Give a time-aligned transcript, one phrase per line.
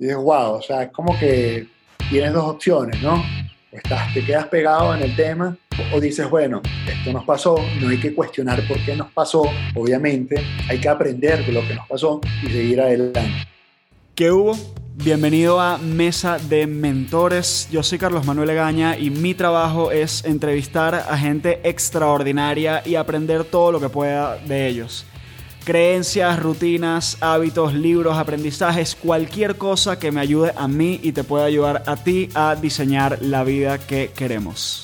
[0.00, 1.66] Y dices, wow, o sea, es como que
[2.08, 3.16] tienes dos opciones, ¿no?
[3.70, 5.54] O estás, te quedas pegado en el tema
[5.92, 9.42] o dices, bueno, esto nos pasó, no hay que cuestionar por qué nos pasó,
[9.74, 13.20] obviamente, hay que aprender de lo que nos pasó y seguir adelante.
[14.14, 14.56] ¿Qué hubo?
[14.94, 17.68] Bienvenido a Mesa de Mentores.
[17.70, 23.44] Yo soy Carlos Manuel Egaña y mi trabajo es entrevistar a gente extraordinaria y aprender
[23.44, 25.04] todo lo que pueda de ellos.
[25.70, 31.44] Creencias, rutinas, hábitos, libros, aprendizajes, cualquier cosa que me ayude a mí y te pueda
[31.44, 34.82] ayudar a ti a diseñar la vida que queremos.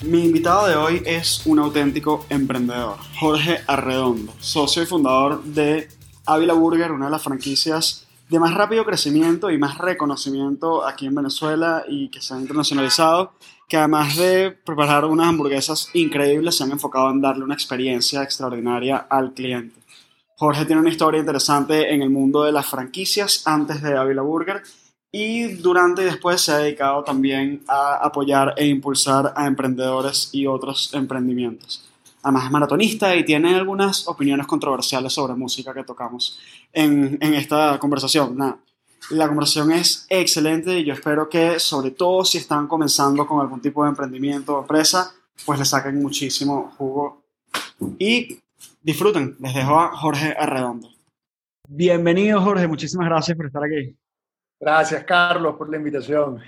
[0.00, 5.88] Mi invitado de hoy es un auténtico emprendedor, Jorge Arredondo, socio y fundador de
[6.24, 11.14] Ávila Burger, una de las franquicias de más rápido crecimiento y más reconocimiento aquí en
[11.14, 13.32] Venezuela y que se ha internacionalizado,
[13.68, 19.06] que además de preparar unas hamburguesas increíbles, se han enfocado en darle una experiencia extraordinaria
[19.10, 19.80] al cliente.
[20.36, 24.62] Jorge tiene una historia interesante en el mundo de las franquicias antes de Ávila Burger
[25.10, 30.46] y durante y después se ha dedicado también a apoyar e impulsar a emprendedores y
[30.46, 31.86] otros emprendimientos
[32.26, 36.40] además es maratonista y tiene algunas opiniones controversiales sobre música que tocamos
[36.72, 38.36] en, en esta conversación.
[38.36, 38.58] Nada,
[39.10, 43.60] la conversación es excelente y yo espero que, sobre todo si están comenzando con algún
[43.60, 47.22] tipo de emprendimiento o empresa, pues le saquen muchísimo jugo
[47.98, 48.40] y
[48.82, 49.36] disfruten.
[49.40, 50.88] Les dejo a Jorge Arredondo.
[51.68, 52.66] Bienvenido, Jorge.
[52.66, 53.96] Muchísimas gracias por estar aquí.
[54.58, 56.40] Gracias, Carlos, por la invitación.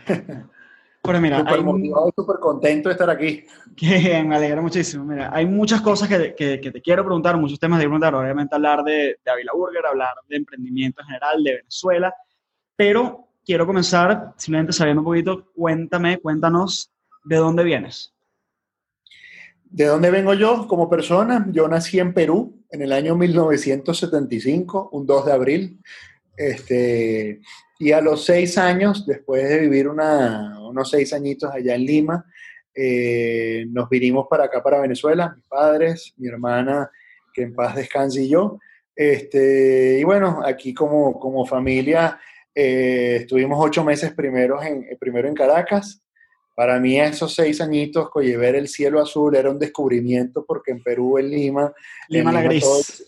[1.03, 3.45] Pero mira, súper motivado, súper contento de estar aquí.
[3.77, 5.05] Que me alegra muchísimo.
[5.05, 8.15] Mira, hay muchas cosas que, que, te quiero preguntar, muchos temas de preguntar.
[8.15, 12.15] Obviamente hablar de, de Avila Burger, hablar de emprendimiento en general, de Venezuela.
[12.79, 16.93] Pero quiero comenzar simplemente sabiendo un poquito, cuéntame, cuéntanos,
[17.25, 18.15] ¿de dónde vienes?
[19.65, 21.45] ¿De dónde vengo yo como persona?
[21.51, 25.81] Yo nací en Perú en el año 1975, un 2 de abril.
[26.37, 27.41] Este,
[27.81, 32.25] y a los seis años, después de vivir unos seis añitos allá en Lima,
[32.73, 36.89] eh, nos vinimos para acá, para Venezuela, mis padres, mi hermana,
[37.35, 38.61] que en paz descanse y yo.
[38.95, 42.21] Este, y bueno, aquí como, como familia
[42.61, 46.03] eh, estuvimos ocho meses primero en, primero en Caracas.
[46.55, 50.83] Para mí esos seis añitos, oye, ver el cielo azul era un descubrimiento porque en
[50.83, 51.73] Perú, en Lima...
[52.09, 53.05] Lima, la gris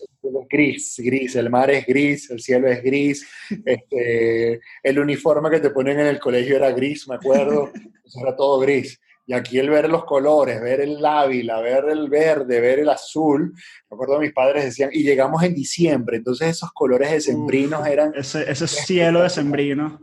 [0.49, 3.27] gris, gris, el mar es gris, el cielo es gris,
[3.65, 7.71] este, el uniforme que te ponen en el colegio era gris, me acuerdo,
[8.21, 8.99] era todo gris.
[9.31, 13.53] Y aquí el ver los colores, ver el ávila, ver el verde, ver el azul,
[13.89, 18.11] me acuerdo mis padres decían, y llegamos en diciembre, entonces esos colores decembrinos eran...
[18.13, 20.01] Ese, ese cielo decembrino.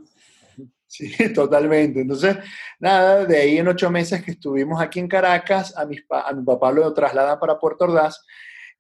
[0.87, 2.01] Sí, totalmente.
[2.01, 2.39] Entonces,
[2.81, 6.43] nada, de ahí en ocho meses que estuvimos aquí en Caracas, a, mis, a mi
[6.43, 8.25] papá lo trasladan para Puerto Ordaz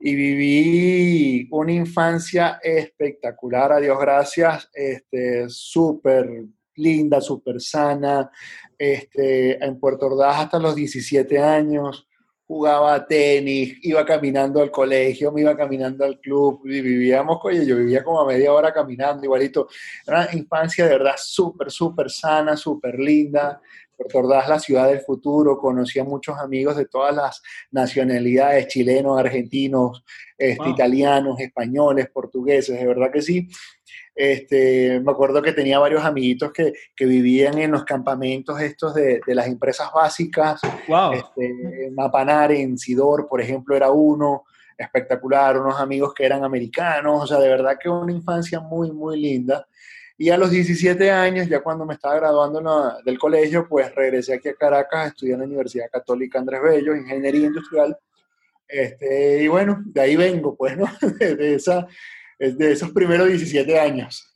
[0.00, 6.46] y viví una infancia espectacular, a Dios gracias, este, súper
[6.78, 8.30] linda, súper sana,
[8.76, 12.08] este, en Puerto Ordaz hasta los 17 años,
[12.48, 18.02] jugaba tenis, iba caminando al colegio, me iba caminando al club, vivíamos, oye, yo vivía
[18.02, 19.68] como a media hora caminando, igualito.
[20.06, 23.60] Era una infancia de verdad súper, súper sana, súper linda.
[23.98, 27.42] Puerto Ordaz, la ciudad del futuro, conocí a muchos amigos de todas las
[27.72, 30.04] nacionalidades, chilenos, argentinos,
[30.38, 33.48] este, italianos, españoles, portugueses, de verdad que sí.
[34.14, 39.20] Este, me acuerdo que tenía varios amiguitos que, que vivían en los campamentos estos de,
[39.26, 40.60] de las empresas básicas.
[40.86, 41.14] Wow.
[41.14, 44.44] Este, Mapanar, en Sidor, por ejemplo, era uno
[44.76, 49.20] espectacular, unos amigos que eran americanos, o sea, de verdad que una infancia muy, muy
[49.20, 49.66] linda.
[50.20, 54.48] Y a los 17 años, ya cuando me estaba graduando del colegio, pues regresé aquí
[54.48, 57.96] a Caracas, estudié en la Universidad Católica Andrés Bello, Ingeniería Industrial.
[58.66, 60.86] Este, y bueno, de ahí vengo, pues, ¿no?
[61.20, 61.86] De, esa,
[62.36, 64.28] de esos primeros 17 años.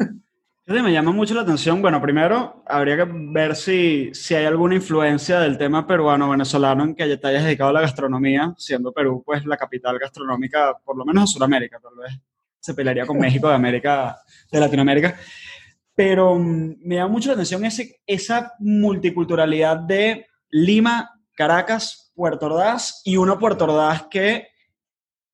[0.67, 1.83] Me llama mucho la atención.
[1.83, 7.17] Bueno, primero habría que ver si, si hay alguna influencia del tema peruano-venezolano en que
[7.17, 11.29] te hayas dedicado a la gastronomía, siendo Perú pues la capital gastronómica, por lo menos
[11.29, 12.21] de Sudamérica, tal vez
[12.61, 14.17] se pelearía con México de América,
[14.51, 15.17] de Latinoamérica
[15.95, 23.01] pero mm, me llama mucho la atención ese, esa multiculturalidad de Lima, Caracas, Puerto Ordaz
[23.05, 24.49] y uno Puerto Ordaz que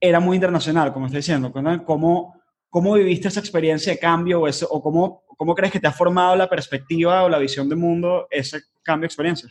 [0.00, 1.52] era muy internacional, como estoy diciendo.
[1.84, 5.92] ¿Cómo, cómo viviste esa experiencia de cambio o, o cómo, cómo crees que te ha
[5.92, 9.50] formado la perspectiva o la visión del mundo ese cambio de experiencia?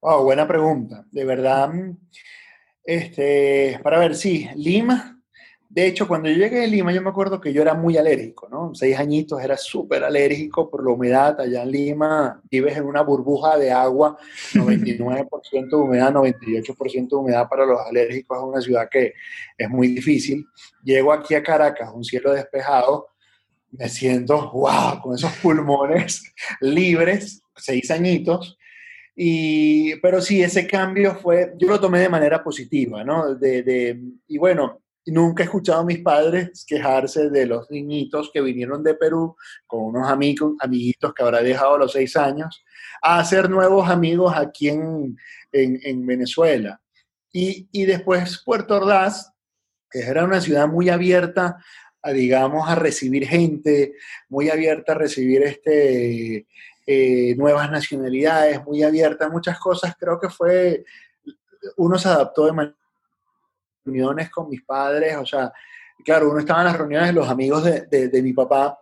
[0.00, 1.04] Wow, buena pregunta.
[1.10, 1.70] De verdad,
[2.84, 5.17] este, para ver, sí, Lima
[5.70, 8.48] de hecho, cuando yo llegué a Lima, yo me acuerdo que yo era muy alérgico,
[8.48, 8.74] ¿no?
[8.74, 11.38] Seis añitos, era súper alérgico por la humedad.
[11.38, 14.16] Allá en Lima vives en una burbuja de agua,
[14.54, 18.38] 99% de humedad, 98% de humedad para los alérgicos.
[18.38, 19.12] Es una ciudad que
[19.58, 20.46] es muy difícil.
[20.82, 23.08] Llego aquí a Caracas, un cielo despejado,
[23.70, 26.32] me siento, wow, con esos pulmones
[26.62, 28.56] libres, seis añitos.
[29.14, 33.34] Y, pero sí, ese cambio fue, yo lo tomé de manera positiva, ¿no?
[33.34, 34.80] De, de, y bueno,
[35.10, 39.84] nunca he escuchado a mis padres quejarse de los niñitos que vinieron de Perú con
[39.84, 42.64] unos amigos, amiguitos que habrá dejado a los seis años,
[43.02, 45.16] a hacer nuevos amigos aquí en,
[45.52, 46.80] en, en Venezuela.
[47.32, 49.32] Y, y, después Puerto Ordaz,
[49.90, 51.58] que era una ciudad muy abierta
[52.02, 53.94] a, digamos, a recibir gente,
[54.28, 56.46] muy abierta a recibir este,
[56.86, 60.84] eh, nuevas nacionalidades, muy abierta a muchas cosas, creo que fue,
[61.76, 62.77] uno se adaptó de manera
[63.88, 65.52] reuniones con mis padres, o sea,
[66.04, 68.78] claro, uno estaba en las reuniones de los amigos de, de, de mi papá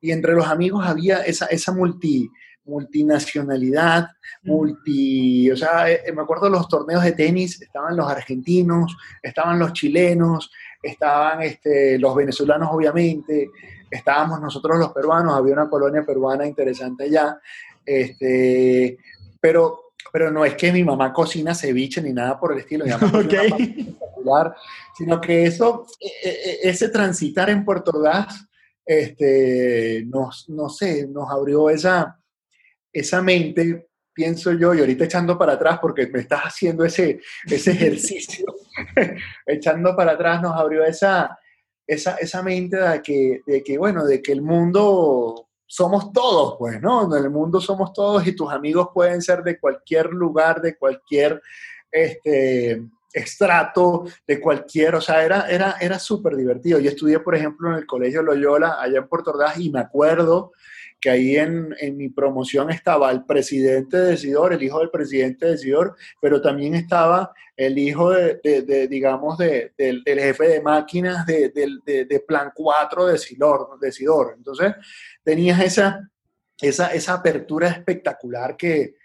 [0.00, 2.30] y entre los amigos había esa, esa multi,
[2.66, 4.08] multinacionalidad,
[4.42, 9.72] multi, o sea, eh, me acuerdo los torneos de tenis, estaban los argentinos, estaban los
[9.72, 10.50] chilenos,
[10.82, 13.50] estaban este, los venezolanos obviamente,
[13.90, 17.40] estábamos nosotros los peruanos, había una colonia peruana interesante allá,
[17.84, 18.98] este,
[19.40, 23.96] pero, pero no es que mi mamá cocina ceviche ni nada por el estilo, okay.
[24.96, 28.46] sino que eso, e, e, ese transitar en Puerto Ordaz,
[28.84, 32.18] este, nos, no sé, nos abrió esa,
[32.92, 37.72] esa mente, pienso yo, y ahorita echando para atrás, porque me estás haciendo ese, ese
[37.72, 38.46] ejercicio,
[39.46, 41.38] echando para atrás nos abrió esa,
[41.86, 46.80] esa, esa mente de que, de que, bueno, de que el mundo somos todos, pues,
[46.80, 47.04] ¿no?
[47.04, 51.42] En el mundo somos todos y tus amigos pueden ser de cualquier lugar, de cualquier
[51.90, 52.82] este,
[53.12, 56.78] extrato, de cualquier, o sea, era, era, era súper divertido.
[56.78, 60.52] Yo estudié, por ejemplo, en el Colegio Loyola, allá en Puerto Ordaz, y me acuerdo
[61.06, 65.46] que ahí en, en, mi promoción estaba el presidente de Sidor, el hijo del presidente
[65.46, 72.24] de Sidor, pero también estaba el hijo de, digamos, de, del, jefe de máquinas de,
[72.26, 74.34] Plan 4 de Sidor, de Sidor.
[74.36, 74.72] Entonces,
[75.22, 76.10] tenías esa,
[76.60, 78.96] esa, esa apertura espectacular que,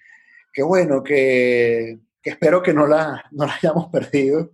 [0.51, 4.53] que bueno, que, que, espero que no la, no la hayamos perdido.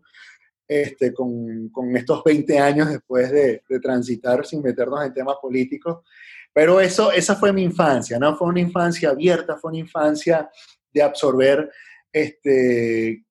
[0.67, 6.03] Este, con, con, estos 20 años después de, de, transitar sin meternos en temas políticos,
[6.57, 8.35] pero eso, esa fue mi infancia, ¿no?
[8.35, 10.49] Fue una infancia abierta, fue una infancia
[10.91, 11.71] de absorber
[12.11, 13.23] este,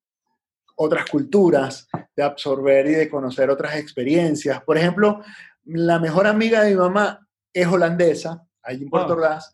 [0.76, 4.62] otras culturas, de absorber y de conocer otras experiencias.
[4.62, 5.24] Por ejemplo,
[5.64, 9.52] la mejor amiga de mi mamá es holandesa, allí en Puerto Ordaz,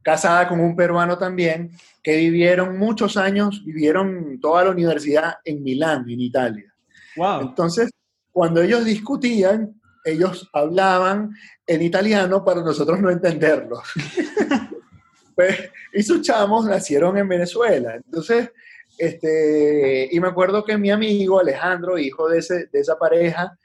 [0.00, 1.70] casada con un peruano también,
[2.02, 6.74] que vivieron muchos años, vivieron toda la universidad en Milán, en Italia.
[7.16, 7.42] Wow.
[7.42, 7.90] Entonces,
[8.30, 11.34] cuando ellos discutían, ellos hablaban
[11.66, 13.82] en italiano para nosotros no entenderlo.
[15.34, 17.96] pues, y sus chamos nacieron en Venezuela.
[17.96, 18.50] Entonces,
[18.98, 23.56] este, y me acuerdo que mi amigo Alejandro, hijo de, ese, de esa pareja,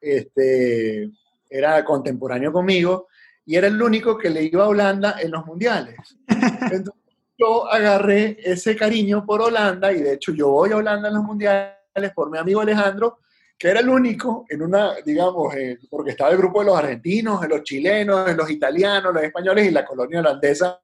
[0.00, 1.10] este,
[1.48, 3.08] era contemporáneo conmigo
[3.44, 5.96] y era el único que le iba a Holanda en los mundiales.
[6.28, 6.92] Entonces,
[7.38, 11.24] yo agarré ese cariño por Holanda y de hecho yo voy a Holanda en los
[11.24, 11.74] mundiales
[12.14, 13.18] por mi amigo Alejandro
[13.58, 17.40] que era el único en una, digamos, eh, porque estaba el grupo de los argentinos,
[17.40, 20.80] de los chilenos, de los italianos, los españoles y la colonia holandesa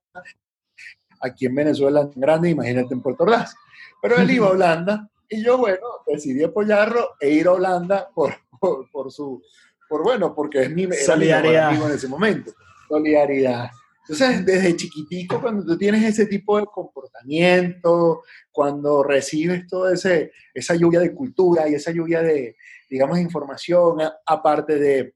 [1.20, 3.54] aquí en Venezuela grande, imagínate en Puerto Ordaz.
[4.00, 8.34] Pero él iba a Holanda y yo, bueno, decidí apoyarlo e ir a Holanda por,
[8.58, 9.42] por, por su,
[9.88, 11.68] por bueno, porque es mi, Solidaridad.
[11.68, 12.52] amigo en ese momento.
[12.88, 13.70] Solidaridad.
[14.12, 21.00] Entonces, desde chiquitico, cuando tú tienes ese tipo de comportamiento, cuando recibes toda esa lluvia
[21.00, 22.56] de cultura y esa lluvia de,
[22.90, 25.14] digamos, información, aparte de,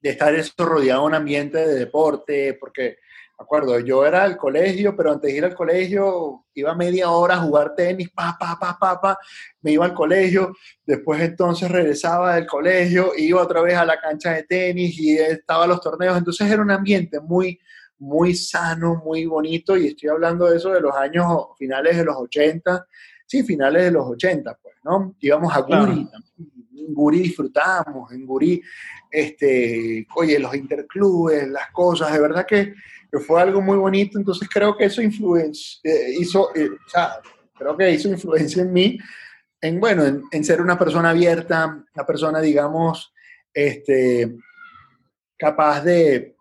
[0.00, 2.98] de estar eso rodeado de un ambiente de deporte, porque,
[3.36, 7.34] me acuerdo, yo era al colegio, pero antes de ir al colegio iba media hora
[7.34, 9.18] a jugar tenis, pa, pa, pa, pa, pa,
[9.60, 10.54] me iba al colegio,
[10.86, 15.66] después entonces regresaba del colegio, iba otra vez a la cancha de tenis y estaba
[15.66, 17.58] los torneos, entonces era un ambiente muy
[18.00, 21.26] muy sano, muy bonito, y estoy hablando de eso de los años
[21.58, 22.86] finales de los 80,
[23.26, 25.14] sí, finales de los 80, pues, ¿no?
[25.20, 26.08] Íbamos a Guri,
[26.76, 28.62] en Guri disfrutábamos, en Guri,
[29.10, 32.74] este, oye, los interclubes, las cosas, de verdad que,
[33.12, 37.20] que fue algo muy bonito, entonces creo que eso influenció, eh, hizo, eh, o sea,
[37.56, 38.98] creo que hizo influencia en mí,
[39.60, 43.12] en, bueno, en, en ser una persona abierta, una persona, digamos,
[43.52, 44.38] este,
[45.36, 46.36] capaz de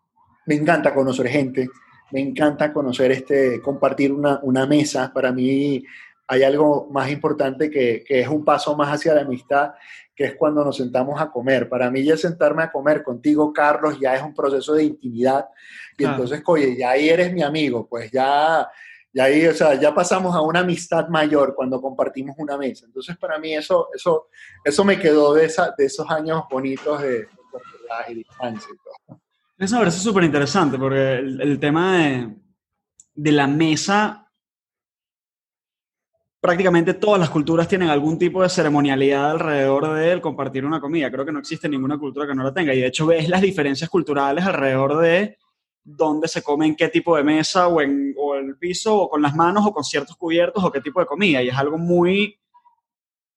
[0.50, 1.70] me encanta conocer gente,
[2.10, 5.13] me encanta conocer, este, compartir una, una mesa.
[5.13, 5.86] Para mí
[6.25, 9.74] hay algo más importante que, que, es un paso más hacia la amistad,
[10.15, 11.70] que es cuando nos sentamos a comer.
[11.70, 15.50] Para mí ya sentarme a comer contigo, Carlos, ya es un proceso de intimidad.
[16.00, 16.13] Y ah.
[16.13, 18.68] entonces, oye, ya ahí eres mi amigo, pues ya,
[19.13, 22.88] ya ahí, o sea, ya pasamos a una amistad mayor cuando compartimos una mesa.
[22.88, 24.29] Entonces, para mí eso, eso,
[24.63, 27.27] eso me quedó de, esa, de esos años bonitos de,
[28.08, 29.22] de distancia y todo.
[29.59, 32.35] Eso me parece súper interesante porque el, tema de,
[33.13, 34.31] de la mesa
[36.39, 41.11] prácticamente todas las culturas tienen algún tipo de ceremonialidad alrededor de compartir una comida.
[41.11, 42.73] Creo que no existe ninguna cultura que no la tenga.
[42.73, 45.37] Y de hecho ves las diferencias culturales alrededor de
[45.83, 49.21] dónde se come en qué tipo de mesa o en o el piso o con
[49.21, 51.43] las manos o con ciertos cubiertos o qué tipo de comida.
[51.43, 52.39] Y es algo muy...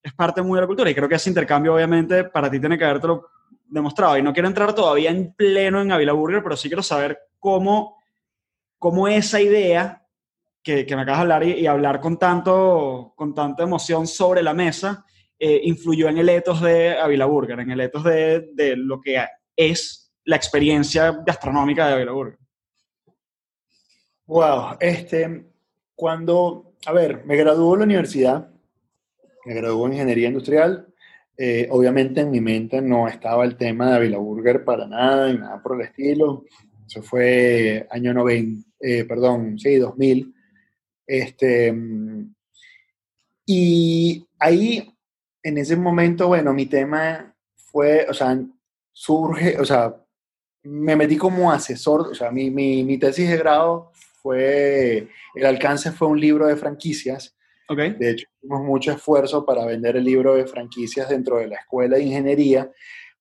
[0.01, 0.89] es parte muy de la cultura.
[0.89, 3.27] Y creo que ese intercambio obviamente para ti tiene que habértelo
[3.73, 4.19] demostrado.
[4.19, 7.99] Y no quiero entrar todavía en pleno en Avila Burger, pero sí quiero saber cómo,
[8.79, 10.07] cómo esa idea
[10.63, 15.05] que, me acabas de hablar y, hablar con, tanto, con tanta emoción sobre la mesa,
[15.39, 19.25] eh, influyó en el ethos de Avila Burger, en el ethos de, de, lo que
[19.57, 22.39] es la experiencia gastronómica de Avila Burger.
[24.27, 25.47] Wow, este,
[25.97, 28.51] cuando, a ver, me graduó en la universidad,
[29.45, 30.92] me graduó en ingeniería industrial,
[31.37, 35.39] eh, obviamente en mi mente no estaba el tema de Avila Burger para nada, ni
[35.39, 36.45] nada por el estilo.
[36.87, 40.35] Eso fue año 90, eh, perdón, sí, 2000.
[41.07, 41.75] Este,
[43.47, 44.95] y ahí,
[45.43, 48.39] en ese momento, bueno, mi tema fue, o sea,
[48.93, 49.97] surge, o sea,
[50.65, 53.91] me metí como asesor, o sea, mi, mi, mi tesis de grado
[54.23, 57.37] fue, el alcance fue un libro de franquicias.
[57.69, 57.93] Okay.
[57.93, 61.97] De hecho, hicimos mucho esfuerzo para vender el libro de franquicias dentro de la escuela
[61.97, 62.71] de ingeniería,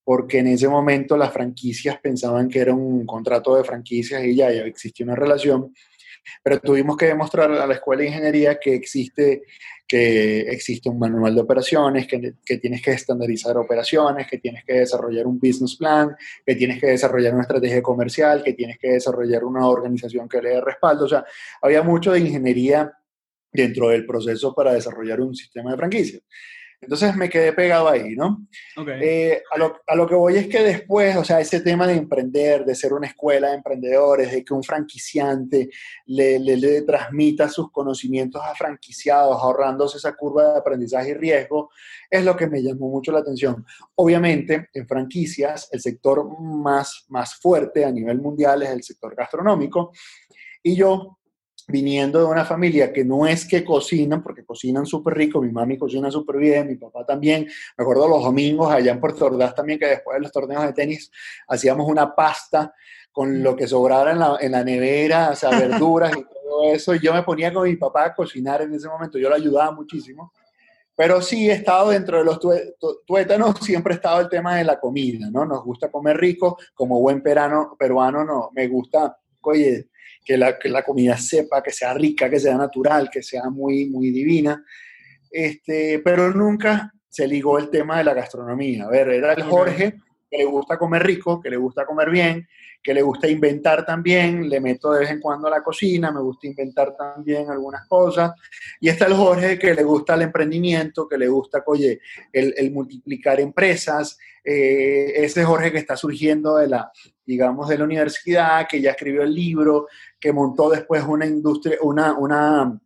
[0.03, 4.51] porque en ese momento las franquicias pensaban que era un contrato de franquicias y ya,
[4.51, 5.73] ya existía una relación.
[6.43, 9.43] Pero tuvimos que demostrar a la escuela de ingeniería que existe,
[9.87, 14.73] que existe un manual de operaciones, que, que, tienes que estandarizar operaciones, que tienes que
[14.73, 19.43] desarrollar un business plan, que tienes que desarrollar una estrategia comercial, que tienes que desarrollar
[19.43, 21.05] una organización que le dé respaldo.
[21.05, 21.25] O sea,
[21.61, 22.91] había mucho de ingeniería
[23.51, 26.21] dentro del proceso para desarrollar un sistema de franquicias.
[26.81, 28.47] Entonces me quedé pegado ahí, ¿no?
[28.87, 31.93] Eh, a, lo, a, lo, que voy es que después, o sea, ese tema de
[31.93, 35.69] emprender, de ser una escuela de emprendedores, de que un franquiciante
[36.07, 41.69] le, le, le transmita sus conocimientos a franquiciados, ahorrándose esa curva de aprendizaje y riesgo,
[42.09, 43.63] es lo que me llamó mucho la atención.
[43.93, 49.91] Obviamente, en franquicias, el sector más, más fuerte a nivel mundial es el sector gastronómico.
[50.63, 51.19] Y yo
[51.71, 55.77] viniendo de una familia que no es que cocinan, porque cocinan súper rico, mi mami
[55.77, 57.47] cocina súper bien, mi papá también,
[57.77, 60.73] me acuerdo los domingos allá en Puerto Ordaz también, que después de los torneos de
[60.73, 61.11] tenis
[61.47, 62.73] hacíamos una pasta
[63.11, 66.95] con lo que sobrara en la, en la nevera, o sea, verduras y todo eso,
[66.95, 69.71] y yo me ponía con mi papá a cocinar en ese momento, yo lo ayudaba
[69.71, 70.31] muchísimo,
[70.95, 72.39] pero sí he estado dentro de los
[73.05, 75.45] tuétanos, siempre ha estado el tema de la comida, ¿no?
[75.45, 79.89] Nos gusta comer rico, como buen perano, peruano, no, me gusta, oye,
[80.23, 83.89] que la, que la comida sepa, que sea rica, que sea natural, que sea muy,
[83.89, 84.63] muy divina.
[85.29, 88.85] Este, pero nunca se ligó el tema de la gastronomía.
[88.85, 89.99] A ver, era el Jorge
[90.31, 92.47] que le gusta comer rico, que le gusta comer bien,
[92.81, 96.21] que le gusta inventar también, le meto de vez en cuando a la cocina, me
[96.21, 98.31] gusta inventar también algunas cosas.
[98.79, 101.99] Y está el Jorge que le gusta el emprendimiento, que le gusta, oye,
[102.31, 104.17] el, multiplicar empresas.
[104.41, 106.89] Eh, ese Jorge que está surgiendo de la,
[107.25, 112.13] digamos, de la universidad, que ya escribió el libro, que montó después una industria, una,
[112.13, 112.79] una,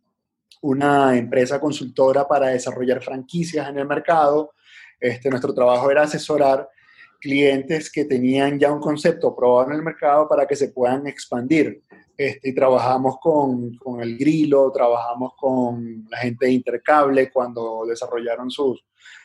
[0.62, 4.52] una empresa consultora para desarrollar franquicias en el mercado.
[4.98, 6.68] Este, nuestro trabajo era asesorar
[7.18, 11.82] clientes que tenían ya un concepto probado en el mercado para que se puedan expandir.
[12.16, 18.50] Este, y trabajamos con, con, el Grilo, trabajamos con la gente de Intercable cuando desarrollaron
[18.50, 18.82] sus,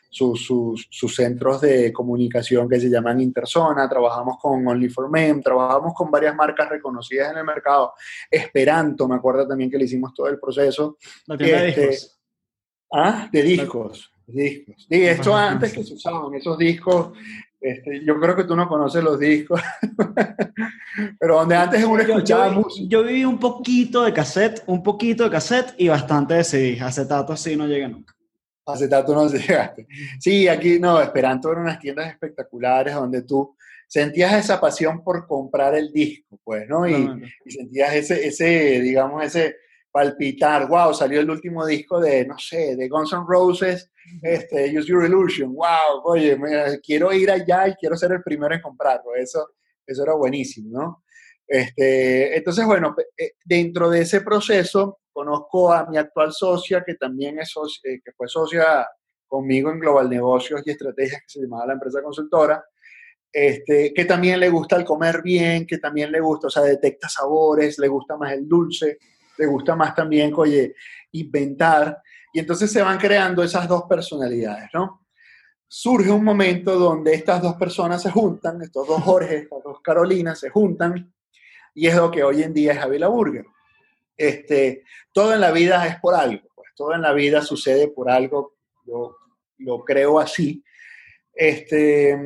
[0.09, 5.41] sus, sus, sus, centros de comunicación que se llaman Interzona, trabajamos con only 4 men
[5.41, 7.93] trabajamos con varias marcas reconocidas en el mercado.
[8.29, 10.97] Esperanto, me acuerdo también que le hicimos todo el proceso.
[11.27, 12.19] La tienda este, de discos.
[12.91, 14.11] Ah, de discos.
[14.27, 14.87] discos.
[14.89, 17.13] Y esto antes que se usaban esos discos
[17.61, 19.61] este, yo creo que tú no conoces los discos,
[21.19, 22.87] pero donde antes uno escuchaba yo, música.
[22.89, 26.81] Yo viví un poquito de cassette, un poquito de cassette y bastante de CD.
[26.81, 28.15] Acetato así no llega nunca.
[28.65, 29.85] Acetato no llegaste.
[30.19, 33.55] Sí, aquí no, Esperanto eran unas tiendas espectaculares donde tú
[33.87, 36.87] sentías esa pasión por comprar el disco, pues, ¿no?
[36.87, 39.57] Y, y sentías ese, ese, digamos, ese
[39.91, 44.87] palpitar, wow, salió el último disco de, no sé, de Guns N' Roses, este, Use
[44.87, 46.39] Your Illusion, wow, oye,
[46.81, 49.49] quiero ir allá y quiero ser el primero en comprarlo, eso,
[49.85, 51.03] eso era buenísimo, ¿no?
[51.47, 57.39] Este, entonces, bueno, eh, dentro de ese proceso, conozco a mi actual socia, que también
[57.39, 58.87] es socia, eh, que fue socia
[59.27, 62.63] conmigo en Global Negocios y Estrategias, que se llamaba la empresa consultora,
[63.33, 67.09] este, que también le gusta el comer bien, que también le gusta, o sea, detecta
[67.09, 68.97] sabores, le gusta más el dulce,
[69.37, 70.75] le gusta más también, oye,
[71.11, 72.01] inventar.
[72.33, 75.01] Y entonces se van creando esas dos personalidades, ¿no?
[75.73, 80.37] surge un momento donde estas dos personas se juntan, estos dos Jorge, estas dos Carolinas
[80.37, 81.13] se juntan,
[81.73, 83.45] y es lo que hoy en día es Avila Burger.
[84.17, 84.83] Este,
[85.13, 88.57] todo en la vida es por algo, pues, todo en la vida sucede por algo,
[88.85, 89.15] yo
[89.59, 90.61] lo creo así.
[91.33, 92.19] Este,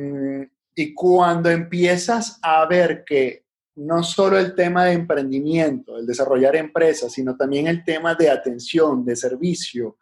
[0.74, 3.44] y cuando empiezas a ver que
[3.76, 9.04] no solo el tema de emprendimiento, el desarrollar empresas, sino también el tema de atención,
[9.04, 9.98] de servicio,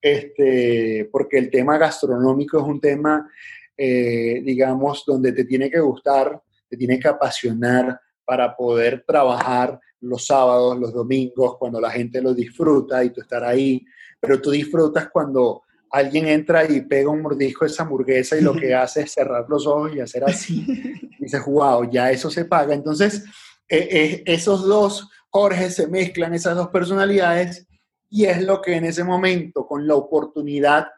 [0.00, 3.30] este, porque el tema gastronómico es un tema,
[3.76, 10.26] eh, digamos, donde te tiene que gustar, te tiene que apasionar para poder trabajar los
[10.26, 13.84] sábados, los domingos, cuando la gente lo disfruta y tú estar ahí,
[14.18, 18.54] pero tú disfrutas cuando alguien entra y pega un mordisco de esa hamburguesa y lo
[18.54, 20.66] que hace es cerrar los ojos y hacer así.
[21.20, 22.72] Y dices, wow, ya eso se paga.
[22.74, 23.24] Entonces,
[23.68, 27.66] eh, eh, esos dos Jorge se mezclan, esas dos personalidades,
[28.08, 30.88] y es lo que en ese momento, con la oportunidad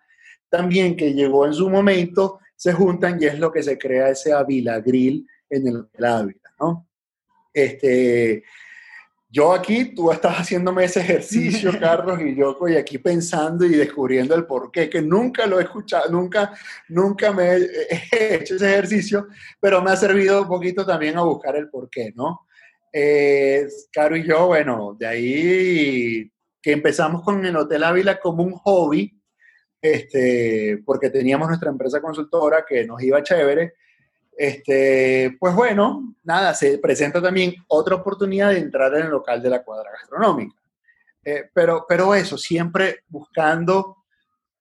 [0.49, 4.33] también que llegó en su momento, se juntan y es lo que se crea ese
[4.33, 6.89] Avila Grill en el Ávila, ¿no?
[7.53, 8.45] Este,
[9.33, 14.35] yo aquí, tú estás haciéndome ese ejercicio, Carlos, y yo estoy aquí pensando y descubriendo
[14.35, 16.53] el por qué, que nunca lo he escuchado, nunca,
[16.89, 17.57] nunca me
[18.13, 21.89] he hecho ese ejercicio, pero me ha servido un poquito también a buscar el por
[21.89, 22.47] qué, ¿no?
[22.93, 28.53] Eh, Caro y yo, bueno, de ahí que empezamos con el Hotel Ávila como un
[28.53, 29.19] hobby,
[29.81, 33.73] este, porque teníamos nuestra empresa consultora que nos iba chévere,
[34.37, 39.51] este, pues bueno, nada, se presenta también otra oportunidad de entrar en el local de
[39.51, 40.57] la cuadra gastronómica.
[41.25, 43.99] Eh, pero, pero eso, siempre buscando,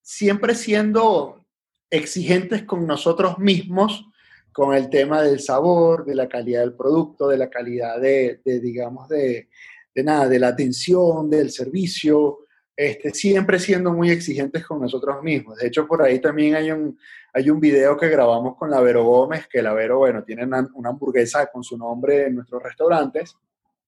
[0.01, 1.46] siempre siendo
[1.90, 4.06] exigentes con nosotros mismos,
[4.54, 8.60] con el tema del sabor, de la calidad del producto, de la calidad de, de
[8.60, 9.50] digamos, de,
[9.96, 12.40] de nada, de la atención, del servicio,
[12.75, 15.58] este, siempre siendo muy exigentes con nosotros mismos.
[15.58, 16.98] De hecho, por ahí también hay un,
[17.34, 20.68] hay un video que grabamos con la Vero Gómez, que la Vero, bueno, tiene una,
[20.84, 23.36] hamburguesa con su nombre en nuestros restaurantes,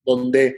[0.03, 0.57] donde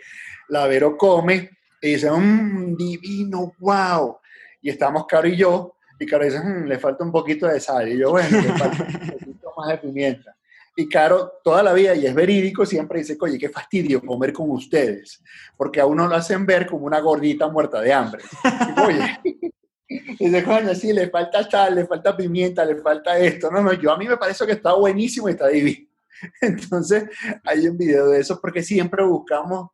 [0.49, 1.49] la Vero come
[1.81, 4.17] y dice, mmm, divino, wow.
[4.61, 7.89] Y estamos Caro y yo, y Caro dice, mmm, le falta un poquito de sal.
[7.89, 10.35] Y yo, bueno, le falta un poquito más de pimienta.
[10.75, 14.51] Y Caro, toda la vida, y es verídico, siempre dice, oye, qué fastidio comer con
[14.51, 15.23] ustedes,
[15.57, 18.23] porque a uno lo hacen ver como una gordita muerta de hambre.
[18.43, 19.53] Y, oye,
[19.87, 23.51] dice, coño, sí, le falta sal, le falta pimienta, le falta esto.
[23.51, 25.87] No, no, yo a mí me parece que está buenísimo y está divino.
[26.41, 27.05] Entonces,
[27.43, 29.69] hay un video de eso, porque siempre buscamos,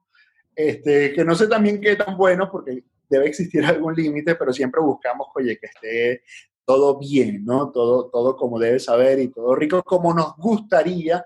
[0.55, 4.81] este, que no sé también qué tan bueno, porque debe existir algún límite, pero siempre
[4.81, 6.23] buscamos, oye, que esté
[6.65, 7.71] todo bien, ¿no?
[7.71, 11.25] Todo, todo como debe saber y todo rico como nos gustaría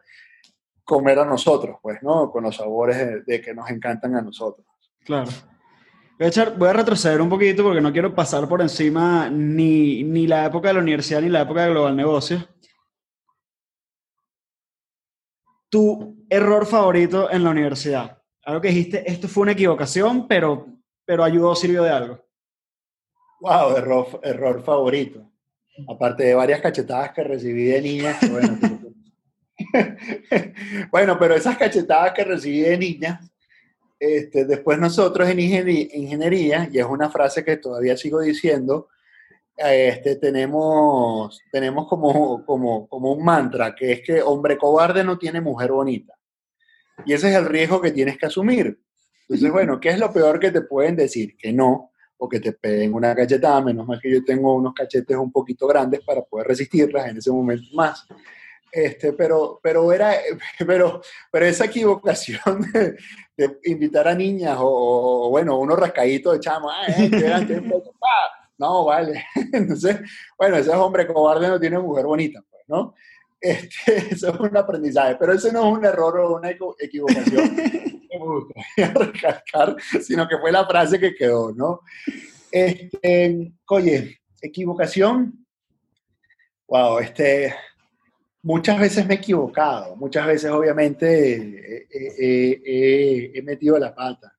[0.83, 2.31] comer a nosotros, pues, ¿no?
[2.31, 4.65] Con los sabores de, que nos encantan a nosotros.
[5.03, 5.29] Claro.
[6.17, 10.69] Voy a, retroceder un poquito porque no quiero pasar por encima ni, ni la época
[10.69, 12.47] de la universidad ni la época de Global Negocio.
[15.69, 18.21] Tu error favorito en la universidad.
[18.43, 20.67] Algo que dijiste, esto fue una equivocación, pero,
[21.03, 22.25] pero ayudó, sirvió de algo.
[23.41, 25.29] Wow, error, error favorito
[25.87, 28.17] aparte de varias cachetadas que recibí de niña.
[30.91, 33.21] Bueno, pero esas cachetadas que recibí de niña,
[34.05, 38.89] este, después nosotros en ingeniería, y es una frase que todavía sigo diciendo,
[39.57, 45.41] este, tenemos, tenemos como, como, como un mantra, que es que hombre cobarde no tiene
[45.41, 46.13] mujer bonita.
[47.05, 48.79] Y ese es el riesgo que tienes que asumir.
[49.21, 51.35] Entonces, bueno, ¿qué es lo peor que te pueden decir?
[51.37, 55.17] Que no, o que te peguen una cachetada, menos mal que yo tengo unos cachetes
[55.17, 58.05] un poquito grandes para poder resistirlas en ese momento más.
[58.71, 60.13] Este, pero, pero, era,
[60.67, 62.97] pero, pero esa equivocación de,
[63.63, 67.09] invitar a niñas o, bueno, unos rascaditos de chamo, ah, eh,
[68.57, 69.25] no, vale.
[69.53, 69.99] Entonces,
[70.37, 72.93] bueno, ese hombre cobarde no tiene mujer bonita, pues, ¿no?
[73.41, 77.51] Este, eso es un aprendizaje, pero ese no es un error o una equivocación
[78.19, 81.81] me gustaría recalcar, sino que fue la frase que quedó, ¿no?
[82.51, 85.45] Este, oye, equivocación.
[86.67, 87.53] Wow, este,
[88.45, 94.33] muchas veces me he equivocado, muchas veces obviamente he metido la pata.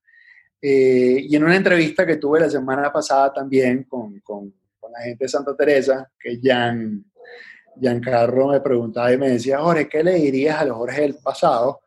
[0.59, 5.01] Eh, y en una entrevista que tuve la semana pasada también con, con, con la
[5.01, 7.05] gente de Santa Teresa, que Jan,
[7.79, 11.81] Giancarlo me preguntaba y me decía, Jorge, ¿qué le dirías a los Jorge del pasado?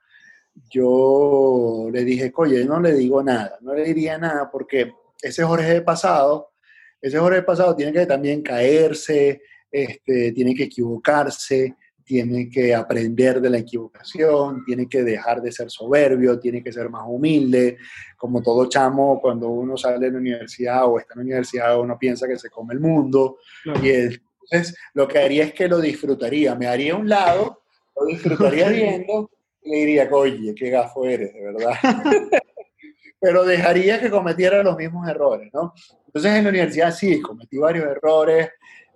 [0.69, 5.75] yo le dije, oye, no le digo nada, no le diría nada porque ese Jorge
[5.75, 6.53] de pasado,
[7.01, 11.77] ese Jorge de pasado tiene que también caerse, este, tiene que equivocarse,
[12.11, 16.91] tiene que aprender de la equivocación, tiene que dejar de ser soberbio, tiene que ser
[16.91, 17.79] más humilde,
[18.17, 21.97] como todo chamo, cuando uno sale de la universidad o está en la universidad, uno
[21.97, 23.37] piensa que se come el mundo,
[23.81, 26.57] y es Entonces, lo que haría es que lo disfrutaría.
[26.57, 27.63] Me haría a un lado,
[27.95, 29.31] lo disfrutaría viendo
[29.63, 31.75] y le diría, oye, qué gafo eres, de verdad.
[33.21, 35.75] Pero dejaría que cometiera los mismos errores, ¿no?
[36.07, 38.49] Entonces, en la universidad sí, cometí varios errores.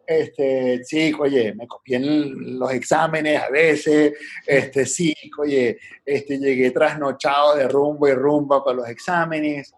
[0.07, 4.13] Este, sí, oye, me copié en los exámenes a veces,
[4.47, 9.73] este, sí, oye, este, llegué trasnochado de rumbo y rumba para los exámenes,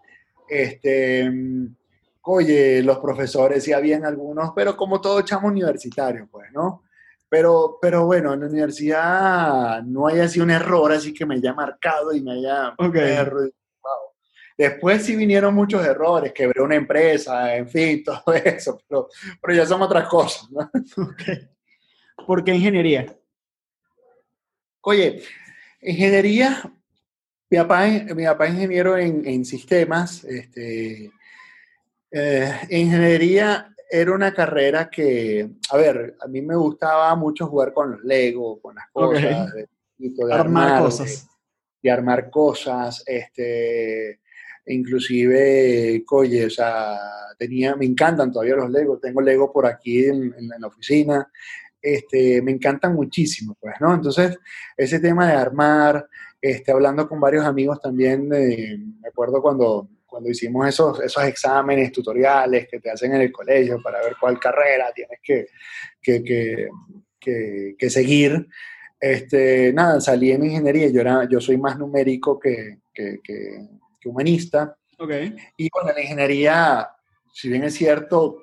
[0.49, 1.31] este,
[2.23, 6.83] oye, los profesores sí habían algunos, pero como todo chamo universitario, pues, ¿no?
[7.29, 11.53] Pero, pero bueno, en la universidad no hay así un error así que me haya
[11.53, 12.73] marcado y me haya...
[12.77, 13.17] Okay.
[14.57, 19.07] Después sí vinieron muchos errores, quebré una empresa, en fin, todo eso, pero,
[19.39, 20.69] pero ya son otras cosas, ¿no?
[21.11, 21.47] Okay.
[22.25, 23.15] ¿Por qué ingeniería?
[24.81, 25.21] Oye,
[25.81, 26.73] ingeniería,
[27.49, 31.11] mi papá, mi papá es ingeniero en, en sistemas, este,
[32.09, 37.91] eh, ingeniería era una carrera que, a ver, a mí me gustaba mucho jugar con
[37.91, 39.65] los Lego, con las cosas, okay.
[39.97, 41.27] de, de, armar, armar, cosas.
[41.81, 44.19] De, armar cosas, este,
[44.67, 46.97] inclusive, oye, o sea,
[47.37, 51.31] tenía, me encantan todavía los Lego, tengo Lego por aquí en, la oficina,
[51.81, 53.93] este, me encantan muchísimo, pues, ¿no?
[53.93, 54.37] Entonces,
[54.75, 56.07] ese tema de armar,
[56.41, 61.91] este, hablando con varios amigos también, eh, me acuerdo cuando cuando hicimos esos, esos exámenes
[61.91, 65.47] tutoriales que te hacen en el colegio para ver cuál carrera tienes que,
[66.01, 66.69] que, que,
[67.19, 68.47] que, que seguir,
[68.99, 72.79] este, nada, salí en ingeniería, yo, era, yo soy más numérico que,
[74.07, 74.75] humanista.
[74.97, 75.35] Okay.
[75.57, 76.89] Y bueno, la ingeniería,
[77.31, 78.37] si bien es cierto,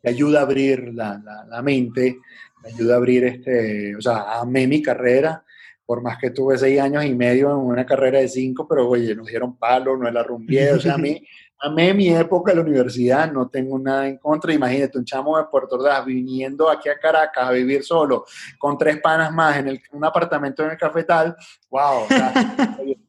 [0.00, 2.18] te ayuda a abrir la, la, la mente,
[2.62, 5.44] me ayuda a abrir, este, o sea, amé mi carrera,
[5.86, 9.14] por más que tuve seis años y medio en una carrera de cinco, pero oye,
[9.14, 11.22] nos dieron palo, no la rumbié, o sea, a mí,
[11.60, 15.36] a mí mi época de la universidad, no tengo nada en contra, imagínate, un chamo
[15.36, 18.24] de Puerto Ordaz viniendo aquí a Caracas a vivir solo,
[18.58, 21.36] con tres panas más en el, un apartamento en el cafetal,
[21.70, 22.98] wow, o sea, oye,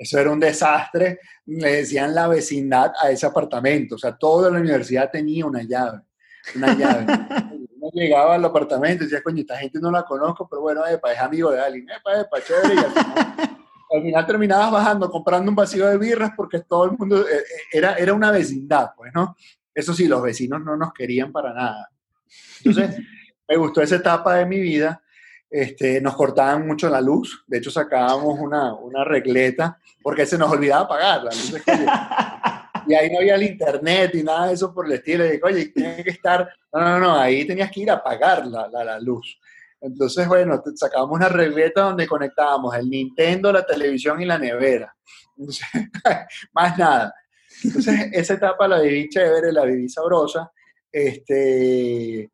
[0.00, 4.58] eso era un desastre, le decían la vecindad a ese apartamento, o sea, toda la
[4.58, 6.00] universidad tenía una llave,
[6.56, 7.06] una llave.
[7.76, 11.12] uno llegaba al apartamento y decía, coño, esta gente no la conozco, pero bueno, epa,
[11.12, 13.58] es amigo de alguien, epa, epa, chévere, y al final,
[13.92, 17.96] al final terminabas bajando, comprando un vacío de birras porque todo el mundo, eh, era,
[17.96, 19.36] era una vecindad, pues, ¿no?
[19.74, 21.90] Eso sí, los vecinos no nos querían para nada.
[22.64, 22.96] Entonces,
[23.46, 25.02] me gustó esa etapa de mi vida.
[25.50, 30.50] Este, nos cortaban mucho la luz, de hecho sacábamos una, una regleta porque se nos
[30.50, 31.30] olvidaba pagarla.
[32.86, 35.24] Y ahí no había el internet y nada de eso por el estilo.
[35.24, 38.46] Y dije, oye, tiene que estar, no, no, no, ahí tenías que ir a pagar
[38.46, 39.38] la, la, la luz.
[39.80, 44.94] Entonces, bueno, sacábamos una regleta donde conectábamos el Nintendo, la televisión y la nevera.
[45.36, 45.66] Entonces,
[46.52, 47.14] más nada.
[47.62, 50.50] Entonces, esa etapa la viví chévere, la viví sabrosa.
[50.92, 52.30] Este,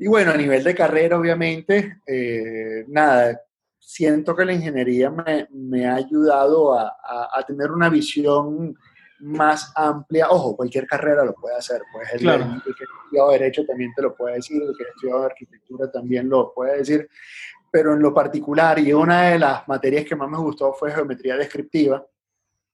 [0.00, 3.40] y bueno, a nivel de carrera, obviamente, eh, nada,
[3.78, 8.74] siento que la ingeniería me, me ha ayudado a, a, a tener una visión
[9.20, 10.30] más amplia.
[10.30, 11.82] Ojo, cualquier carrera lo puede hacer.
[11.92, 12.44] Pues el, claro.
[12.44, 16.52] el, que estudiado Derecho también te lo puede decir, el que estudiado Arquitectura también lo
[16.54, 17.08] puede decir.
[17.70, 21.36] Pero en lo particular, y una de las materias que más me gustó fue Geometría
[21.36, 22.04] Descriptiva,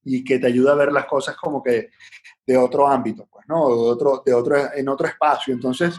[0.04, 1.90] y que te ayuda a ver las cosas como que
[2.46, 3.68] de otro ámbito, pues, ¿no?
[3.68, 5.52] De otro, de otro, en otro espacio.
[5.52, 5.98] Entonces,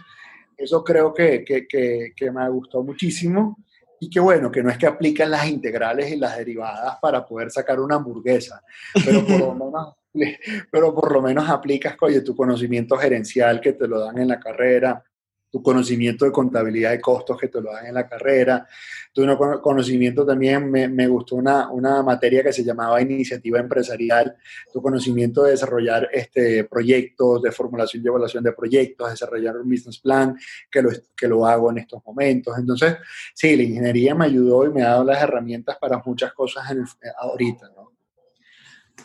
[0.57, 3.57] eso creo que, que, que, que me gustó muchísimo
[3.99, 7.51] y que bueno, que no es que aplican las integrales y las derivadas para poder
[7.51, 8.61] sacar una hamburguesa,
[9.05, 9.53] pero por lo
[10.13, 10.37] menos,
[10.71, 14.39] pero por lo menos aplicas, oye, tu conocimiento gerencial que te lo dan en la
[14.39, 15.03] carrera,
[15.49, 18.67] tu conocimiento de contabilidad de costos que te lo dan en la carrera,
[19.13, 19.25] tu
[19.61, 24.35] conocimiento también, me, me, gustó una, una materia que se llamaba iniciativa empresarial,
[24.71, 29.97] tu conocimiento de desarrollar este, proyectos, de formulación y evaluación de proyectos, desarrollar un business
[29.97, 30.37] plan,
[30.69, 32.55] que lo, que lo hago en estos momentos.
[32.59, 32.97] Entonces,
[33.33, 36.79] sí, la ingeniería me ayudó y me ha dado las herramientas para muchas cosas en
[36.79, 36.85] el,
[37.17, 37.93] ahorita, ¿no?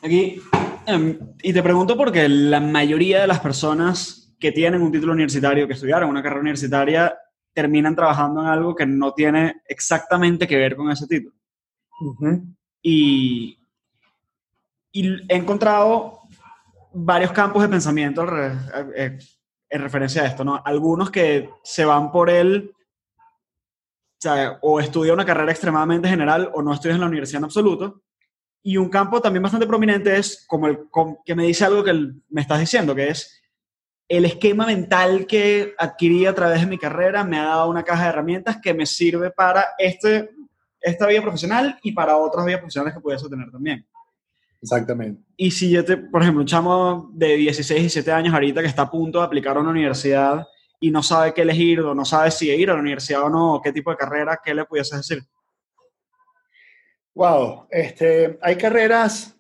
[0.02, 0.42] Aquí,
[0.88, 5.68] um, y te pregunto porque la mayoría de las personas que tienen un título universitario,
[5.68, 7.16] que estudiaron una carrera universitaria,
[7.54, 11.36] terminan trabajando en algo que no tiene exactamente que ver con ese título.
[12.00, 12.56] Uh -huh.
[12.82, 13.56] y,
[14.90, 16.18] y, he encontrado
[16.92, 20.60] varios campos de pensamiento en referencia a esto, ¿no?
[20.64, 22.74] Algunos que se van por el,
[24.62, 28.02] o estudia una carrera extremadamente general o no estudias en la universidad en absoluto.
[28.64, 30.88] Y un campo también bastante prominente es como el
[31.24, 31.92] que me dice algo que
[32.28, 33.41] me estás diciendo, que es
[34.12, 38.02] el esquema mental que adquirí a través de mi carrera me ha dado una caja
[38.02, 40.28] de herramientas que me sirve para este,
[40.82, 43.86] esta vida profesional y para otras vías profesionales que puedes tener también.
[44.60, 45.22] Exactamente.
[45.34, 48.82] Y si yo te, por ejemplo, un chamo de 16, 17 años ahorita que está
[48.82, 50.46] a punto de aplicar a una universidad
[50.78, 53.62] y no sabe qué elegir o no sabe si ir a la universidad o no,
[53.64, 55.24] qué tipo de carrera, ¿qué le pudieses decir?
[57.14, 59.34] Wow, este, hay carreras,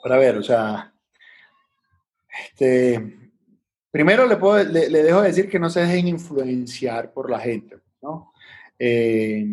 [0.00, 0.94] para ver, o sea,
[2.44, 3.19] este,
[3.90, 8.32] primero le, puedo, le, dejo decir que no se dejen influenciar por la gente, ¿no?
[8.78, 9.44] Eh,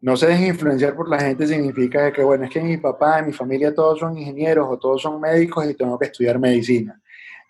[0.00, 3.32] no se dejen influenciar por la gente significa que, bueno, es que mi papá, mi
[3.32, 7.00] familia todos son ingenieros o todos son médicos y tengo que estudiar medicina.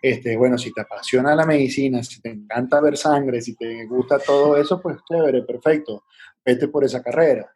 [0.01, 4.19] Este, bueno, si te apasiona la medicina, si te encanta ver sangre, si te gusta
[4.19, 6.05] todo eso, pues chévere, perfecto,
[6.45, 7.51] vete por esa carrera.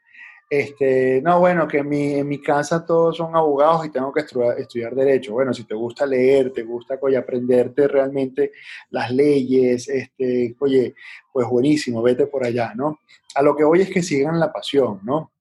[0.50, 5.34] Este, no, bueno, que en mi, casa todos son abogados y tengo que estudiar, derecho.
[5.34, 8.52] Bueno, si te gusta leer, te gusta oye, aprenderte realmente
[8.90, 10.94] las leyes, este, oye,
[11.30, 13.00] pues buenísimo, vete por allá, ¿no?
[13.34, 15.32] A lo que voy es que sigan la pasión, ¿no?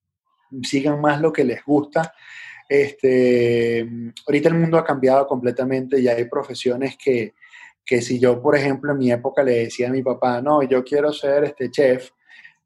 [0.64, 2.14] Sigan más lo que les gusta.
[2.68, 3.88] Este,
[4.28, 7.34] ahorita el mundo ha cambiado completamente y hay profesiones que,
[7.86, 10.84] que si yo, por ejemplo, en mi época le decía a mi papá, no, yo
[10.84, 12.12] quiero ser este chef,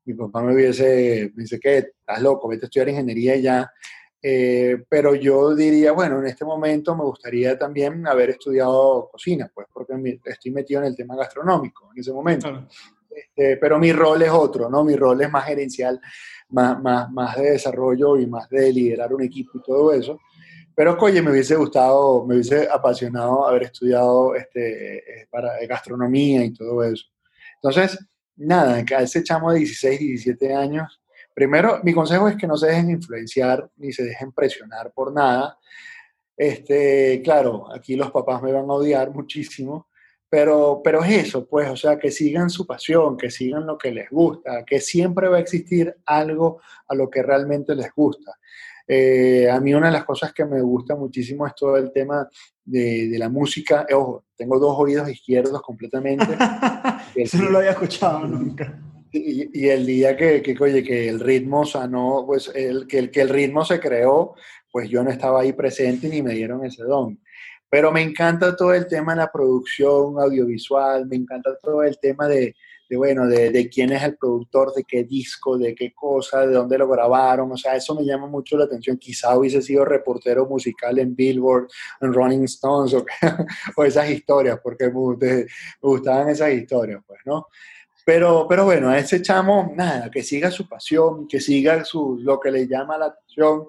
[0.05, 3.71] mi papá me hubiese, me dice que estás loco, vete a estudiar ingeniería ya.
[4.23, 9.67] Eh, pero yo diría, bueno, en este momento me gustaría también haber estudiado cocina, pues
[9.73, 12.67] porque estoy metido en el tema gastronómico en ese momento.
[13.09, 14.83] Este, pero mi rol es otro, ¿no?
[14.83, 15.99] Mi rol es más gerencial,
[16.49, 20.19] más, más, más de desarrollo y más de liderar un equipo y todo eso.
[20.73, 26.53] Pero, oye, me hubiese gustado, me hubiese apasionado haber estudiado este, eh, para gastronomía y
[26.53, 27.05] todo eso.
[27.55, 27.99] Entonces,
[28.45, 31.01] nada, a ese chamo de 16, 17 años,
[31.33, 35.57] primero, mi consejo es que no se dejen influenciar ni se dejen presionar por nada.
[36.35, 39.87] Este, claro, aquí los papás me van a odiar muchísimo,
[40.29, 43.91] pero, pero es eso, pues, o sea, que sigan su pasión, que sigan lo que
[43.91, 48.37] les gusta, que siempre va a existir algo a lo que realmente les gusta.
[48.87, 52.27] Eh, a mí una de las cosas que me gusta muchísimo es todo el tema
[52.65, 53.85] de, la música.
[53.93, 56.25] Ojo, tengo dos oídos izquierdos completamente.
[57.15, 58.79] Eso no lo había escuchado nunca.
[59.11, 63.11] Y, y el día que, que, oye, que el ritmo sanó, pues el, que, el,
[63.11, 64.35] que el ritmo se creó,
[64.71, 67.19] pues yo no estaba ahí presente ni me dieron ese don.
[67.69, 72.27] Pero me encanta todo el tema de la producción audiovisual, me encanta todo el tema
[72.27, 72.55] de,
[72.91, 76.77] de bueno, de, quién es el productor, de qué disco, de qué cosa, de dónde
[76.77, 78.97] lo grabaron, o sea, eso me llama mucho la atención.
[78.97, 81.69] Quizá hubiese sido reportero musical en Billboard,
[82.01, 83.05] en Rolling Stones, o,
[83.77, 85.45] o esas historias, porque me, me,
[85.81, 87.47] gustaban esas historias, pues, ¿no?
[88.05, 92.41] Pero, pero bueno, a ese chamo, nada, que siga su pasión, que siga su, lo
[92.41, 93.67] que le llama la atención,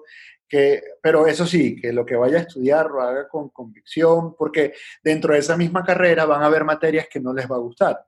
[0.49, 4.73] que, pero eso sí, que lo que vaya a estudiar lo haga con convicción, porque
[5.01, 8.05] dentro de esa misma carrera van a haber materias que no les va a gustar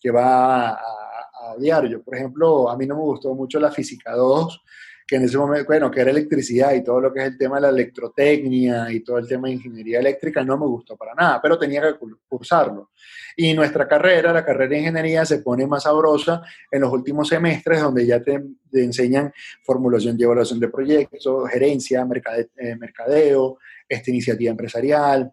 [0.00, 1.86] que va a, a, odiar.
[1.88, 4.62] Yo, por ejemplo, a mí no me gustó mucho la física 2,
[5.08, 7.56] que en ese momento, bueno, que era electricidad y todo lo que es el tema
[7.56, 11.40] de la electrotecnia y todo el tema de ingeniería eléctrica no me gustó para nada,
[11.40, 11.94] pero tenía que
[12.28, 12.90] cursarlo.
[13.34, 17.80] Y nuestra carrera, la carrera de ingeniería, se pone más sabrosa en los últimos semestres,
[17.80, 18.38] donde ya te,
[18.70, 19.32] te enseñan
[19.62, 23.58] formulación y evaluación de proyectos, gerencia, mercade, eh, mercadeo,
[23.88, 25.32] esta iniciativa empresarial,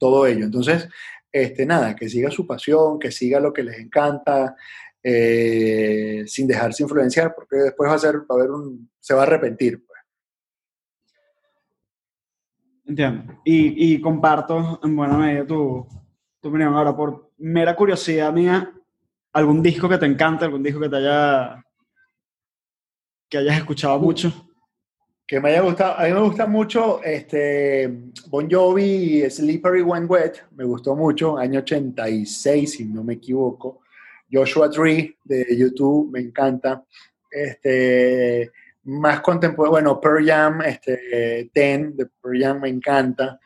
[0.00, 0.46] todo ello.
[0.46, 0.88] Entonces,
[1.42, 4.56] este, nada, que siga su pasión, que siga lo que les encanta,
[5.02, 9.20] eh, sin dejarse influenciar, porque después va a ser, va a haber un, se va
[9.20, 9.84] a arrepentir.
[9.86, 10.00] Pues.
[12.86, 13.40] Entiendo.
[13.44, 15.86] Y, comparto en buena medida tu,
[16.40, 16.74] tu opinión.
[16.74, 18.72] Ahora, por mera curiosidad mía,
[19.32, 21.62] ¿algún disco que te encante, algún disco que te haya
[23.28, 24.45] que hayas escuchado mucho?
[25.26, 25.98] Que me haya gustado.
[25.98, 27.88] A mí me gusta mucho este,
[28.28, 30.44] Bon Jovi Slippery When Wet.
[30.54, 33.80] Me gustó mucho, año 86, si no me equivoco.
[34.30, 36.84] Joshua Tree de YouTube, me encanta.
[37.30, 38.52] Este,
[38.84, 43.40] más contemporáneo, bueno, Pearl Jam, este, Ten de Pearl Jam me encanta.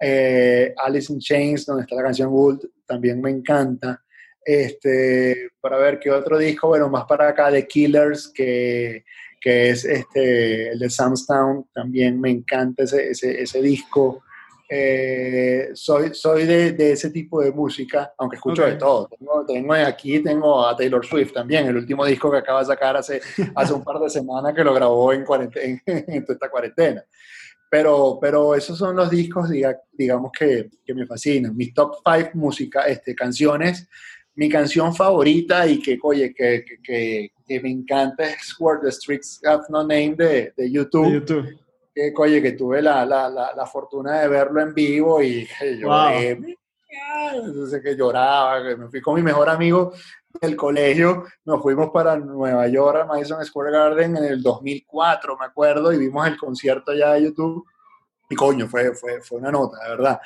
[0.00, 4.02] Eh, Alice in Chains, donde está la canción Gold, también me encanta.
[4.42, 9.04] Este, para ver qué otro disco, bueno, más para acá de Killers, que
[9.40, 14.22] que es este, el de Samstown, también me encanta ese, ese, ese disco.
[14.68, 18.74] Eh, soy soy de, de, ese tipo de música, aunque escucho okay.
[18.74, 19.08] de todo.
[19.08, 22.96] Tengo, tengo, aquí tengo a Taylor Swift también, el último disco que acaba de sacar
[22.96, 23.20] hace,
[23.54, 27.04] hace un par de semanas que lo grabó en, cuarentena, en esta cuarentena.
[27.68, 31.56] Pero, pero esos son los discos, diga, digamos, que, que, me fascinan.
[31.56, 33.88] Mis top 5 música, este, canciones
[34.36, 39.40] mi canción favorita y que, oye, que, que, que, me encanta es Where the Streets
[39.44, 41.06] Have No Name de, de YouTube.
[41.06, 41.58] De YouTube.
[41.94, 45.78] Que, oye, que tuve la, la, la, la, fortuna de verlo en vivo y que
[45.78, 46.34] lloré.
[46.34, 46.56] Wow.
[47.44, 49.92] Entonces que lloraba, que me fui con mi mejor amigo
[50.40, 55.46] del colegio, nos fuimos para Nueva York, a Madison Square Garden en el 2004, me
[55.46, 57.64] acuerdo, y vimos el concierto allá de YouTube.
[58.28, 60.20] Y coño, fue, fue, fue una nota, de verdad.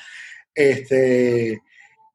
[0.54, 1.62] Este,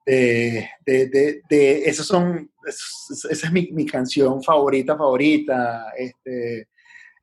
[0.05, 6.67] de, de, de, esas son, esa es mi, mi, canción favorita, favorita, este,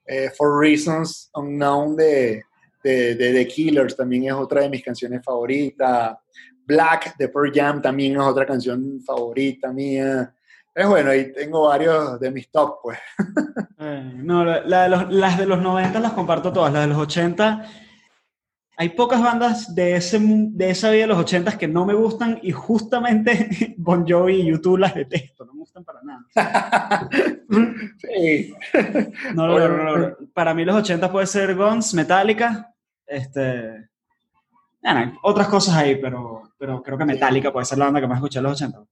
[0.06, 2.42] eh, For Reasons Unknown de,
[2.82, 6.16] de, The Killers también es otra de mis canciones favoritas,
[6.66, 10.34] Black de Pearl Jam también es otra canción favorita mía.
[10.74, 12.98] Es bueno, y tengo varios de mis top, pues.
[13.84, 16.98] Eh, no, la, de los, las de los 90 las comparto todas, las de los
[16.98, 17.68] 80
[18.76, 22.38] hay pocas bandas de, ese, de esa vida de los 80 que no me gustan
[22.42, 27.08] y justamente Bon Jovi y YouTube las detesto, no me gustan para nada.
[27.98, 28.54] sí.
[29.34, 32.74] No, no, no, Para mí los 80 puede ser Guns, Metallica,
[33.06, 33.88] este...
[35.22, 38.38] otras cosas ahí, pero, pero creo que Metallica puede ser la banda que más escuché
[38.38, 38.84] en los 80.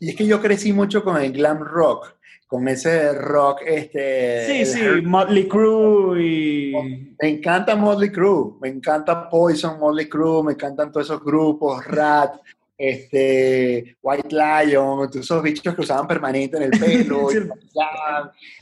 [0.00, 2.14] Y es que yo crecí mucho con el glam rock,
[2.48, 4.46] con ese rock, este...
[4.46, 6.72] Sí, sí, Motley Crue y...
[7.20, 12.40] Me encanta Motley Crue, me encanta Poison, Motley Crue, me encantan todos esos grupos, Rat,
[12.78, 17.28] este, White Lion, todos esos bichos que usaban permanente en el pelo,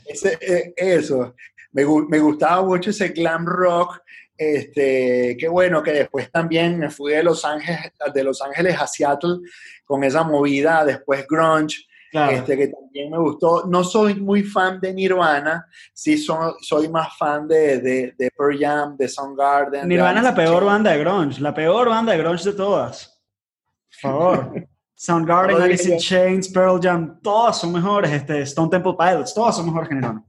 [0.05, 1.33] ese, eh, eso.
[1.71, 4.01] Me, me, gustaba mucho ese glam rock,
[4.37, 8.85] este, qué bueno que después también me fui de Los Ángeles, de Los Ángeles a
[8.85, 9.37] Seattle
[9.85, 13.65] con esa movida, después grunge, este, que también me gustó.
[13.65, 18.97] No soy muy fan de Nirvana, sí soy más fan de, de, de Pearl Jam,
[18.97, 19.87] de Soundgarden.
[19.87, 23.21] Nirvana es la peor banda de grunge, la peor banda de grunge de todas.
[24.01, 24.53] Por favor.
[24.99, 28.11] Soundgarden, Alice in Chains, Pearl Jam, todas son mejores.
[28.11, 30.25] Este, Stone Temple Pilots, todas son mejores que Nirvana.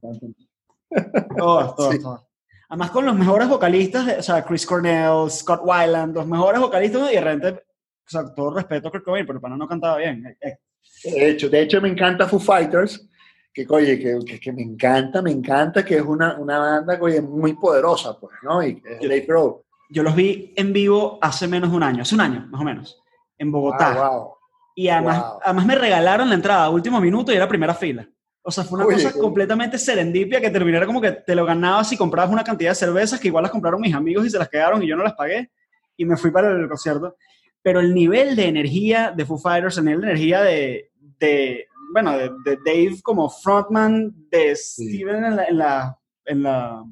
[1.37, 2.29] todas, todas, todas.
[2.69, 7.15] Además con los mejores vocalistas, o sea, Chris Cornell, Scott Weiland, los mejores vocalistas y
[7.15, 10.27] de repente, o sea, todo respeto a Kurt Cobain, pero para no cantaba bien.
[10.27, 10.59] Eh, eh,
[11.05, 13.09] de hecho, de hecho me encanta Foo Fighters,
[13.53, 17.55] que, oye, que, que, me encanta, me encanta, que es una, una banda oye, muy
[17.55, 18.63] poderosa, pues, ¿no?
[18.63, 22.21] Y es yo, yo los vi en vivo hace menos de un año, hace un
[22.21, 23.03] año, más o menos,
[23.37, 24.11] en Bogotá.
[24.11, 24.35] Wow,
[24.75, 28.09] Y además, además me regalaron la entrada a último minuto y era primera fila.
[28.43, 31.97] O sea, fue una cosa completamente serendipia que terminara como que te lo ganabas y
[31.97, 34.83] comprabas una cantidad de cervezas que igual las compraron mis amigos y se las quedaron
[34.83, 35.51] y yo no las pagué
[35.99, 37.17] y me fui para el concierto
[37.63, 42.17] pero el nivel de energía de Foo Fighters, el nivel de energía de, de bueno,
[42.17, 46.85] de, Dave como frontman, de Steven en la, en la, en la,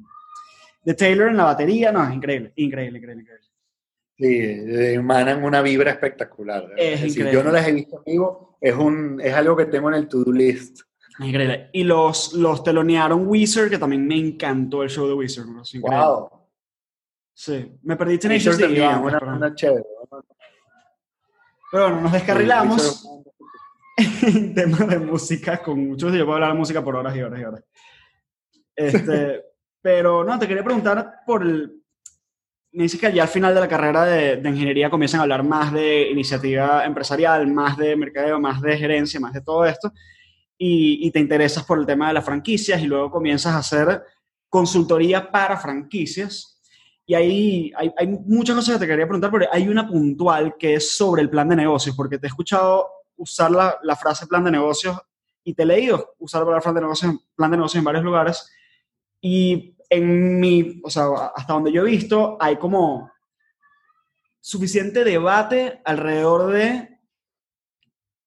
[0.83, 3.47] de Taylor en la batería, no, es increíble, increíble, increíble, increíble.
[4.19, 6.71] Sí, emanan una vibra espectacular.
[6.75, 7.33] Es increíble.
[7.33, 10.31] yo no las he visto vivo, es, un, es algo que tengo en el to-do
[10.31, 10.81] list.
[11.19, 11.69] Increíble.
[11.73, 15.45] Y los, los telonearon Wizard, que también me encantó el show de Wizard.
[15.81, 16.29] Wow.
[17.33, 18.65] Sí, me perdí Tenacious D.
[18.67, 19.83] Una, una chévere.
[21.71, 23.07] Pero bueno, nos descarrilamos
[23.97, 26.13] en temas de música con muchos.
[26.13, 27.63] Yo puedo hablar de música por horas y horas y horas.
[28.75, 29.41] Este,
[29.81, 31.73] pero no, te quería preguntar por el.
[32.71, 35.43] Me dices que ya al final de la carrera de, de, ingeniería comienzan a hablar
[35.43, 39.91] más de iniciativa empresarial, más de mercadeo, más de gerencia, más de todo esto.
[40.57, 44.03] Y, y te interesas por el tema de las franquicias y luego comienzas a hacer
[44.49, 46.56] consultoría para franquicias
[47.09, 50.73] y ahí hay, hay, muchas cosas que te quería preguntar, pero hay una puntual que
[50.73, 54.43] es sobre el plan de negocios, porque te he escuchado usar la, la frase plan
[54.43, 54.99] de negocios
[55.41, 58.51] y te he leído usar la frase de negocios, plan de negocios en varios lugares.
[59.21, 63.09] Y en mi, o sea, hasta donde yo he visto, hay como
[64.41, 66.99] suficiente debate alrededor de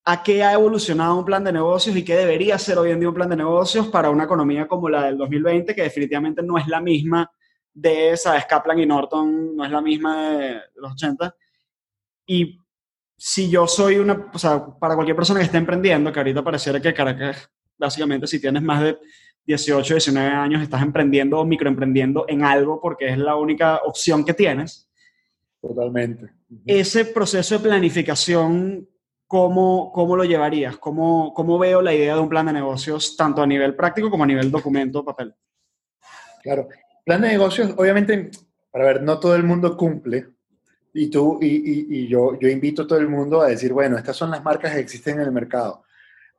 [0.05, 3.09] a qué ha evolucionado un plan de negocios y qué debería ser hoy en día
[3.09, 6.67] un plan de negocios para una economía como la del 2020, que definitivamente no es
[6.67, 7.29] la misma
[7.73, 11.35] de, esa Kaplan y Norton no es la misma de, los 80.
[12.25, 12.59] Y
[13.17, 16.79] si yo soy una, o sea, para cualquier persona que esté emprendiendo, que ahorita pareciera
[16.79, 18.97] que Caracas, básicamente, si tienes más de
[19.45, 24.33] 18, 19 años, estás emprendiendo o microemprendiendo en algo porque es la única opción que
[24.33, 24.89] tienes.
[25.61, 26.31] Totalmente.
[26.65, 28.89] Ese proceso de planificación,
[29.27, 30.77] ¿cómo, cómo lo llevarías?
[30.77, 34.23] ¿Cómo, ¿Cómo veo la idea de un plan de negocios, tanto a nivel práctico como
[34.23, 35.35] a nivel documento, papel?
[36.41, 36.67] Claro,
[37.05, 38.31] plan de negocios, obviamente,
[38.71, 40.27] para ver, no todo el mundo cumple.
[40.93, 44.17] Y tú y, y, yo, yo invito a todo el mundo a decir, bueno, estas
[44.17, 45.83] son las marcas que existen en el mercado.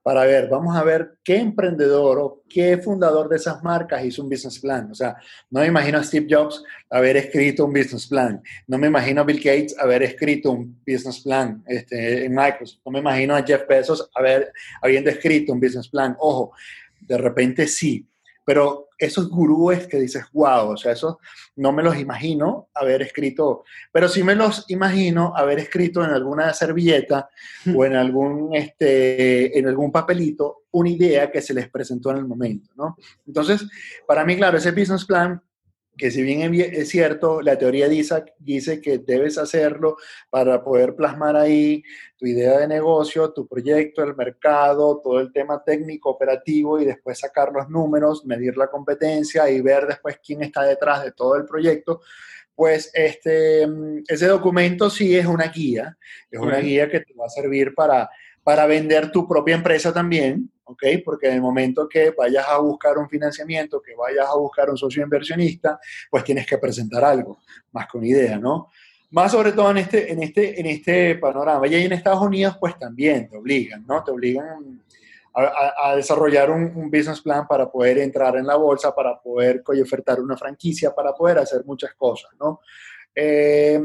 [0.02, 4.28] Para ver, vamos a ver qué emprendedor o qué fundador de esas marcas hizo un
[4.28, 4.90] business plan.
[4.90, 5.16] O sea,
[5.48, 8.42] no me imagino a Steve Jobs haber escrito un business plan.
[8.66, 12.80] No me imagino a Bill Gates haber escrito un business plan este, en Microsoft.
[12.84, 16.16] No me imagino a Jeff Bezos haber, habiendo escrito un business plan.
[16.18, 16.52] Ojo,
[17.00, 18.04] de repente sí,
[18.44, 21.18] pero esos gurúes que dices, wow, o sea, eso
[21.56, 26.52] no me los imagino haber escrito, pero sí me los imagino haber escrito en alguna
[26.54, 27.28] servilleta
[27.74, 32.26] o en algún, este, en algún papelito una idea que se les presentó en el
[32.26, 32.96] momento, ¿no?
[33.26, 33.66] Entonces,
[34.06, 35.42] para mí, claro, ese business plan
[36.02, 39.98] que si bien es cierto, la teoría dice, dice que debes hacerlo
[40.30, 41.84] para poder plasmar ahí
[42.16, 47.20] tu idea de negocio, tu proyecto, el mercado, todo el tema técnico, operativo y después
[47.20, 51.44] sacar los números, medir la competencia y ver después quién está detrás de todo el
[51.44, 52.00] proyecto,
[52.52, 53.68] pues este,
[54.08, 55.96] ese documento sí es una guía,
[56.28, 58.10] es una guía que te va a servir para,
[58.42, 60.84] para vender tu propia empresa también, ¿ok?
[61.04, 64.76] Porque en el momento que vayas a buscar un financiamiento, que vayas a buscar un
[64.76, 65.78] socio inversionista,
[66.10, 67.38] pues tienes que presentar algo,
[67.72, 68.70] más con idea, ¿no?
[69.10, 71.66] Más sobre todo en este, en este, en este panorama.
[71.66, 74.02] Y ahí en Estados Unidos, pues también te obligan, ¿no?
[74.02, 74.82] Te obligan
[75.34, 80.36] a, desarrollar un, business plan para poder entrar en la bolsa, para poder ofertar una
[80.36, 82.60] franquicia, para poder hacer muchas cosas, ¿no?
[83.14, 83.80] Eh,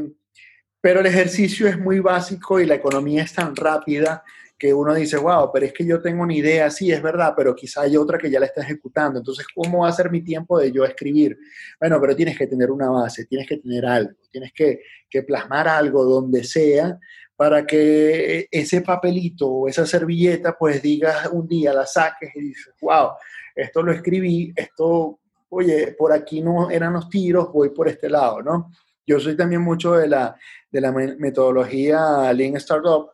[0.80, 4.22] pero el ejercicio es muy básico y la economía es tan rápida
[4.58, 7.54] que uno dice, wow, pero es que yo tengo una idea, sí, es verdad, pero
[7.54, 9.20] quizá hay otra que ya la está ejecutando.
[9.20, 11.38] Entonces, ¿cómo va a ser mi tiempo de yo escribir?
[11.78, 15.68] Bueno, pero tienes que tener una base, tienes que tener algo, tienes que, que plasmar
[15.68, 16.98] algo donde sea
[17.36, 22.74] para que ese papelito o esa servilleta, pues digas un día, la saques y dices,
[22.80, 23.10] wow,
[23.54, 28.42] esto lo escribí, esto, oye, por aquí no eran los tiros, voy por este lado,
[28.42, 28.72] ¿no?
[29.06, 30.36] Yo soy también mucho de la,
[30.68, 33.08] de la metodología Lean Startup,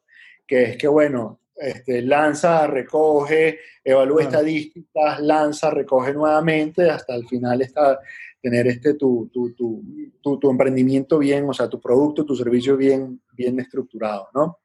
[0.47, 7.62] que es que, bueno, este, lanza, recoge, evalúa estadísticas, lanza, recoge nuevamente, hasta el final
[7.62, 8.01] está
[8.45, 13.22] tener este, tu, tu, tu, tu, emprendimiento bien, o sea, tu producto, tu servicio bien,
[13.32, 14.59] bien estructurado, ¿no?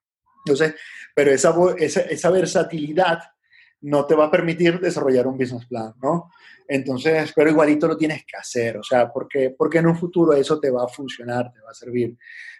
[0.45, 0.75] Entonces,
[1.15, 3.19] pero esa, esa, esa versatilidad
[3.81, 6.29] no te va a permitir desarrollar un business plan, ¿no?
[6.67, 10.59] Entonces, pero igualito lo tienes que hacer, o sea, porque, porque en un futuro eso
[10.59, 12.17] te va a funcionar, te va a servir.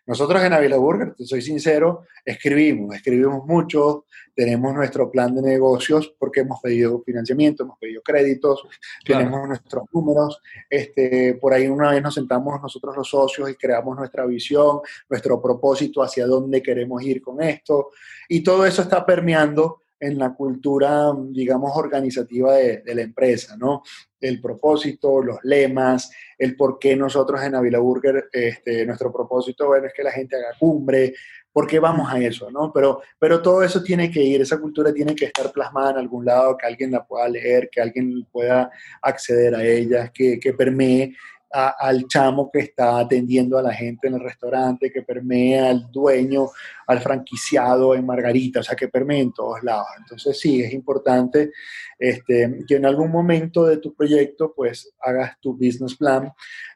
[0.09, 6.15] Nosotros en Avila Burger, te soy sincero, escribimos, escribimos mucho, tenemos nuestro plan de negocios
[6.17, 8.67] porque hemos pedido financiamiento, hemos pedido créditos,
[9.05, 10.41] tenemos nuestros números.
[10.67, 15.39] Este, por ahí una vez nos sentamos nosotros los socios y creamos nuestra visión, nuestro
[15.39, 17.91] propósito hacia dónde queremos ir con esto.
[18.27, 23.83] Y todo eso está permeando en la cultura, digamos, organizativa de, la empresa, ¿no?
[24.19, 29.87] El propósito, los lemas, el por qué nosotros en Avila Burger, este, nuestro propósito, bueno,
[29.87, 31.13] es que la gente haga cumbre,
[31.51, 32.71] por qué vamos a eso, ¿no?
[32.71, 36.25] Pero, pero todo eso tiene que ir, esa cultura tiene que estar plasmada en algún
[36.25, 38.69] lado, que alguien la pueda leer, que alguien pueda
[39.01, 41.13] acceder a ella, que, que permee
[41.51, 46.47] al chamo que está atendiendo a la gente en el restaurante, que permea al dueño,
[46.87, 49.87] al franquiciado en Margarita, o sea, que permea en todos lados.
[49.97, 51.51] Entonces sí, es importante
[51.97, 56.31] este, que en algún momento de tu proyecto pues hagas tu business plan.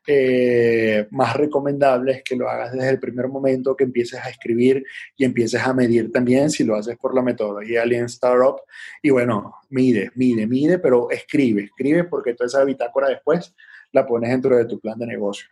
[0.06, 4.84] Eh, más recomendable es que lo hagas desde el primer momento, que empieces a escribir
[5.16, 8.58] y empieces a medir también si lo haces por la metodología Alien Startup.
[9.02, 13.54] Y bueno, mide, mide, mide, pero escribe, escribe porque toda esa bitácora después
[13.94, 15.52] la pones dentro de tu plan de negocios.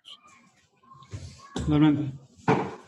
[1.54, 2.12] Totalmente.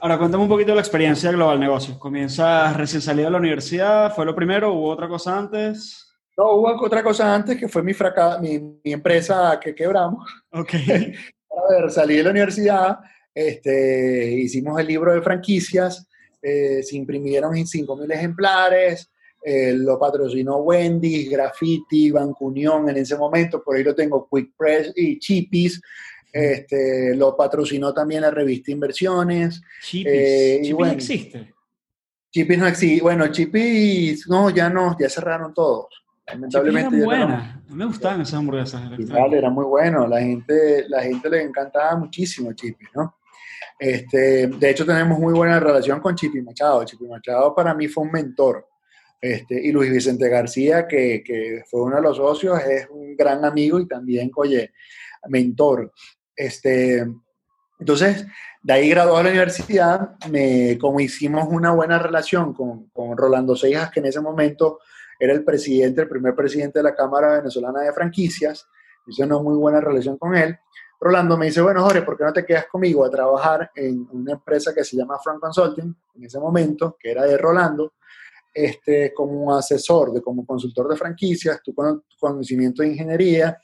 [0.01, 1.97] Ahora, cuéntame un poquito de la experiencia de Global Negocios.
[1.97, 4.14] ¿Comienzas recién salido de la universidad?
[4.14, 4.74] ¿Fue lo primero?
[4.74, 6.14] ¿Hubo otra cosa antes?
[6.36, 7.93] No, hubo otra cosa antes que fue mi,
[8.41, 10.30] mi, mi empresa que quebramos.
[10.51, 10.74] Ok.
[11.54, 12.99] A ver, salí de la universidad,
[13.34, 16.08] este, hicimos el libro de franquicias,
[16.41, 19.12] eh, se imprimieron 5.000 ejemplares,
[19.46, 24.54] eh, lo patrocinó Wendy's, Graffiti, Banco Unión en ese momento, por ahí lo tengo, Quick
[24.58, 25.82] Press y Chippies.
[26.32, 29.62] Este, lo patrocinó también la revista Inversiones.
[29.82, 31.54] Chippies, eh, existe.
[32.32, 33.04] Chippies no existe.
[33.04, 35.88] Bueno, Chippies, no, ya no, ya cerraron todos.
[36.26, 36.96] Lamentablemente.
[36.96, 37.64] Era buena.
[37.68, 37.76] No.
[37.76, 38.82] me gustaban esas hamburguesas.
[39.32, 40.08] era muy bueno.
[40.08, 43.18] La gente, la gente le encantaba muchísimo Chippies, ¿no?
[43.78, 46.84] Este, de hecho, tenemos muy buena relación con Chipi Machado.
[46.86, 48.68] Chipi Machado para mí fue un mentor.
[49.24, 53.45] Este, y Luis Vicente García, que, que, fue uno de los socios, es un gran
[53.45, 54.74] amigo y también, oye,
[55.30, 55.93] mentor.
[56.36, 57.07] Este,
[57.80, 58.28] entonces,
[58.61, 63.55] de ahí graduado a la universidad, me, como hicimos una buena relación con, con Rolando
[63.55, 64.80] Seijas, que en ese momento
[65.17, 68.67] era el presidente, el primer presidente de la Cámara Venezolana de Franquicias,
[69.07, 70.59] hice una muy buena relación con él.
[70.99, 74.34] Rolando me dice, bueno, Jorge, ¿por qué no te quedas conmigo a trabajar en una
[74.34, 77.93] empresa que se llama Frank Consulting, en ese momento, que era de Rolando,
[78.54, 83.58] este, como asesor, de, como consultor de franquicias, tú con tu conocimiento de ingeniería,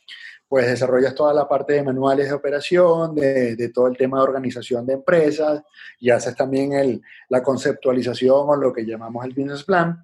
[0.47, 4.85] pues desarrollas toda la parte de manuales de operación, de, todo el tema de organización
[4.85, 5.61] de empresas,
[5.99, 10.03] y haces también el, la conceptualización o lo que llamamos el business plan.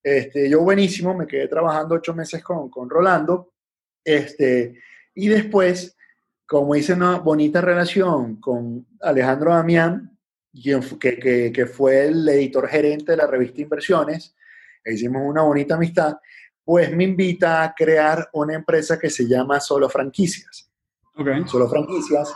[0.00, 3.52] Este, yo buenísimo, me quedé trabajando ocho meses con, con Rolando,
[4.04, 4.78] este,
[5.12, 5.96] y después,
[6.46, 10.16] como hice una bonita relación con Alejandro Damián,
[10.98, 14.34] que, que, fue el editor gerente de la revista Inversiones,
[14.84, 16.16] e hicimos una bonita amistad,
[16.64, 20.70] pues me invita a crear una empresa que se llama Solo Franquicias.
[21.46, 22.32] Solo Franquicias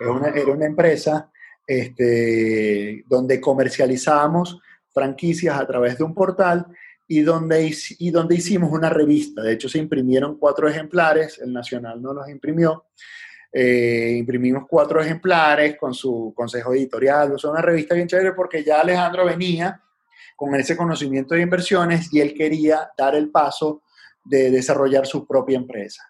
[0.00, 1.30] era una empresa
[1.66, 4.60] este, donde comercializábamos
[4.92, 6.66] franquicias a través de un portal
[7.06, 9.42] y donde, y donde hicimos una revista.
[9.42, 12.86] De hecho, se imprimieron cuatro ejemplares, el Nacional no los imprimió.
[13.56, 17.32] Eh, imprimimos cuatro ejemplares con su consejo editorial.
[17.32, 19.80] O una revista bien chévere porque ya Alejandro venía
[20.34, 23.82] con ese conocimiento de inversiones y él quería dar el paso
[24.24, 26.02] de desarrollar su propia empresa.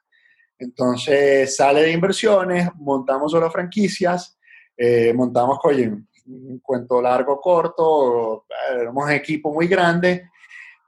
[0.58, 4.38] Entonces sale de inversiones, montamos solo franquicias,
[4.74, 5.92] eh, montamos, oye,
[6.26, 10.30] un cuento largo, corto, éramos equipo muy grande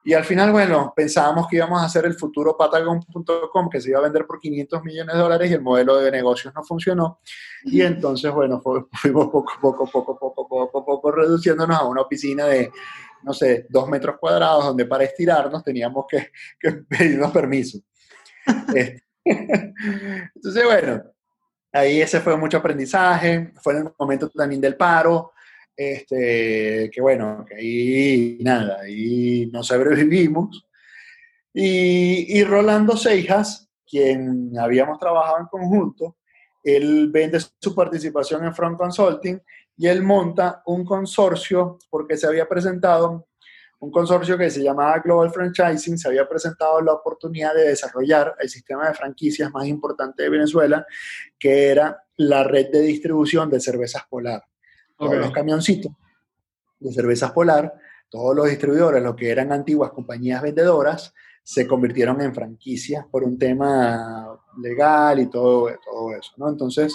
[0.07, 3.99] y al final, bueno, pensábamos que íbamos a hacer el futuro Patagon.com, que se iba
[3.99, 7.19] a vender por 500 millones de dólares y el modelo de negocios no funcionó.
[7.65, 12.71] Y entonces, bueno, fuimos poco, poco, poco, poco, poco, poco reduciéndonos a una oficina de,
[13.25, 16.31] no sé, dos metros cuadrados, donde para estirarnos teníamos que,
[16.61, 17.79] que pedirnos permiso.
[19.25, 19.75] Este,
[20.37, 21.03] entonces, bueno,
[21.73, 25.33] ahí ese fue mucho aprendizaje, fue en el momento también del paro,
[25.77, 30.67] este, que bueno, que ahí nada, ahí nos sobrevivimos.
[31.53, 36.17] Y, y Rolando Seijas, quien habíamos trabajado en conjunto,
[36.63, 39.41] él vende su participación en Front Consulting
[39.77, 43.29] y él monta un consorcio porque se había presentado
[43.79, 48.49] un consorcio que se llamaba Global Franchising, se había presentado la oportunidad de desarrollar el
[48.49, 50.87] sistema de franquicias más importante de Venezuela,
[51.39, 54.43] que era la red de distribución de cervezas polar
[54.97, 55.93] todos los camioncitos
[56.79, 57.73] de cervezas polar,
[58.09, 63.39] todos los distribuidores, lo que eran antiguas compañías vendedoras, se convirtieron en franquicias por un
[63.39, 66.49] tema legal y todo, todo eso, ¿no?
[66.49, 66.95] Entonces,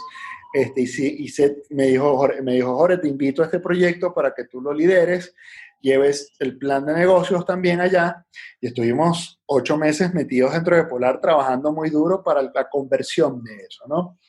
[0.53, 1.33] este, y,
[1.69, 4.73] me, dijo, Jorge, me dijo, Jorge, te invito a este proyecto para que tú lo
[4.73, 5.33] lideres,
[5.79, 8.25] lleves el plan de negocios también allá,
[8.59, 13.55] y estuvimos ocho meses metidos dentro de Polar trabajando muy duro para la conversión de
[13.55, 14.19] eso, ¿no?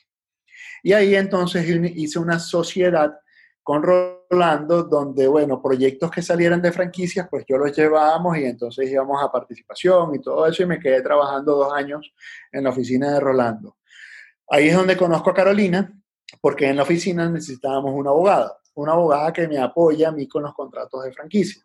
[0.81, 1.65] Y ahí entonces
[1.95, 3.13] hice una sociedad
[3.63, 8.91] con Rolando, donde, bueno, proyectos que salieran de franquicias, pues yo los llevábamos y entonces
[8.91, 12.13] íbamos a participación y todo eso y me quedé trabajando dos años
[12.51, 13.77] en la oficina de Rolando.
[14.49, 15.97] Ahí es donde conozco a Carolina,
[16.41, 20.43] porque en la oficina necesitábamos una abogada, una abogada que me apoya a mí con
[20.43, 21.63] los contratos de franquicia.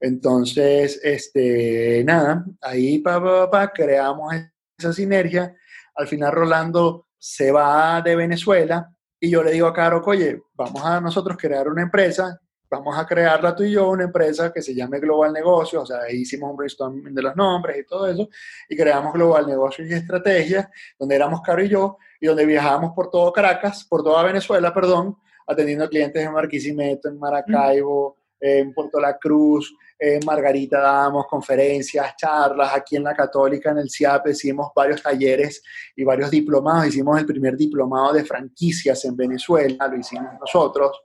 [0.00, 4.34] Entonces, este, nada, ahí pa, pa, creamos
[4.78, 5.54] esa sinergia.
[5.94, 8.90] Al final Rolando se va de Venezuela
[9.26, 13.04] y yo le digo a Caro, oye, vamos a nosotros crear una empresa, vamos a
[13.04, 16.50] crearla tú y yo, una empresa que se llame Global Negocios, o sea, ahí hicimos
[16.50, 18.28] un brainstorming de los nombres y todo eso,
[18.68, 23.10] y creamos Global Negocios y Estrategias, donde éramos Caro y yo, y donde viajábamos por
[23.10, 29.18] todo Caracas, por toda Venezuela, perdón, atendiendo clientes en Marquisimeto, en Maracaibo, en Puerto La
[29.18, 35.02] Cruz, en Margarita dábamos conferencias, charlas, aquí en la Católica, en el CIAP, hicimos varios
[35.02, 35.62] talleres
[35.94, 41.02] y varios diplomados, hicimos el primer diplomado de franquicias en Venezuela, lo hicimos nosotros,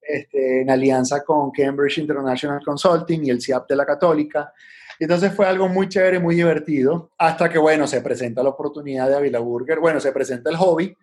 [0.00, 4.52] este, en alianza con Cambridge International Consulting y el CIAP de la Católica.
[4.98, 9.16] Entonces fue algo muy chévere, muy divertido, hasta que, bueno, se presenta la oportunidad de
[9.16, 10.96] Avila Burger, bueno, se presenta el hobby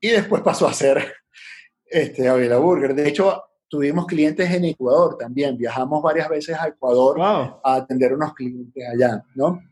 [0.00, 1.14] y después pasó a ser
[1.84, 2.94] este, Avila Burger.
[2.94, 8.34] De hecho, tuvimos clientes en Ecuador también, viajamos varias veces a Ecuador a atender unos
[8.34, 9.62] clientes allá, ¿no?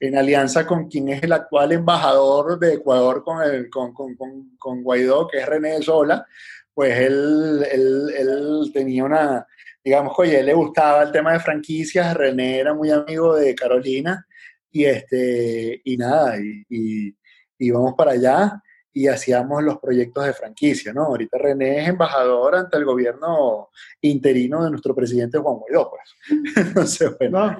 [0.00, 4.16] En alianza con quien es el actual embajador de Ecuador con, el, con, con,
[4.58, 6.26] con, Guaidó, que es René Sola,
[6.74, 9.46] pues él, él, él, tenía una,
[9.84, 14.26] digamos, oye, él le gustaba el tema de franquicias, René era muy amigo de Carolina,
[14.68, 17.16] y, este, y nada, y, y
[17.58, 18.60] íbamos para allá
[18.94, 21.06] y hacíamos los proyectos de franquicia, ¿no?
[21.06, 23.70] Ahorita René es embajador ante el gobierno
[24.00, 26.56] interino de nuestro presidente Juan Guaidó, pues.
[26.56, 27.58] Entonces, bueno.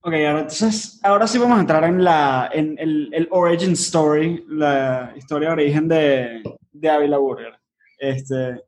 [0.00, 4.44] Ok, ahora, entonces, ahora sí vamos a entrar en, la, en el, el origin story,
[4.48, 6.42] la historia de origen de,
[6.72, 7.58] de Ávila Burger.
[7.98, 8.62] Este,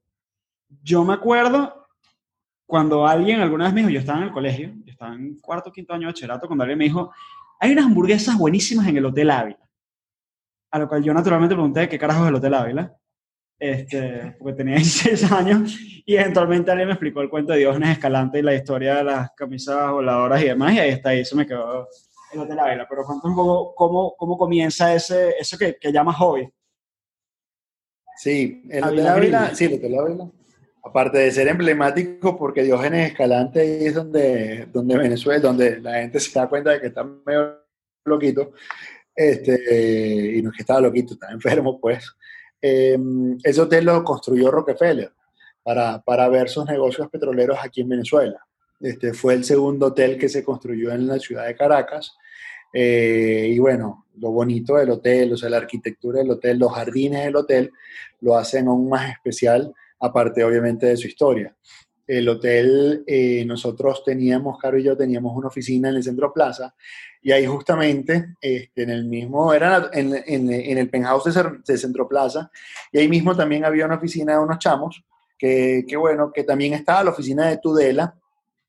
[0.82, 1.86] yo me acuerdo
[2.66, 5.70] cuando alguien alguna vez me dijo, yo estaba en el colegio, yo estaba en cuarto,
[5.70, 7.12] quinto año de bachillerato, cuando alguien me dijo,
[7.60, 9.67] hay unas hamburguesas buenísimas en el Hotel Ávila.
[10.70, 12.96] A lo cual yo naturalmente pregunté qué carajo es el Hotel Ávila,
[13.58, 18.38] este, porque tenía 16 años y eventualmente alguien me explicó el cuento de Diógenes Escalante
[18.38, 21.46] y la historia de las camisas voladoras y demás, y ahí está, y eso me
[21.46, 21.88] quedó
[22.32, 22.86] el Hotel Ávila.
[22.88, 26.48] Pero cuéntame poco cómo, cómo comienza ese, eso que, que llamas hobby.
[28.16, 30.30] Sí, el Hotel Ávila, sí, el Hotel Ávila.
[30.82, 36.18] Aparte de ser emblemático, porque Diógenes Escalante ahí es donde, donde Venezuela, donde la gente
[36.20, 37.58] se da cuenta de que está medio
[38.04, 38.52] loquito.
[39.20, 42.14] Este, y no es que estaba loquito, estaba enfermo, pues.
[42.62, 45.10] Em, ese hotel lo construyó Rockefeller
[45.60, 48.40] para, para ver sus negocios petroleros aquí en Venezuela.
[48.78, 52.16] Este, fue el segundo hotel que se construyó en la ciudad de Caracas.
[52.72, 57.24] Eh, y bueno, lo bonito del hotel, o sea, la arquitectura del hotel, los jardines
[57.24, 57.72] del hotel,
[58.20, 61.56] lo hacen aún más especial, aparte obviamente de su historia.
[62.06, 66.72] El hotel, eh, nosotros teníamos, Caro y yo teníamos una oficina en el Centro Plaza,
[67.22, 72.50] y ahí justamente, este, en el mismo, era en, en, el penthouse de, Centro Plaza,
[72.92, 75.02] y ahí mismo también había una oficina de unos chamos,
[75.36, 78.14] que, que bueno, que también estaba la oficina de Tudela,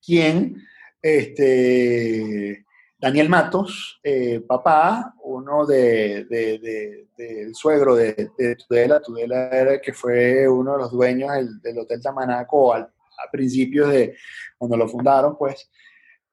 [0.03, 0.61] quien,
[1.01, 2.65] este,
[2.99, 7.07] Daniel Matos, eh, papá, uno del de,
[7.53, 11.31] suegro de, Tudela, Tudela era que fue uno de los dueños
[11.61, 14.17] del, Hotel Tamanaco al, a principios de
[14.57, 15.69] cuando lo fundaron, pues,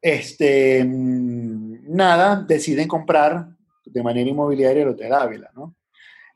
[0.01, 3.49] este, mm, nada, deciden comprar
[3.85, 5.75] de manera inmobiliaria el Hotel Ávila, ¿no?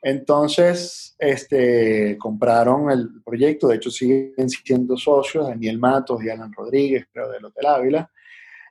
[0.03, 7.07] Entonces, este, compraron el proyecto, de hecho siguen siendo socios, Daniel Matos y Alan Rodríguez,
[7.13, 8.11] creo, del Hotel Ávila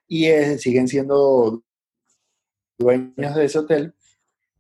[0.10, 0.26] y
[0.58, 1.64] siguen siendo
[2.78, 3.94] dueños de ese hotel.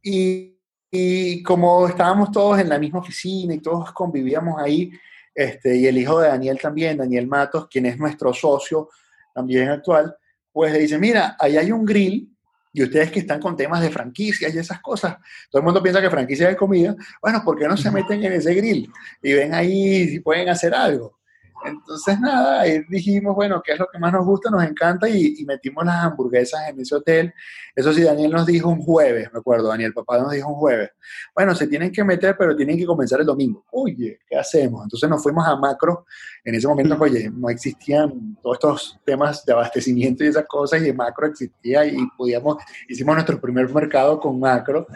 [0.03, 0.55] Y,
[0.91, 4.91] y, como estábamos todos en la misma oficina y todos convivíamos ahí,
[5.33, 8.89] este, y el hijo de Daniel también, Daniel Matos, quien es nuestro socio
[9.33, 10.15] también actual,
[10.51, 12.29] pues le dice, mira, ahí hay un grill
[12.71, 15.17] y ustedes que están con temas de franquicias y esas cosas,
[15.49, 18.33] todo el mundo piensa que franquicia es comida, bueno, ¿por qué no se meten en
[18.33, 18.91] ese grill
[19.23, 21.19] y ven ahí si pueden hacer algo?
[21.65, 24.49] Entonces, nada, ahí dijimos, bueno, ¿qué es lo que más nos gusta?
[24.49, 27.33] Nos encanta y, metimos las hamburguesas en ese hotel.
[27.75, 30.91] Eso sí, Daniel nos dijo un jueves, me acuerdo, Daniel, papá nos dijo un jueves.
[31.35, 33.65] Bueno, se tienen que meter, pero tienen que comenzar el domingo.
[33.71, 34.83] Oye, ¿qué hacemos?
[34.83, 36.05] Entonces nos fuimos a Macro.
[36.43, 40.93] En ese momento, oye, no existían todos estos temas de abastecimiento y esas cosas, y
[40.93, 44.87] Macro existía y podíamos, hicimos nuestro primer mercado con Macro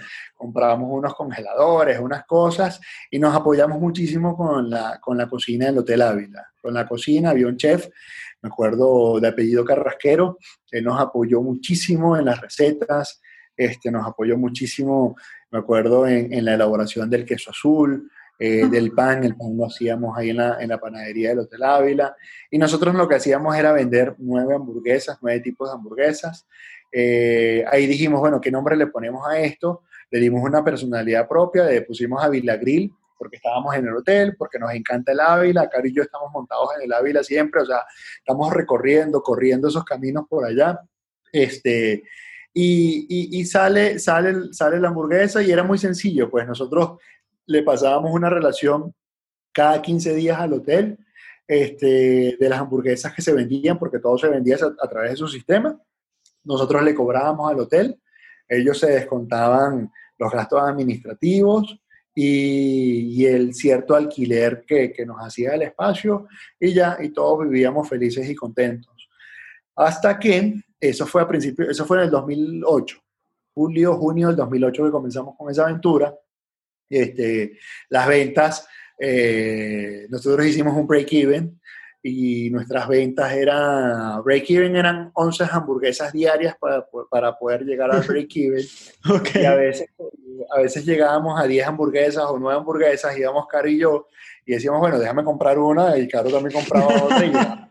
[0.43, 5.77] comprábamos unos congeladores, unas cosas, y nos apoyamos muchísimo con la, con la cocina del
[5.77, 6.51] Hotel Ávila.
[6.61, 7.87] Con la cocina había un chef,
[8.41, 10.37] me acuerdo de apellido Carrasquero,
[10.69, 13.21] que nos apoyó muchísimo en las recetas,
[13.55, 15.15] este, nos apoyó muchísimo,
[15.49, 18.11] me acuerdo, en, en la elaboración del queso azul,
[18.45, 21.63] eh, del pan, el pan lo hacíamos ahí en la, en la, panadería del Hotel
[21.63, 22.15] Ávila,
[22.49, 26.47] y nosotros lo que hacíamos era vender nueve hamburguesas, nueve tipos de hamburguesas.
[26.91, 29.83] Eh, ahí dijimos, bueno, ¿qué nombre le ponemos a esto?
[30.13, 34.59] le dimos una personalidad propia, le pusimos Ávila Grill, porque estábamos en el hotel, porque
[34.59, 37.83] nos encanta el Ávila, Cari y yo estamos montados en el Ávila siempre, o sea,
[38.19, 40.79] estamos recorriendo, corriendo esos caminos por allá,
[41.31, 42.03] este,
[42.53, 43.07] y,
[43.39, 46.99] y, sale, sale, sale la hamburguesa y era muy sencillo, pues nosotros
[47.45, 48.93] le pasábamos una relación
[49.51, 50.97] cada 15 días al hotel
[51.47, 55.27] este, de las hamburguesas que se vendían, porque todo se vendía a, través de su
[55.27, 55.79] sistema,
[56.43, 57.99] nosotros le cobrábamos al hotel,
[58.47, 61.79] ellos se descontaban los gastos administrativos
[62.15, 66.27] y, el cierto alquiler que, nos hacía el espacio
[66.59, 69.09] y ya, y todos vivíamos felices y contentos.
[69.75, 72.97] Hasta que, eso fue a principio, eso fue en el 2008,
[73.53, 76.13] julio, junio del 2008 que comenzamos con esa aventura.
[76.93, 77.57] Este,
[77.89, 78.67] las ventas,
[78.99, 81.59] eh, nosotros hicimos un break-even
[82.03, 88.65] y nuestras ventas eran, break-even eran 11 hamburguesas diarias para, para poder llegar al break-even.
[89.35, 89.89] Y a veces,
[90.51, 94.07] a veces llegábamos a 10 hamburguesas o 9 hamburguesas, íbamos Caro y yo,
[94.45, 97.59] y decíamos, bueno, déjame comprar una, y Caro también compraba otra.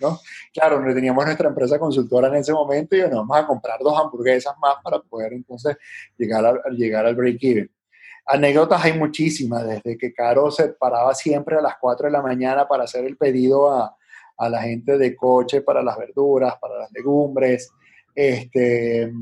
[0.00, 0.20] ¿no?
[0.52, 3.98] Claro, no teníamos nuestra empresa consultora en ese momento y bueno, vamos a comprar dos
[3.98, 5.76] hamburguesas más para poder entonces
[6.16, 7.70] llegar, a, llegar al break-even.
[8.26, 12.66] Anécdotas hay muchísimas, desde que Caro se paraba siempre a las 4 de la mañana
[12.66, 13.96] para hacer el pedido a,
[14.36, 17.70] a la gente de coche para las verduras, para las legumbres,
[18.14, 19.12] este,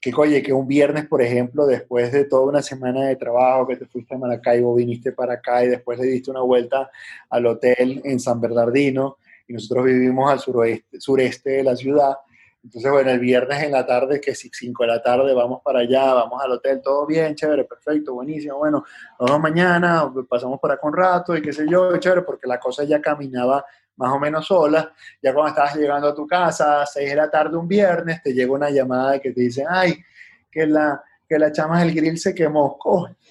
[0.00, 3.76] que oye, que un viernes, por ejemplo, después de toda una semana de trabajo, que
[3.76, 6.90] te fuiste a Maracaibo, viniste para acá y después le diste una vuelta
[7.30, 9.16] al hotel en San Bernardino,
[9.46, 12.16] y nosotros vivimos al suroeste, sureste de la ciudad,
[12.64, 15.80] entonces, bueno, el viernes en la tarde, que si 5 de la tarde vamos para
[15.80, 18.56] allá, vamos al hotel, todo bien, chévere, perfecto, buenísimo.
[18.56, 18.82] Bueno,
[19.20, 22.58] nos vemos mañana, pasamos por acá un rato y qué sé yo, chévere, porque la
[22.58, 24.94] cosa ya caminaba más o menos sola.
[25.22, 28.32] Ya cuando estabas llegando a tu casa, a 6 de la tarde un viernes, te
[28.32, 30.02] llega una llamada que te dicen, ay,
[30.50, 32.78] que la, que la chama del grill se quemó.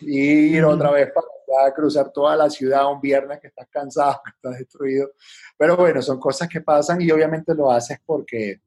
[0.02, 4.30] y ir otra vez para cruzar toda la ciudad un viernes que estás cansado, que
[4.30, 5.10] estás destruido.
[5.58, 8.62] Pero bueno, son cosas que pasan y obviamente lo haces porque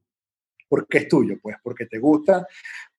[0.67, 2.47] porque es tuyo, pues, porque te gusta,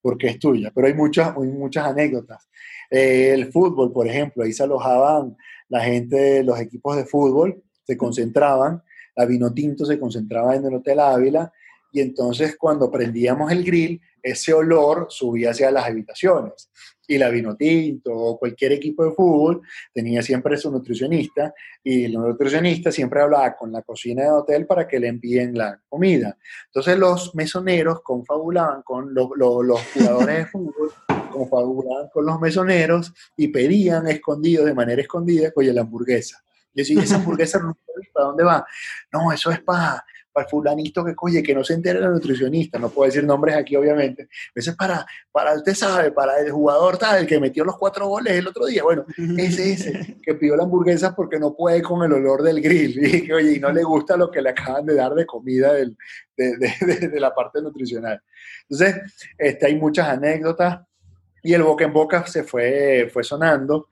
[0.00, 0.70] porque es tuya.
[0.74, 2.48] Pero hay muchas, hay muchas anécdotas.
[2.90, 5.36] Eh, el fútbol, por ejemplo, ahí se alojaban
[5.68, 8.82] la gente, los equipos de fútbol, se concentraban,
[9.16, 11.52] la vino tinto se concentraba en el Hotel Ávila,
[11.92, 16.70] y entonces cuando prendíamos el grill, ese olor subía hacia las habitaciones.
[17.08, 22.12] Y la vino tinto o cualquier equipo de fútbol tenía siempre su nutricionista y el
[22.12, 26.36] nutricionista siempre hablaba con la cocina de hotel para que le envíen la comida.
[26.66, 30.92] Entonces los mesoneros confabulaban con los jugadores de fútbol,
[31.32, 36.44] confabulaban con los mesoneros y pedían escondidos, de manera escondida, oye, la hamburguesa.
[36.74, 37.58] Y decía, esa hamburguesa
[38.12, 38.66] ¿para dónde va?
[39.12, 40.04] No, eso es para
[40.38, 43.74] para fulanito que, coye, que no se entere la nutricionista, no puedo decir nombres aquí
[43.74, 47.76] obviamente, eso es para, para, usted sabe, para el jugador tal, el que metió los
[47.76, 49.04] cuatro goles el otro día, bueno,
[49.36, 53.04] ese es ese, que pidió la hamburguesa porque no puede con el olor del grill,
[53.14, 55.72] y que, oye, y no le gusta lo que le acaban de dar de comida
[55.72, 55.96] del,
[56.36, 58.22] de, de, de, la parte nutricional.
[58.68, 60.82] Entonces, este, hay muchas anécdotas,
[61.42, 63.88] y el boca en boca se fue, fue sonando,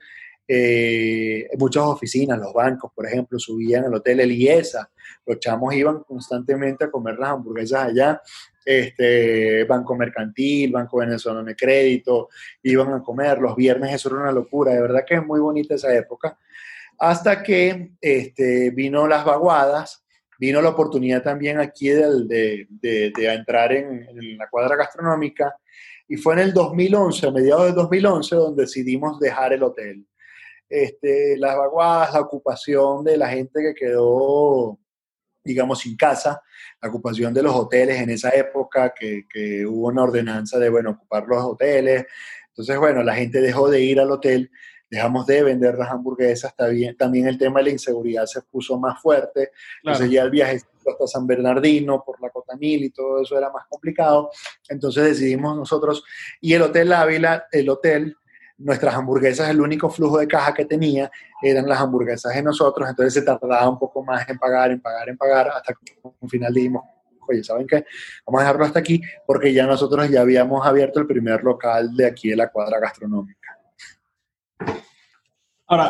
[0.49, 4.91] eh, muchas oficinas, los bancos, por ejemplo, subían al hotel Eliesa,
[5.27, 8.21] los chamos iban constantemente a comer las hamburguesas allá,
[8.65, 12.29] este, Banco Mercantil, Banco Venezolano de Crédito,
[12.63, 15.75] iban a comer, los viernes eso era una locura, de verdad que es muy bonita
[15.75, 16.39] esa época,
[16.99, 20.05] hasta que este, vino las vaguadas,
[20.39, 25.57] vino la oportunidad también aquí de, de, de, entrar en, en la cuadra gastronómica,
[26.09, 30.07] y fue en el 2011, a mediados del 2011, donde decidimos dejar el hotel
[30.69, 34.79] este, las vaguadas, la ocupación de la gente que quedó,
[35.45, 36.43] digamos, sin casa,
[36.83, 40.91] la ocupación de los hoteles en esa época, que, que hubo una ordenanza de, bueno,
[40.91, 42.05] ocupar los hoteles.
[42.49, 44.51] Entonces, bueno, la gente dejó de ir al hotel,
[44.91, 49.01] dejamos de vender las hamburguesas, también, también el tema de la inseguridad se puso más
[49.01, 49.51] fuerte,
[49.83, 53.67] entonces ya el viaje hasta San Bernardino por la Cotamil y todo eso era más
[53.69, 54.31] complicado,
[54.69, 56.05] entonces decidimos nosotros,
[56.41, 58.17] y el Hotel Ávila, el hotel
[58.59, 61.11] nuestras hamburguesas, el único flujo de caja que tenía
[61.43, 65.09] eran las hamburguesas de nosotros, entonces se tardaba un poco más en pagar, en pagar,
[65.09, 66.85] en pagar, hasta que al final dijimos,
[67.29, 67.85] oye, ¿saben qué?
[68.27, 72.07] Vamos a dejarlo hasta aquí porque ya nosotros ya habíamos abierto el primer local de
[72.07, 73.59] aquí de la cuadra gastronómica.
[75.67, 75.89] Ahora,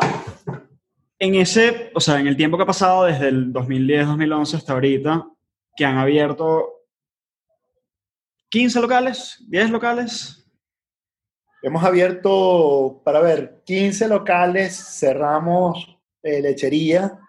[1.19, 5.27] en ese, o sea, en el tiempo que ha pasado desde el 2010-2011 hasta ahorita,
[5.75, 6.73] que han abierto
[8.49, 10.46] 15 locales, 10 locales,
[11.61, 17.19] Hemos abierto, para ver, 15 locales, cerramos eh, lechería,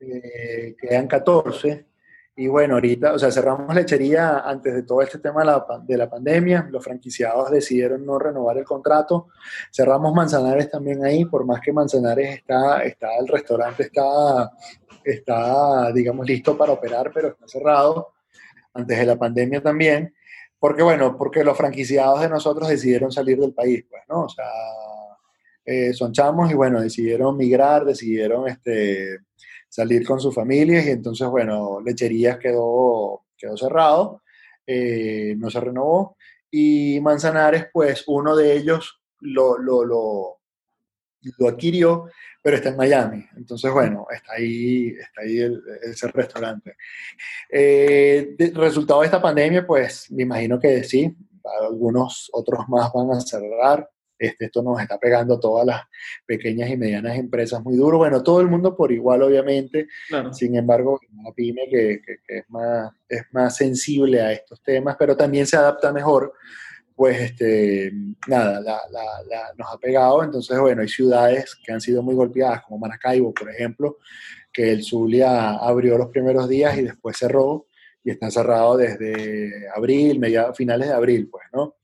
[0.00, 1.86] eh, quedan 14.
[2.34, 5.96] Y bueno, ahorita, o sea, cerramos lechería antes de todo este tema de la, de
[5.96, 6.66] la, pandemia.
[6.70, 9.28] Los franquiciados decidieron no renovar el contrato.
[9.70, 14.50] Cerramos Manzanares también ahí, por más que Manzanares está, está el restaurante está,
[15.04, 18.14] está, digamos, listo para operar, pero está cerrado.
[18.74, 20.14] Antes de la pandemia también.
[20.62, 24.26] Porque, bueno, porque los franquiciados de nosotros decidieron salir del país, pues, ¿no?
[24.26, 24.44] O sea,
[25.64, 29.18] eh, son chamos y, bueno, decidieron migrar, decidieron este,
[29.68, 34.22] salir con sus familias y entonces, bueno, Lecherías quedó, quedó cerrado,
[34.64, 36.16] eh, no se renovó.
[36.48, 40.38] Y Manzanares, pues, uno de ellos lo, lo, lo,
[41.38, 42.04] lo adquirió
[42.42, 43.24] pero está en Miami.
[43.36, 45.38] Entonces, bueno, está ahí, está ahí
[45.82, 46.76] ese restaurante.
[47.48, 51.16] Eh, resultado de esta pandemia, pues me imagino que sí,
[51.62, 53.88] algunos otros más van a cerrar.
[54.18, 55.82] Este, esto nos está pegando a todas las
[56.26, 57.98] pequeñas y medianas empresas muy duro.
[57.98, 59.88] Bueno, todo el mundo por igual, obviamente.
[60.32, 65.16] Sin embargo, una pyme que, que, es, más, es más sensible a estos temas, pero
[65.16, 66.34] también se adapta mejor
[66.94, 67.92] pues este,
[68.26, 68.60] nada,
[69.56, 70.22] nos ha pegado.
[70.22, 73.98] Entonces, bueno, hay ciudades que han sido muy golpeadas, como Maracaibo, por ejemplo,
[74.52, 77.66] que el Zulia abrió los primeros días y después cerró,
[78.04, 81.76] y está cerrado desde abril, mediados, finales de abril, pues, ¿no?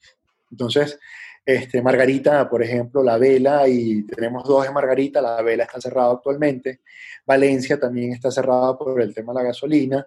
[0.50, 0.98] Entonces,
[1.44, 6.12] este, Margarita, por ejemplo, la vela, y tenemos dos en Margarita, la vela está cerrada
[6.12, 6.80] actualmente.
[7.24, 10.06] Valencia también está cerrada por el tema de la gasolina.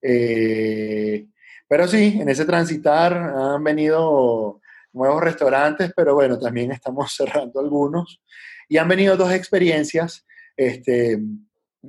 [0.00, 1.26] Eh,
[1.68, 4.60] pero sí, en ese transitar han venido
[4.92, 8.20] nuevos restaurantes, pero bueno, también estamos cerrando algunos.
[8.68, 11.20] Y han venido dos experiencias, este,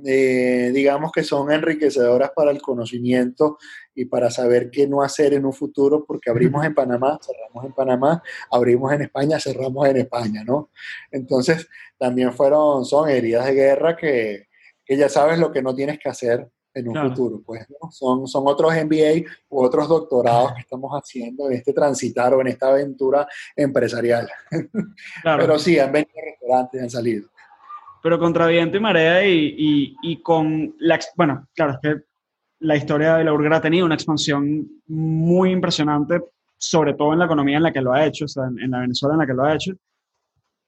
[0.04, 3.58] eh, digamos que son enriquecedoras para el conocimiento
[3.94, 7.72] y para saber qué no hacer en un futuro, porque abrimos en Panamá, cerramos en
[7.72, 10.70] Panamá, abrimos en España, cerramos en España, ¿no?
[11.10, 11.68] Entonces,
[11.98, 14.46] también fueron, son heridas de guerra que,
[14.84, 17.42] que ya sabes lo que no tienes que hacer en un futuro.
[17.44, 22.40] Pues, son, son otros MBA u otros doctorados que estamos haciendo en este transitar o
[22.40, 24.28] en esta aventura empresarial.
[25.22, 27.28] Pero sí, han venido restaurantes, han salido.
[28.02, 30.98] Pero contra viento y marea y, y, con la...
[31.16, 32.02] Bueno, claro, es que
[32.60, 36.20] la historia de la Urger ha tenido una expansión muy impresionante,
[36.56, 38.70] sobre todo en la economía en la que lo ha hecho, o sea, en, en
[38.70, 39.72] la Venezuela en la que lo ha hecho.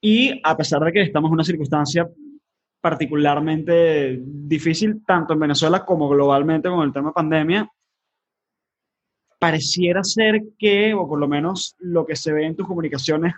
[0.01, 2.09] Y a pesar de que estamos en una circunstancia
[2.81, 7.70] particularmente difícil, tanto en Venezuela como globalmente con el tema pandemia,
[9.39, 13.35] pareciera ser que, o por lo menos lo que se ve en tus comunicaciones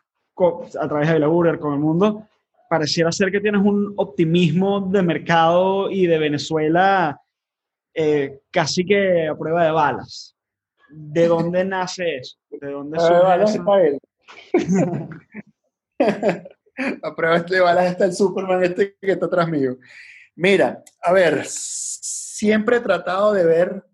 [0.81, 2.27] a través de la Burger con el mundo,
[2.69, 7.21] pareciera ser que tienes un optimismo de mercado y de Venezuela
[7.95, 10.35] eh, casi que a prueba de balas.
[10.89, 12.37] ¿De dónde nace eso?
[12.51, 13.99] ¿De dónde surge
[17.03, 19.77] a prueba de balas está el Superman este que está atrás mío.
[20.35, 23.85] Mira, a ver, siempre he tratado de ver,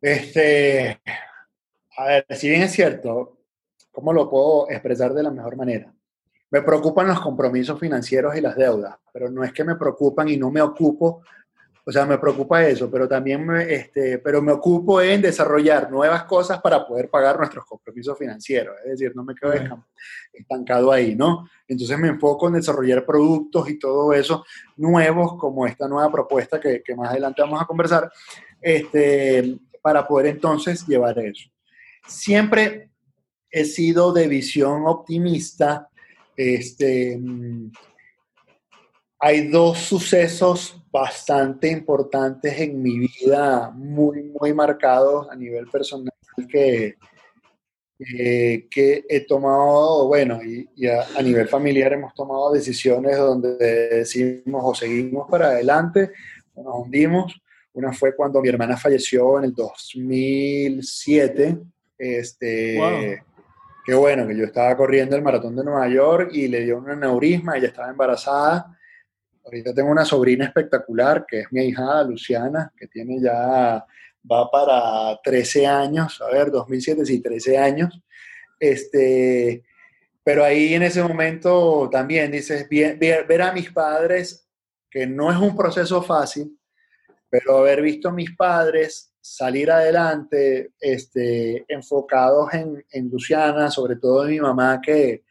[0.00, 1.00] este,
[1.96, 3.38] a ver, si bien es cierto,
[3.90, 5.92] ¿cómo lo puedo expresar de la mejor manera?
[6.50, 10.38] Me preocupan los compromisos financieros y las deudas, pero no es que me preocupan y
[10.38, 11.22] no me ocupo
[11.88, 16.24] o sea, me preocupa eso, pero también me, este, pero me ocupo en desarrollar nuevas
[16.24, 18.76] cosas para poder pagar nuestros compromisos financieros.
[18.84, 19.54] Es decir, no me quedo
[20.34, 21.48] estancado ahí, ¿no?
[21.66, 24.44] Entonces me enfoco en desarrollar productos y todo eso
[24.76, 28.12] nuevos, como esta nueva propuesta que, que más adelante vamos a conversar,
[28.60, 31.48] este, para poder entonces llevar eso.
[32.06, 32.90] Siempre
[33.50, 35.88] he sido de visión optimista.
[36.36, 37.18] Este,
[39.18, 46.12] hay dos sucesos bastante importantes en mi vida, muy, muy marcados a nivel personal
[46.50, 46.96] que,
[47.98, 55.28] que he tomado, bueno, y, a, nivel familiar hemos tomado decisiones donde decimos o seguimos
[55.28, 56.12] para adelante
[56.54, 57.40] o nos hundimos.
[57.74, 61.58] Una fue cuando mi hermana falleció en el 2007.
[61.98, 63.22] Este,
[63.84, 66.90] Qué bueno, que yo estaba corriendo el maratón de Nueva York y le dio un
[66.90, 68.77] aneurisma, ella estaba embarazada
[69.48, 73.82] Ahorita tengo una sobrina espectacular, que es mi hija Luciana, que tiene ya,
[74.30, 77.98] va para 13 años, a ver, 2007, sí, 13 años.
[78.60, 79.64] Este,
[80.22, 84.46] pero ahí en ese momento también dices, ver, a mis padres,
[84.90, 86.54] que no es un proceso fácil,
[87.30, 94.26] pero haber visto a mis padres salir adelante, este, enfocados en, en Luciana, sobre todo
[94.26, 95.24] en mi mamá, que,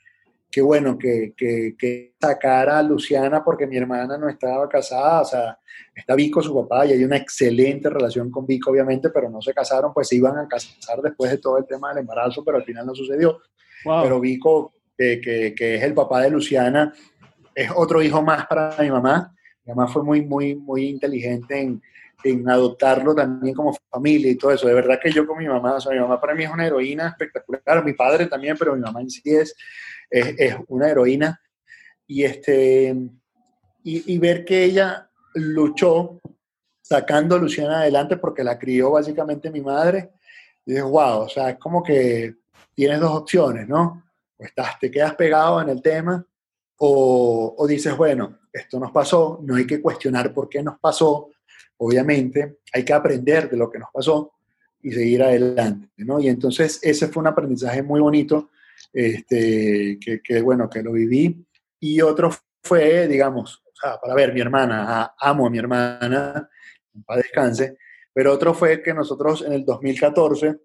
[0.57, 5.25] qué bueno que, que, que, sacara a Luciana porque mi hermana no estaba casada, o
[5.25, 5.59] sea,
[5.93, 9.53] está Vico, su papá, y hay una excelente relación con Vico, obviamente, pero no se
[9.53, 12.63] casaron, pues se iban a casar después de todo el tema del embarazo, pero al
[12.63, 13.37] final no sucedió.
[13.83, 16.91] Pero Vico, que, que, es el papá de Luciana,
[17.53, 19.35] es otro hijo más para mi mamá.
[19.63, 21.83] Mi mamá fue muy, muy, muy inteligente en,
[22.23, 24.67] en adoptarlo también como familia y todo eso.
[24.67, 26.65] De verdad que yo con mi mamá, o sea, mi mamá para mí es una
[26.65, 29.55] heroína espectacular, mi padre también, pero mi mamá en sí es
[30.09, 31.41] es, una heroína.
[32.05, 32.95] Y, este,
[33.83, 36.19] y, ver que ella luchó
[36.81, 40.11] sacando a Luciana adelante porque la crió básicamente mi madre,
[40.65, 42.35] y dices, wow, o sea, es como que
[42.73, 44.03] tienes dos opciones, ¿no?
[44.37, 46.25] O estás, te quedas pegado en el tema
[46.77, 51.31] o, o dices, bueno, esto nos pasó, no hay que cuestionar por qué nos pasó,
[51.77, 54.33] obviamente, hay que aprender de lo que nos pasó
[54.81, 56.19] y seguir adelante, ¿no?
[56.19, 58.51] Y entonces ese fue un aprendizaje muy bonito
[58.93, 61.45] este, que, bueno, que lo viví.
[61.79, 62.31] Y otro
[62.63, 63.63] fue, digamos,
[64.01, 66.49] para ver, mi hermana, amo a mi hermana,
[67.05, 67.77] para descanse,
[68.13, 70.57] pero otro fue que nosotros en el 2014,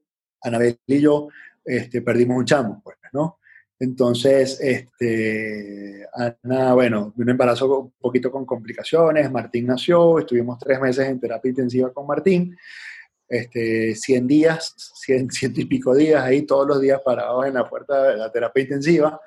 [0.42, 1.28] Anabel y yo,
[1.64, 3.38] este, perdimos un chamo, pues, ¿no?
[3.82, 11.08] Entonces, este, Ana, bueno, un embarazo un poquito con complicaciones, Martín nació, estuvimos tres meses
[11.08, 12.56] en terapia intensiva con Martín,
[13.28, 18.04] este, 100 días, 100, y pico días ahí todos los días parados en la puerta
[18.04, 19.20] de la terapia intensiva.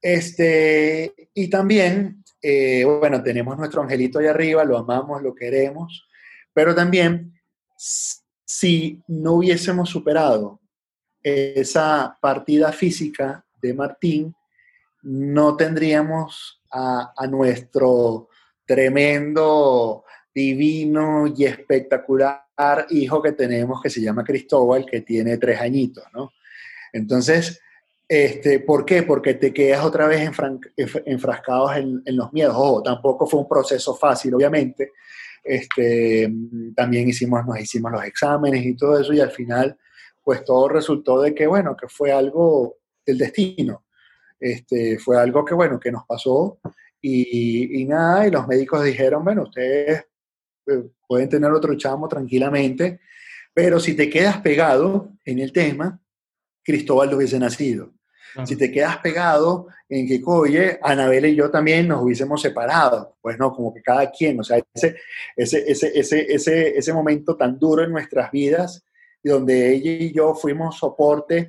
[0.00, 6.06] Este, y también, eh, bueno, tenemos nuestro angelito ahí arriba, lo amamos, lo queremos,
[6.52, 7.32] pero también
[7.76, 10.60] si no hubiésemos superado
[11.24, 14.34] esa partida física de Martín,
[15.02, 18.28] no tendríamos a, a nuestro
[18.66, 20.04] tremendo,
[20.34, 22.44] divino y espectacular
[22.90, 26.32] hijo que tenemos que se llama Cristóbal, que tiene tres añitos, ¿no?
[26.92, 27.60] Entonces,
[28.08, 29.02] este, ¿por qué?
[29.02, 30.30] Porque te quedas otra vez
[31.06, 32.54] enfrascados en, los miedos.
[32.56, 34.92] Ojo, tampoco fue un proceso fácil, obviamente.
[35.42, 36.32] Este,
[36.76, 39.76] también hicimos, nos hicimos los exámenes y todo eso, y al final,
[40.22, 43.84] pues todo resultó de que, bueno, que fue algo del destino.
[44.38, 46.58] Este, fue algo que, bueno, que nos pasó
[47.00, 50.04] y, y nada, y los médicos dijeron, bueno, ustedes
[50.66, 53.00] eh, pueden tener otro chamo tranquilamente,
[53.52, 56.00] pero si te quedas pegado en el tema,
[56.62, 57.92] Cristóbal no hubiese nacido.
[58.44, 63.38] Si te quedas pegado en que, oye, Anabel y yo también nos hubiésemos separado, pues
[63.38, 64.96] no, como que cada quien, o sea, ese,
[65.36, 68.84] ese, ese, ese, ese, ese momento tan duro en nuestras vidas,
[69.22, 71.48] donde ella y yo fuimos soporte,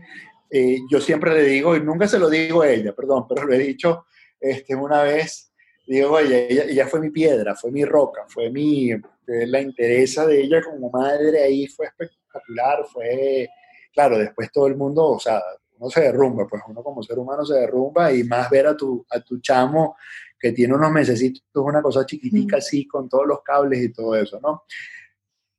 [0.57, 3.53] eh, yo siempre le digo, y nunca se lo digo a ella, perdón, pero lo
[3.53, 4.05] he dicho
[4.39, 5.51] este, una vez,
[5.85, 8.89] digo, oye, ella, fue mi piedra, fue mi roca, fue mi,
[9.25, 13.49] la interesa de ella como madre ahí fue espectacular, fue,
[13.91, 15.41] claro, después todo el mundo, o sea,
[15.77, 19.05] uno se derrumba, pues uno como ser humano se derrumba y más ver a tu,
[19.09, 19.97] a tu chamo
[20.39, 24.39] que tiene unos mesecitos, una cosa chiquitica así, con todos los cables y todo eso,
[24.39, 24.63] ¿no?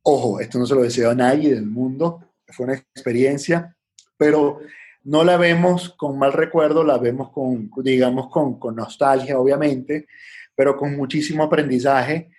[0.05, 3.77] Ojo, esto no se lo deseo a nadie del mundo, fue una experiencia,
[4.17, 4.61] pero
[5.07, 10.09] no la vemos con mal recuerdo, la vemos con, digamos, con, nostalgia, obviamente,
[10.55, 12.31] pero con muchísimo aprendizaje.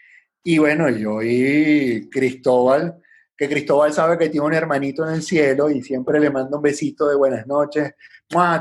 [0.44, 3.02] Y bueno, yo y Cristóbal,
[3.38, 6.62] que Cristóbal sabe que tiene un hermanito en el cielo y siempre le manda un
[6.62, 7.94] besito de buenas noches.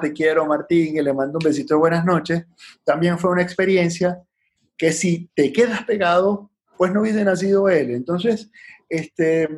[0.00, 2.44] Te quiero, Martín, y le mando un besito de buenas noches.
[2.84, 4.22] También fue una experiencia
[4.76, 7.90] que si te quedas pegado, pues no hubiese nacido él.
[7.90, 8.52] Entonces,
[8.88, 9.48] este,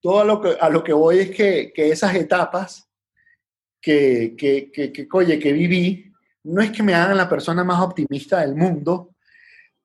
[0.00, 2.86] todo a lo que, a lo que voy es que, que esas etapas
[3.80, 6.12] que, que, que, que, oye, que viví,
[6.44, 9.14] no es que me hagan la persona más optimista del mundo,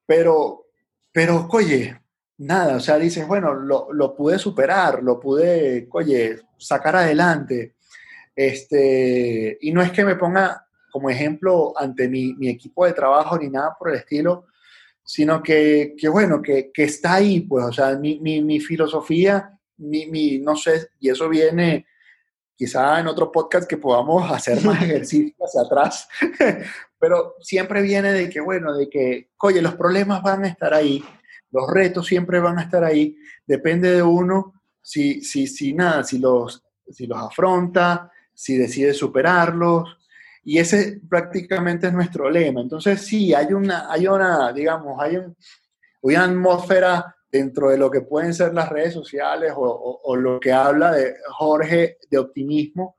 [0.05, 0.67] pero,
[1.11, 1.99] pero, oye,
[2.37, 7.75] nada, o sea, dices, bueno, lo, lo, pude superar, lo pude, oye, sacar adelante.
[8.35, 13.37] Este, y no es que me ponga como ejemplo ante mi, mi equipo de trabajo
[13.37, 14.47] ni nada por el estilo,
[15.03, 19.57] sino que, que bueno, que, que, está ahí, pues, o sea, mi, mi, mi filosofía,
[19.77, 21.87] mi, no sé, y eso viene
[22.61, 26.07] quizá en otro podcast que podamos hacer más ejercicio hacia atrás,
[26.99, 31.03] pero siempre viene de que, bueno, de que, oye, los problemas van a estar ahí,
[31.49, 36.19] los retos siempre van a estar ahí, depende de uno si, si, si nada, si
[36.19, 39.97] los, si los afronta, si decide superarlos,
[40.43, 42.61] y ese prácticamente es nuestro lema.
[42.61, 45.35] Entonces, sí, hay una, hay una digamos, hay un,
[46.01, 50.39] una atmósfera dentro de lo que pueden ser las redes sociales o, o, o, lo
[50.39, 52.97] que habla de Jorge de optimismo,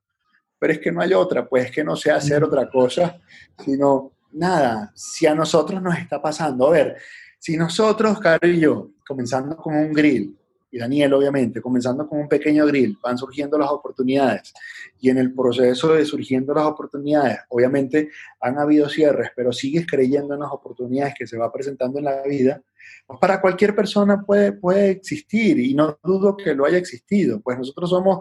[0.58, 3.20] pero es que no hay otra, pues es que no sé hacer otra cosa,
[3.62, 6.96] sino nada, si a nosotros nos está pasando, a ver,
[7.38, 10.38] si nosotros, Caro y yo, comenzando con un grill,
[10.72, 14.54] y Daniel obviamente, comenzando con un pequeño grill, van surgiendo las oportunidades.
[14.98, 18.08] Y en el proceso de surgiendo las oportunidades, obviamente
[18.40, 22.22] han habido cierres, pero sigues creyendo en las oportunidades que se va presentando en la
[22.22, 22.62] vida,
[23.20, 27.42] para cualquier persona puede, puede existir y no dudo que lo haya existido.
[27.42, 28.20] Pues nosotros somos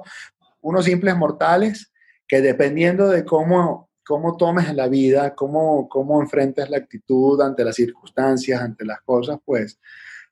[0.59, 1.89] unos simples mortales
[2.27, 7.75] que dependiendo de cómo, cómo tomes la vida, cómo, cómo enfrentes la actitud ante las
[7.75, 9.79] circunstancias, ante las cosas, pues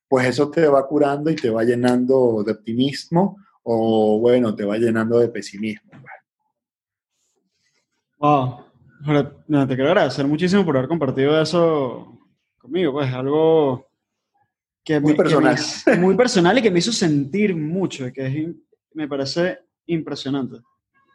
[0.09, 4.77] pues eso te va curando y te va llenando de optimismo o bueno, te va
[4.77, 5.91] llenando de pesimismo.
[8.17, 8.65] Wow,
[9.05, 12.19] te quiero agradecer muchísimo por haber compartido eso
[12.57, 13.87] conmigo, pues algo
[14.83, 15.55] que muy me, personal.
[15.85, 18.55] Que me, muy personal y que me hizo sentir mucho, que es,
[18.93, 20.57] me parece impresionante.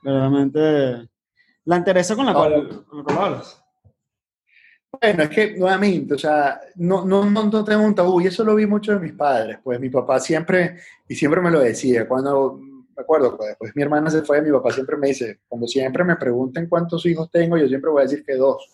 [0.03, 1.09] Verdaderamente
[1.65, 3.64] la interesa con la, cual, con la cual hablas.
[5.01, 8.55] Bueno, es que nuevamente, o sea, no, no, no, tengo un tabú y eso lo
[8.55, 10.79] vi mucho de mis padres, pues mi papá siempre,
[11.09, 14.51] y siempre me lo decía, cuando, me acuerdo, pues después mi hermana se fue, mi
[14.51, 18.05] papá siempre me dice, cuando siempre me pregunten cuántos hijos tengo, yo siempre voy a
[18.05, 18.69] decir que dos.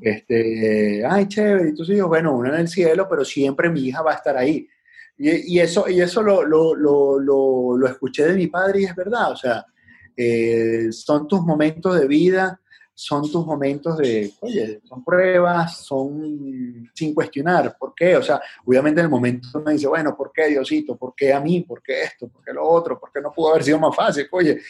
[0.00, 4.02] Este, ay, chévere, y tus hijos, bueno, uno en el cielo, pero siempre mi hija
[4.02, 4.66] va a estar ahí.
[5.18, 8.84] Y, y eso, y eso lo, lo, lo, lo, lo escuché de mi padre y
[8.84, 9.66] es verdad, o sea,
[10.16, 12.60] eh, son tus momentos de vida
[13.00, 18.14] son tus momentos de, oye, son pruebas, son sin cuestionar, ¿por qué?
[18.14, 20.98] O sea, obviamente en el momento uno dice, bueno, ¿por qué Diosito?
[20.98, 21.62] ¿Por qué a mí?
[21.62, 22.28] ¿Por qué esto?
[22.28, 23.00] ¿Por qué lo otro?
[23.00, 24.28] ¿Por qué no pudo haber sido más fácil?
[24.32, 24.60] Oye,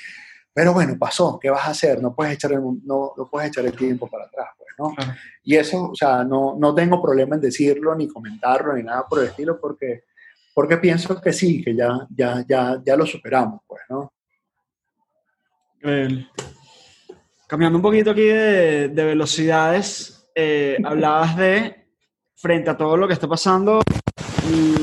[0.55, 2.01] pero bueno, pasó, ¿qué vas a hacer?
[2.01, 4.95] No puedes echar el, no, no puedes echar el tiempo para atrás, pues, ¿no?
[4.97, 5.19] Ajá.
[5.43, 9.19] Y eso, o sea, no, no tengo problema en decirlo, ni comentarlo, ni nada por
[9.19, 10.05] el estilo, porque,
[10.55, 14.13] porque pienso que sí, que ya, ya, ya, ya lo superamos, pues, ¿no?
[15.81, 16.29] El,
[17.51, 21.89] Cambiando un poquito aquí de, de velocidades, eh, hablabas de,
[22.37, 23.81] frente a todo lo que está pasando,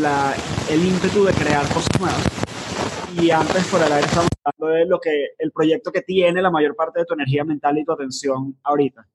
[0.01, 0.35] la,
[0.69, 2.25] el ímpetu de crear cosas nuevas.
[3.21, 6.51] Y antes, por el aire, estamos hablando de lo que, el proyecto que tiene la
[6.51, 9.07] mayor parte de tu energía mental y tu atención ahorita.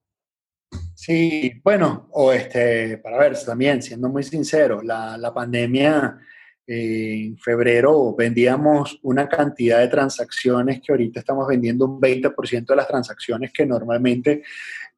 [0.94, 6.18] Sí, bueno, o este, para ver, también, siendo muy sincero, la, la pandemia
[6.66, 12.88] en febrero vendíamos una cantidad de transacciones que ahorita estamos vendiendo un 20% de las
[12.88, 14.42] transacciones que normalmente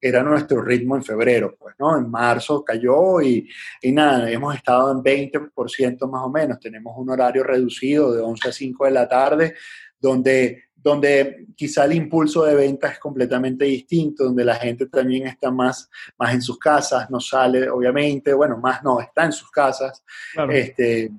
[0.01, 1.97] era nuestro ritmo en febrero, pues, ¿no?
[1.97, 3.49] En marzo cayó y,
[3.81, 6.61] y nada, hemos estado en 20% más o menos.
[6.61, 9.55] Tenemos un horario reducido de 11 a 5 de la tarde,
[9.99, 15.51] donde donde quizá el impulso de venta es completamente distinto, donde la gente también está
[15.51, 15.89] más,
[16.19, 20.05] más en sus casas, no sale, obviamente, bueno, más no, está en sus casas,
[20.35, 20.53] claro.
[20.53, 21.11] este,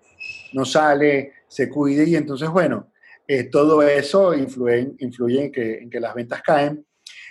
[0.55, 2.91] no sale, se cuide y entonces, bueno,
[3.27, 6.85] eh, todo eso influye, influye en, que, que las ventas caen.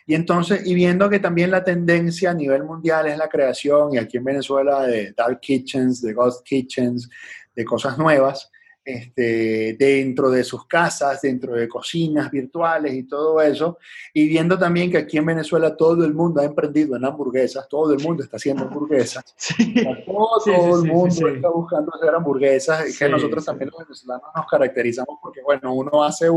[0.06, 3.98] Y entonces, y viendo que también la tendencia a nivel mundial es la creación, y
[3.98, 7.08] aquí en Venezuela, de dark kitchens, de ghost kitchens,
[7.54, 8.50] de cosas nuevas,
[8.84, 13.78] este, dentro de sus casas, dentro de cocinas virtuales y todo eso,
[14.12, 17.94] y viendo también que aquí en Venezuela todo el mundo ha emprendido en hamburguesas, todo
[17.94, 19.34] el mundo está haciendo hamburguesas,
[20.06, 25.18] todo, el mundo está buscando hacer hamburguesas, y que nosotros también los venezolanos nos caracterizamos
[25.22, 26.28] porque, bueno, uno hace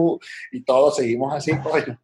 [0.54, 2.00] y todos seguimos así, coño.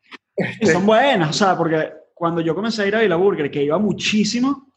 [0.61, 3.77] son buenas, o sea, porque cuando yo comencé a ir a Vila Burger, que iba
[3.77, 4.73] muchísimo,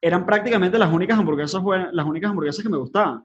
[0.00, 3.24] eran prácticamente las únicas hamburguesas buenas, las únicas hamburguesas que me gustaban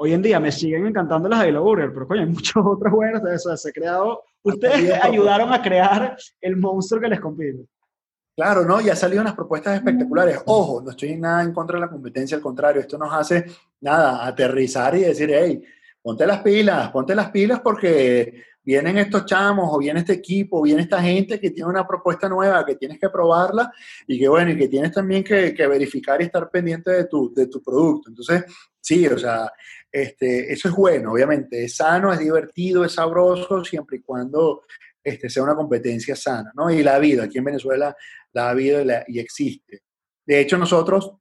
[0.00, 3.22] hoy en día me siguen encantando las Avila Burger, pero coño, hay muchas otras buenas
[3.22, 3.56] de eso.
[3.56, 7.64] Se ha creado, ustedes ayudaron a crear el monstruo que les compite.
[8.36, 8.80] Claro, ¿no?
[8.80, 10.40] Y ha salido unas propuestas espectaculares.
[10.46, 13.44] Ojo, no estoy nada en contra de la competencia, al contrario, esto nos hace,
[13.80, 15.60] nada, aterrizar y decir, hey,
[16.00, 20.82] ponte las pilas, ponte las pilas porque vienen estos chamos o viene este equipo, viene
[20.82, 23.72] esta gente que tiene una propuesta nueva, que tienes que probarla
[24.06, 27.46] y que bueno, y que tienes también que, verificar y estar pendiente de tu, de
[27.46, 28.10] tu producto.
[28.10, 28.44] Entonces,
[28.78, 29.50] sí, o sea,
[29.90, 34.62] este, eso es bueno, obviamente, es sano, es divertido, es sabroso, siempre y cuando
[35.02, 36.70] este, sea una competencia sana, ¿no?
[36.70, 37.96] Y la ha habido, aquí en Venezuela
[38.32, 39.82] la ha habido y, existe.
[40.26, 41.12] De hecho, nosotros,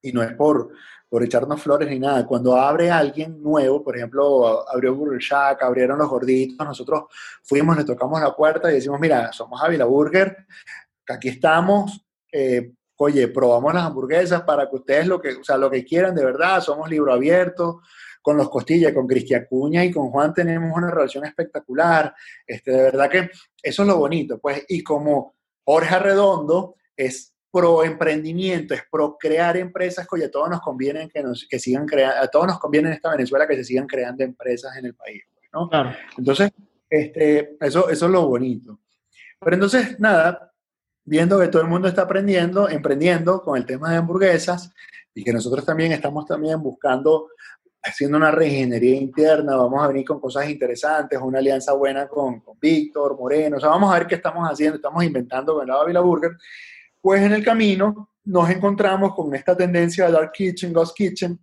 [0.00, 0.70] y no es por,
[1.08, 5.98] por echarnos flores ni nada, cuando abre alguien nuevo, por ejemplo, abrió Burger Shack, abrieron
[5.98, 7.04] los gorditos, nosotros
[7.42, 10.46] fuimos, le tocamos la puerta y decimos, mira, somos Avila Burger,
[11.08, 15.70] aquí estamos, eh, oye, probamos las hamburguesas para que ustedes lo que, o sea, lo
[15.70, 17.82] que quieran de verdad, somos libro abierto,
[18.22, 22.12] con los Costillas, con Cristian Cuña y con Juan tenemos una relación espectacular,
[22.44, 23.30] este, de verdad que
[23.62, 29.56] eso es lo bonito, pues, y como Jorge Arredondo es pro emprendimiento, es pro crear
[29.56, 32.88] empresas, oye, a todos nos conviene que, nos, que sigan creando, a todos nos conviene
[32.88, 35.68] en esta Venezuela que se sigan creando empresas en el país, pues, ¿no?
[35.68, 35.92] Claro.
[36.18, 36.50] Entonces,
[36.90, 38.80] este, eso, eso es lo bonito.
[39.38, 40.52] Pero entonces, nada,
[41.06, 44.72] viendo que todo el mundo está aprendiendo, emprendiendo con el tema de hamburguesas
[45.14, 47.28] y que nosotros también estamos también buscando,
[47.82, 53.16] haciendo una reingeniería interna, vamos a venir con cosas interesantes, una alianza buena con, Víctor,
[53.16, 56.32] Moreno, o sea, vamos a ver qué estamos haciendo, estamos inventando con la Vila Burger,
[57.00, 61.38] pues en el camino nos encontramos con esta tendencia de Dark Kitchen, Ghost Kitchen,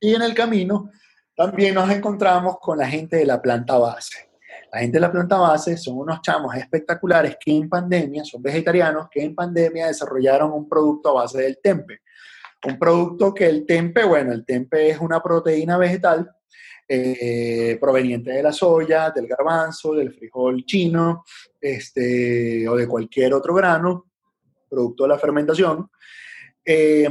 [0.00, 0.90] y en el camino
[1.36, 4.33] también nos encontramos con la gente de la planta base.
[4.74, 9.06] La gente de la planta base son unos chamos espectaculares que en pandemia, son vegetarianos,
[9.08, 12.00] que en pandemia desarrollaron un producto a base del tempe.
[12.66, 16.28] Un producto que el tempe, bueno, el tempe es una proteína vegetal
[16.88, 21.22] eh, proveniente de la soya, del garbanzo, del frijol chino,
[21.60, 24.06] este, o de cualquier otro grano,
[24.68, 25.88] producto de la fermentación.
[26.64, 27.08] Eh,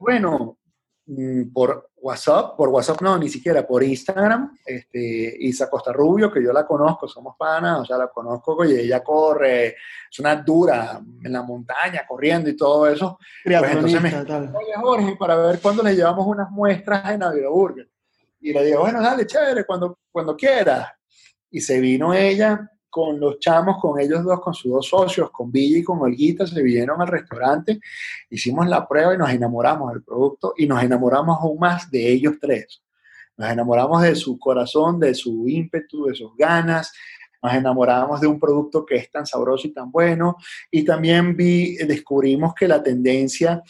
[0.00, 0.58] bueno,
[1.06, 6.44] mm, por WhatsApp, por WhatsApp no, ni siquiera, por Instagram, este, Isa Costa Rubio, que
[6.44, 11.00] yo la conozco, somos panas, o sea, la conozco, oye, ella corre, es una dura
[11.22, 13.18] en la montaña, corriendo y todo eso.
[13.42, 17.88] Pues entonces me oye Jorge, para ver cuándo le llevamos unas muestras en Navidad Burger.
[18.38, 20.92] Y le digo, bueno, dale, chévere, cuando, cuando quieras.
[21.50, 25.50] Y se vino ella con los chamos, con ellos dos, con sus dos socios, con
[25.50, 27.80] Villa y con Olguita, se vinieron al restaurante,
[28.30, 32.34] hicimos la prueba y nos enamoramos del producto y nos enamoramos aún más de ellos
[32.40, 32.84] tres.
[33.36, 36.92] Nos enamoramos de su corazón, de su ímpetu, de sus ganas,
[37.42, 40.36] nos enamoramos de un producto que es tan sabroso y tan bueno
[40.70, 43.60] y también descubrimos que la tendencia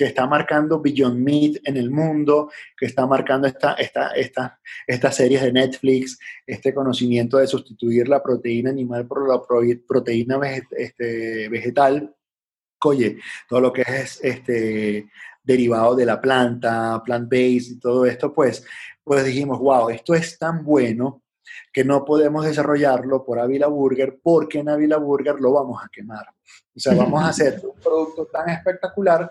[0.00, 5.14] que está marcando Beyond Meat en el mundo, que está marcando esta, esta, esta, estas
[5.14, 9.42] series de Netflix, este conocimiento de sustituir la proteína animal por la
[9.86, 10.40] proteína
[10.70, 12.16] este, vegetal.
[12.82, 15.10] Oye, todo lo que es este,
[15.42, 18.64] derivado de la planta, plant-based y todo esto, pues,
[19.04, 21.22] pues dijimos, wow, esto es tan bueno
[21.72, 26.26] que no podemos desarrollarlo por Avila Burger porque en Avila Burger lo vamos a quemar.
[26.74, 29.30] O sea, vamos a hacer un producto tan espectacular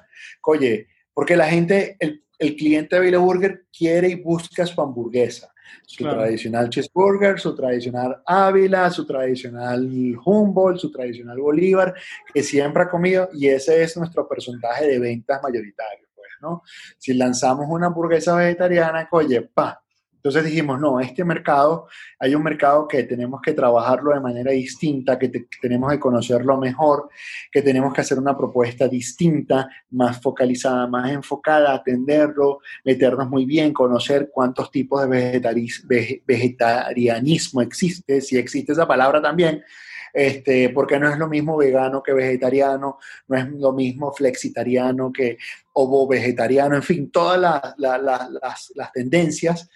[0.49, 5.51] oye, porque la gente, el, el cliente de Avila Burger quiere y busca su hamburguesa.
[5.85, 9.87] Su tradicional cheeseburger, su tradicional Ávila, su tradicional
[10.25, 11.93] Humboldt, su tradicional Bolívar,
[12.33, 16.63] que siempre ha comido y ese es nuestro porcentaje de ventas mayoritario, pues, ¿no?
[16.97, 19.83] Si lanzamos una hamburguesa vegetariana, oye, pa,
[20.19, 21.87] entonces dijimos, no, este mercado,
[22.19, 25.31] hay un mercado que tenemos que trabajarlo de manera distinta, que,
[25.61, 27.07] tenemos que conocerlo mejor,
[27.49, 33.71] que tenemos que hacer una propuesta distinta, más focalizada, más enfocada, atenderlo, meternos muy bien,
[33.71, 39.63] conocer cuántos tipos de vegetarianismo existe, si existe esa palabra también,
[40.11, 42.97] este, porque no es lo mismo vegano que vegetariano,
[43.29, 45.37] no es lo mismo flexitariano que
[45.71, 49.69] ovo vegetariano, en fin, todas las, las tendencias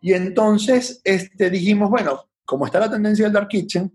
[0.00, 3.92] y entonces este, dijimos, bueno, como está la tendencia del Dark Kitchen,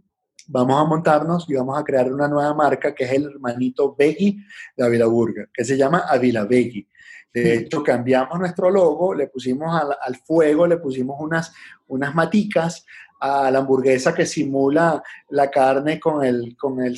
[0.48, 4.38] vamos a montarnos y vamos a crear una nueva marca que es el hermanito Veggie
[4.78, 6.88] de Avila Burger, que se llama Avila Veggie.
[7.34, 11.52] De hecho, cambiamos nuestro logo, le pusimos al, fuego, le pusimos unas,
[11.88, 12.86] unas maticas
[13.20, 16.98] a la hamburguesa que simula la carne con el, con el,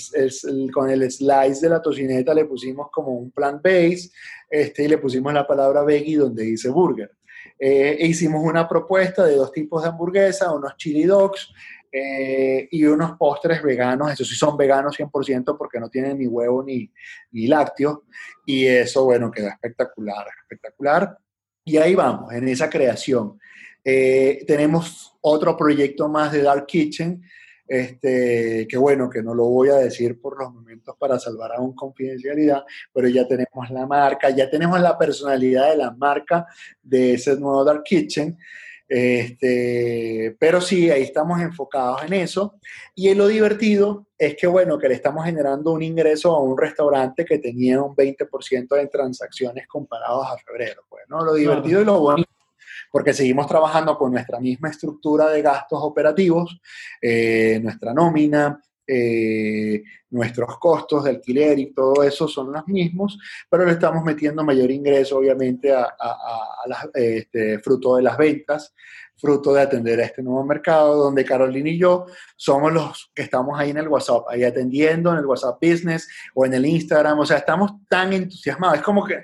[0.72, 4.12] con el slice de la tocineta, le pusimos como un plant base
[4.48, 7.17] este, y le pusimos la palabra veggie donde dice burger.
[7.60, 11.52] Eh, hicimos una propuesta de dos tipos de hamburguesa, unos chili dogs
[11.92, 16.64] eh, y unos postres veganos, esos sí son veganos 100% porque no tienen ni huevo
[16.64, 16.92] ni,
[17.32, 18.00] ni lácteos,
[18.46, 21.18] y eso, bueno, queda espectacular, espectacular.
[21.64, 23.40] Y ahí vamos, en esa creación.
[23.84, 27.22] Eh, tenemos otro proyecto más de Dark Kitchen,
[27.68, 31.74] este, que bueno, que no lo voy a decir por los momentos para salvar aún
[31.76, 32.64] confidencialidad,
[32.94, 36.46] pero ya tenemos la marca, ya tenemos la personalidad de la marca
[36.82, 38.38] de ese nuevo Dark Kitchen.
[38.90, 42.60] Este, pero sí, ahí estamos enfocados en eso.
[42.96, 47.26] Y lo divertido es que, bueno, que le estamos generando un ingreso a un restaurante
[47.26, 50.84] que tenía un 20% de transacciones comparados a febrero.
[50.88, 51.24] Pues, ¿no?
[51.24, 52.37] Lo divertido y lo bonito
[52.92, 56.60] porque seguimos trabajando con nuestra misma estructura de gastos operativos,
[57.02, 63.20] eh, nuestra nómina, eh, nuestros costos de alquiler y todo eso son los mismos,
[63.50, 65.94] pero le estamos metiendo mayor ingreso, obviamente, a,
[66.94, 68.74] este, fruto de las ventas,
[69.18, 73.60] fruto de atender a este nuevo mercado, donde Carolina y yo somos los que estamos
[73.60, 77.26] ahí en el WhatsApp, ahí atendiendo en el WhatsApp Business o en el Instagram, o
[77.26, 78.78] sea, estamos tan entusiasmados.
[78.78, 79.24] Es como que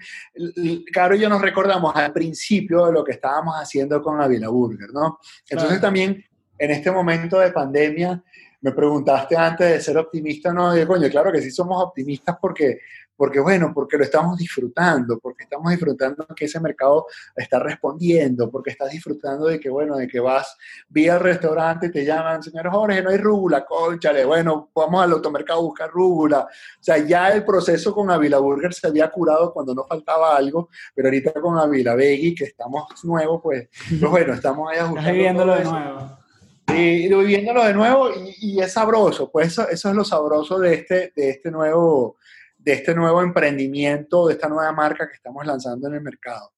[0.91, 4.89] Caro y yo nos recordamos al principio de lo que estábamos haciendo con Avila Burger,
[4.91, 5.19] ¿no?
[5.47, 6.23] Entonces también
[6.57, 8.23] en este momento de pandemia,
[8.61, 12.79] me preguntaste antes de ser optimista, no, de coño, claro que sí somos optimistas porque,
[13.15, 18.71] porque, bueno, porque lo estamos disfrutando, porque estamos disfrutando que ese mercado está respondiendo, porque
[18.71, 20.57] estás disfrutando de que, bueno, de que vas
[20.89, 25.11] vía al restaurante y te llaman, señor Jorge, no hay rúgula, conchale, bueno, vamos al
[25.11, 26.39] automercado a buscar rúgula.
[26.41, 30.69] O sea, ya el proceso con Avila Burger se había curado cuando no faltaba algo,
[30.93, 34.99] pero ahorita con Avila Veggie, que estamos nuevos, pues, pues bueno, estamos ahí ajustando.
[34.99, 36.23] Estás viviéndolo de nuevo.
[36.67, 38.09] Y viviéndolo de nuevo
[38.39, 42.17] y, es sabroso, pues eso, eso, es lo sabroso de este, de, este nuevo,
[42.63, 46.53] de este nuevo emprendimiento, de esta nueva marca que estamos lanzando en el mercado.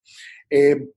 [0.50, 0.90] Eh,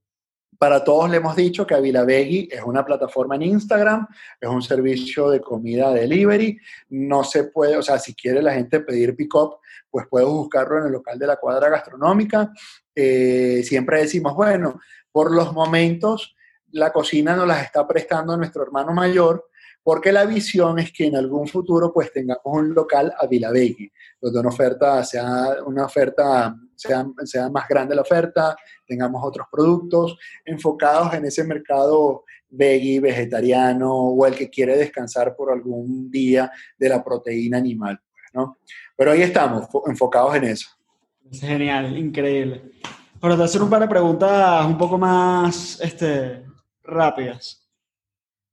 [0.59, 4.09] para todos le hemos dicho que Avila Veggie es una plataforma en Instagram,
[4.41, 6.59] es un servicio de comida delivery.
[6.89, 9.59] No se puede, o sea, si quiere la gente pedir pick-up,
[9.89, 12.53] pues puede buscarlo en el local de la cuadra gastronómica.
[12.93, 14.81] Eh, siempre decimos, bueno,
[15.13, 16.35] por los momentos
[16.73, 19.48] la cocina nos las está prestando nuestro hermano mayor,
[19.89, 23.91] porque la visión es que en algún futuro pues tengamos un local a Vilavegui,
[24.21, 28.55] donde una oferta sea una oferta sea, sea más grande la oferta,
[28.87, 35.51] tengamos otros productos enfocados en ese mercado veggie, vegetariano o el que quiere descansar por
[35.51, 37.99] algún día de la proteína animal,
[38.35, 38.59] ¿no?
[38.95, 40.69] Pero ahí estamos, enfocados en eso.
[41.33, 42.73] Es genial, increíble.
[43.23, 46.45] Ahora te hacer un par de preguntas un poco más este,
[46.83, 47.68] rápidas.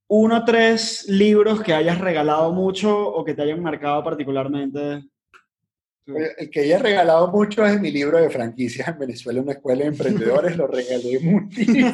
[0.07, 5.03] Uno o tres libros que hayas regalado mucho o que te hayan marcado particularmente.
[6.05, 9.87] El que haya regalado mucho es mi libro de franquicias en Venezuela, una escuela de
[9.87, 11.91] emprendedores, lo regalé muchísimo.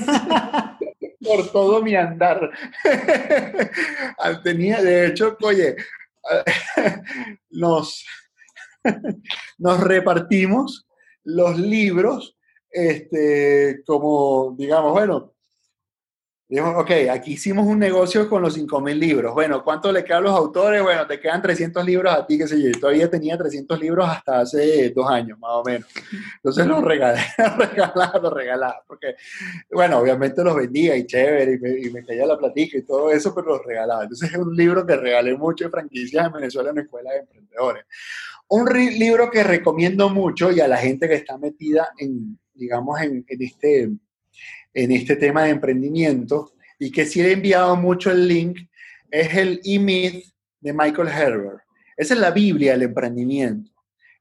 [1.21, 2.51] por todo mi andar.
[4.43, 5.77] Tenía, de hecho, oye,
[7.49, 8.05] nos,
[9.57, 10.87] nos repartimos
[11.23, 12.37] los libros,
[12.69, 15.33] este, como, digamos, bueno,
[16.51, 19.33] Dijimos, ok, aquí hicimos un negocio con los 5.000 libros.
[19.33, 20.83] Bueno, ¿cuánto le quedan los autores?
[20.83, 22.77] Bueno, te quedan 300 libros a ti, qué sé yo.
[22.77, 25.87] todavía tenía 300 libros hasta hace dos años, más o menos.
[26.35, 28.83] Entonces los regalé, los regalaba, los regalaba.
[28.85, 29.15] Porque,
[29.71, 33.55] bueno, obviamente los vendía y chévere, y me, caía la platica y todo eso, pero
[33.55, 34.03] los regalaba.
[34.03, 37.19] Entonces es un libro que regalé mucho de franquicias en Venezuela en la Escuela de
[37.19, 37.85] Emprendedores.
[38.49, 38.65] Un
[38.99, 43.41] libro que recomiendo mucho y a la gente que está metida en, digamos, en, en
[43.41, 43.89] este
[44.73, 48.59] en este tema de emprendimiento y que sí he enviado mucho el link,
[49.09, 50.25] es el E-Myth
[50.59, 51.59] de Michael Herbert.
[51.95, 53.71] Esa es la Biblia del emprendimiento.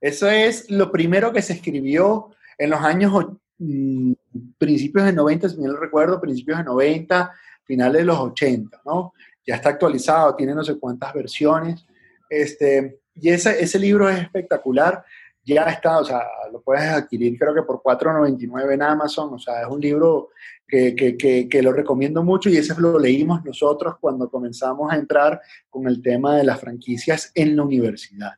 [0.00, 3.12] Eso es lo primero que se escribió en los años
[3.58, 4.12] mm,
[4.58, 7.32] principios de 90, si no recuerdo, principios de 90,
[7.64, 9.12] finales de los 80, ¿no?
[9.46, 11.86] Ya está actualizado, tiene no sé cuántas versiones.
[12.28, 15.04] Este, y ese, ese libro es espectacular
[15.44, 16.22] ya está, o sea,
[16.52, 20.30] lo puedes adquirir creo que por 4.99 en Amazon, o sea, es un libro
[20.66, 25.40] que, que, que, lo recomiendo mucho y ese lo leímos nosotros cuando comenzamos a entrar
[25.68, 28.32] con el tema de las franquicias en la universidad.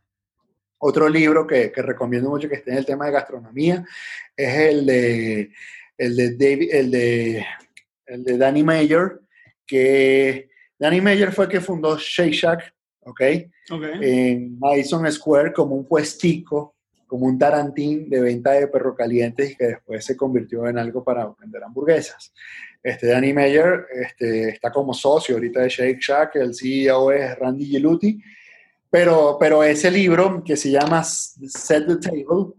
[0.79, 3.85] Otro libro que, recomiendo mucho que esté en el tema de gastronomía
[4.37, 5.53] es el de,
[5.99, 7.47] el de, David, el de,
[8.07, 9.20] el de Danny Mayer,
[9.66, 10.49] que
[10.79, 13.20] Danny Mayer fue el que fundó Shake Shack, ¿ok?
[14.01, 16.74] En Madison Square como un puestico
[17.12, 21.05] como un tarantín de venta de perro calientes y que después se convirtió en algo
[21.05, 22.32] para vender hamburguesas.
[22.82, 27.66] Este Danny Meyer este, está como socio ahorita de Shake Shack, el CEO es Randy
[27.66, 28.18] Geluti,
[28.89, 32.55] pero, pero ese libro que se llama Set the Table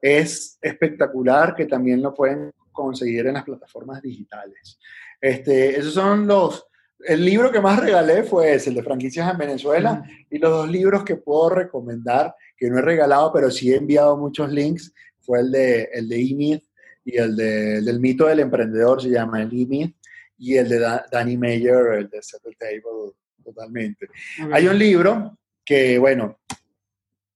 [0.00, 4.78] es espectacular, que también lo pueden conseguir en las plataformas digitales.
[5.20, 6.68] Este, esos son los,
[7.04, 10.70] el libro que más regalé fue ese, el de franquicias en Venezuela, y los dos
[10.70, 15.40] libros que puedo recomendar, que no he regalado, pero sí he enviado muchos links, fue
[15.40, 16.62] el de, el de e
[17.04, 19.94] y el, de, del mito del emprendedor, se llama el e
[20.38, 20.78] y el de
[21.10, 23.12] Danny Mayer, el de Set the Table,
[23.42, 24.08] totalmente.
[24.52, 26.38] Hay un libro que, bueno,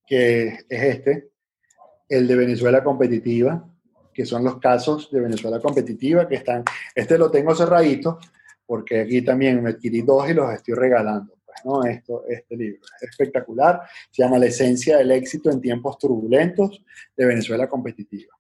[0.07, 1.31] que es este,
[2.09, 3.69] el de Venezuela Competitiva,
[4.13, 8.19] que son los casos de Venezuela Competitiva, que están, este lo tengo cerradito,
[8.67, 11.35] porque aquí también me adquirí dos y los estoy regalando.
[11.53, 11.85] Pues, ¿no?
[11.85, 16.83] Esto, este libro es espectacular, se llama La esencia del éxito en tiempos turbulentos
[17.17, 18.35] de Venezuela competitiva.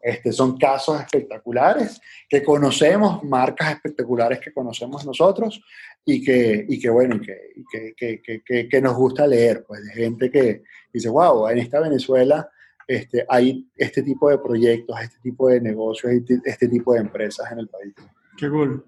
[0.00, 5.62] Este, son casos espectaculares que conocemos, marcas espectaculares que conocemos nosotros
[6.04, 10.64] y que, y que bueno, que, que, que, nos gusta leer, pues de gente que
[10.92, 12.50] dice, wow, en esta Venezuela
[12.88, 17.52] este, hay este tipo de proyectos, este tipo de negocios, este, este tipo de empresas
[17.52, 17.94] en el país.
[18.36, 18.84] Qué cool.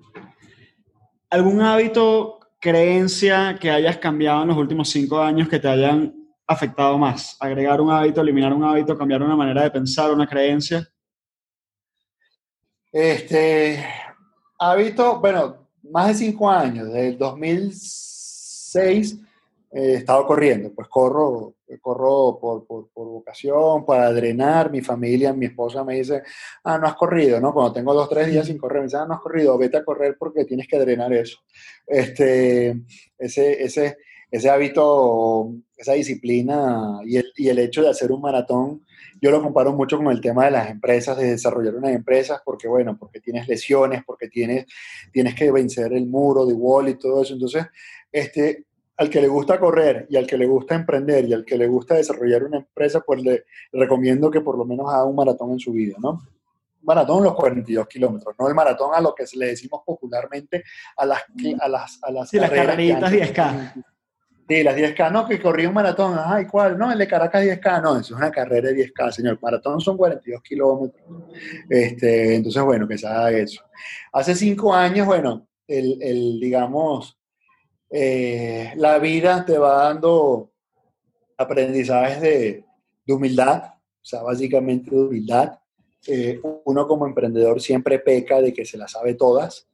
[1.31, 6.15] ¿Algún hábito, creencia que hayas cambiado en los últimos cinco años que te hayan
[6.47, 7.37] afectado más?
[7.39, 10.89] Agregar un hábito, eliminar un hábito, cambiar una manera de pensar, una creencia.
[12.91, 13.85] Este
[14.59, 19.21] hábito, bueno, más de cinco años, desde el 2006
[19.75, 25.47] he estado corriendo, pues corro, corro por, por, por, vocación, para drenar, mi familia, mi
[25.47, 26.23] esposa me dice,
[26.63, 27.53] ah, no has corrido, ¿no?
[27.53, 29.85] Cuando tengo dos, tres días sin correr, me dice, ah, no has corrido, vete a
[29.85, 31.39] correr porque tienes que drenar eso.
[31.87, 32.83] Este,
[33.19, 33.97] ese, ese,
[34.31, 38.85] ese hábito, esa disciplina y el, y el hecho de hacer un maratón,
[39.21, 42.69] yo lo comparo mucho con el tema de las empresas, de desarrollar unas empresas, porque
[42.69, 44.67] bueno, porque tienes lesiones, porque tienes,
[45.13, 47.33] tienes que vencer el muro de wall y todo eso.
[47.33, 47.67] Entonces,
[48.13, 51.59] este, al que le gusta correr y al que le gusta emprender y al que
[51.59, 55.53] le gusta desarrollar una empresa, pues le recomiendo que por lo menos haga un maratón
[55.53, 56.23] en su vida, ¿no?
[56.85, 60.65] maratón los 42 kilómetros, no el maratón a lo que le decimos popularmente
[60.97, 61.23] a las,
[61.61, 63.85] a las, a las, sí, las carreritas 10K.
[64.47, 66.77] Sí, las 10K, no, que corrí un maratón, ay, ¿cuál?
[66.77, 69.39] No, el de Caracas 10K, no, eso es una carrera de 10K, señor.
[69.41, 71.03] Maratón son 42 kilómetros.
[71.71, 73.63] Este, entonces, bueno, que se haga eso.
[74.13, 77.19] Hace cinco años, bueno, el, el digamos,
[77.97, 80.51] eh, la vida te va dando
[81.37, 82.65] aprendizajes de,
[83.07, 85.61] humildad, o sea, básicamente de humildad.
[86.09, 89.69] Eh, uno como emprendedor siempre peca de que se las sabe todas,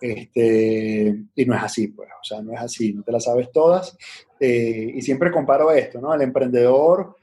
[0.00, 3.50] este, y no es así, pues, o sea, no es así, no te las sabes
[3.50, 3.98] todas.
[4.38, 6.14] Eh, y siempre comparo esto, ¿no?
[6.14, 7.16] El emprendedor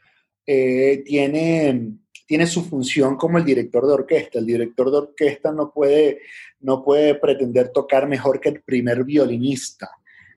[0.46, 1.94] tiene,
[2.28, 4.40] tiene su función como el director de orquesta.
[4.40, 6.20] El director de orquesta no puede,
[6.60, 9.90] no puede pretender tocar mejor que el primer violinista.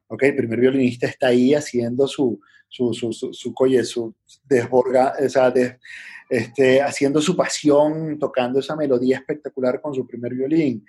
[0.09, 4.15] El primer violinista está ahí haciendo su, su, su, su, su,
[4.45, 5.53] desborga, o sea,
[6.29, 10.85] este, haciendo su pasión, tocando esa melodía espectacular con su primer violín.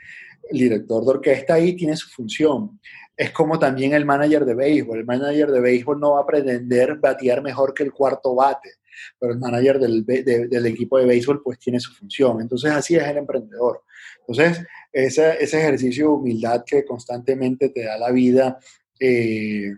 [0.49, 2.79] El director de orquesta ahí tiene su función.
[3.15, 4.99] Es como también el manager de béisbol.
[4.99, 8.71] El manager de béisbol no va a pretender batear mejor que el cuarto bate,
[9.19, 12.41] pero el manager del, del equipo de béisbol pues tiene su función.
[12.41, 13.83] Entonces así es el emprendedor.
[14.27, 18.57] Entonces, ese, ese ejercicio de humildad que constantemente te da la vida
[18.99, 19.73] eh,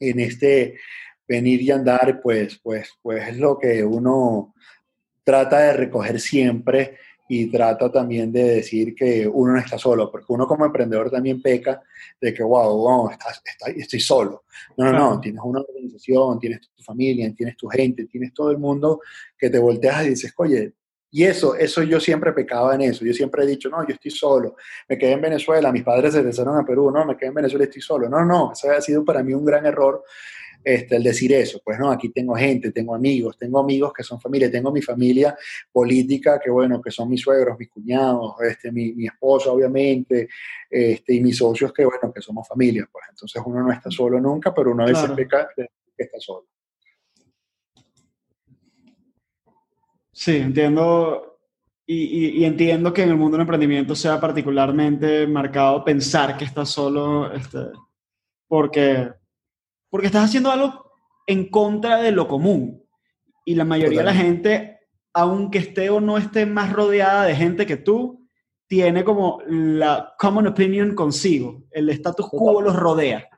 [0.00, 0.78] en este
[1.26, 4.54] venir y andar, pues, pues, pues es lo que uno
[5.22, 6.98] trata de recoger siempre
[7.28, 11.40] y trata también de decir que uno no está solo, porque uno como emprendedor también
[11.40, 11.82] peca
[12.20, 13.10] de que, wow, wow
[13.74, 14.44] estoy solo.
[14.76, 18.58] No, no, no, tienes una organización, tienes tu familia, tienes tu gente, tienes todo el
[18.58, 19.00] mundo
[19.38, 20.74] que te volteas y dices, oye,
[21.16, 23.04] y eso, eso yo siempre pecaba en eso.
[23.04, 24.56] Yo siempre he dicho, no, yo estoy solo.
[24.88, 27.64] Me quedé en Venezuela, mis padres se regresaron a Perú, no, me quedé en Venezuela
[27.64, 28.08] y estoy solo.
[28.08, 30.02] No, no, eso ha sido para mí un gran error
[30.64, 31.60] este, el decir eso.
[31.64, 35.38] Pues no, aquí tengo gente, tengo amigos, tengo amigos que son familia, tengo mi familia
[35.70, 40.28] política, que bueno, que son mis suegros, mis cuñados, este, mi, mi esposa, obviamente,
[40.68, 42.88] este, y mis socios, que bueno, que somos familia.
[42.90, 46.48] Pues entonces uno no está solo nunca, pero uno a veces peca que está solo.
[50.14, 51.40] Sí, entiendo.
[51.86, 57.30] Y, entiendo que en el mundo del emprendimiento sea particularmente marcado pensar que estás solo,
[57.30, 57.58] este,
[58.48, 59.12] porque,
[59.90, 60.92] porque estás haciendo algo
[61.26, 62.82] en contra de lo común.
[63.44, 64.78] Y la mayoría de la gente,
[65.12, 68.26] aunque esté o no esté más rodeada de gente que tú,
[68.66, 71.64] tiene como la common opinion consigo.
[71.70, 73.28] El status quo los rodea.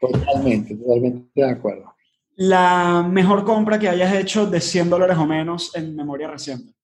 [0.00, 1.93] Totalmente, totalmente de acuerdo.
[2.36, 6.74] La mejor compra que hayas hecho de 100 dólares o menos en memoria reciente.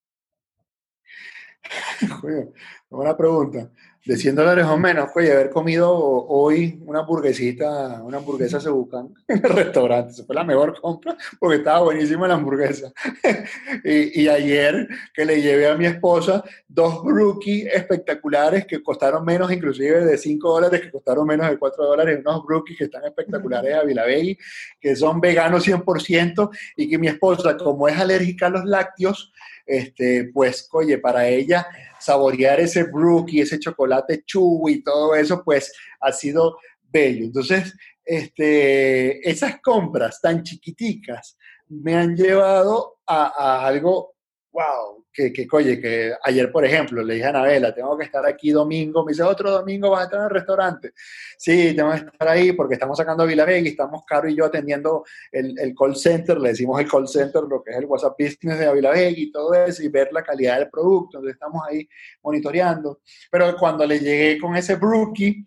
[2.90, 3.70] buena pregunta
[4.04, 9.14] de 100 dólares o menos, oye, haber comido hoy una hamburguesita, una hamburguesa se buscan
[9.28, 10.12] en el restaurante.
[10.12, 12.92] Esa fue la mejor compra porque estaba buenísima la hamburguesa.
[13.84, 19.52] y, y, ayer que le llevé a mi esposa dos brookies espectaculares que costaron menos
[19.52, 23.74] inclusive de 5 dólares, que costaron menos de 4 dólares, unos brookies que están espectaculares
[23.74, 24.38] a Villavegui,
[24.80, 29.32] que son veganos 100% y que mi esposa, como es alérgica a los lácteos,
[29.70, 31.66] este, pues, oye, para ella
[31.98, 37.24] saborear ese brookie, ese chocolate chu y todo eso, pues ha sido bello.
[37.24, 37.74] Entonces,
[38.04, 41.36] este, esas compras tan chiquiticas
[41.68, 44.14] me han llevado a algo
[44.52, 48.24] wow, que, que, oye, que ayer, por ejemplo, le dije a Anabela, tengo que estar
[48.26, 50.92] aquí domingo, me dice, otro domingo vas a estar en el restaurante.
[51.36, 55.04] Sí, tengo que estar ahí porque estamos sacando Vila y estamos Caro y yo atendiendo
[55.32, 58.58] el, el, call center, le decimos el call center, lo que es el WhatsApp Business
[58.58, 61.88] de Vila y todo eso, y ver la calidad del producto, entonces estamos ahí
[62.22, 63.00] monitoreando.
[63.30, 65.44] Pero cuando le llegué con ese brookie,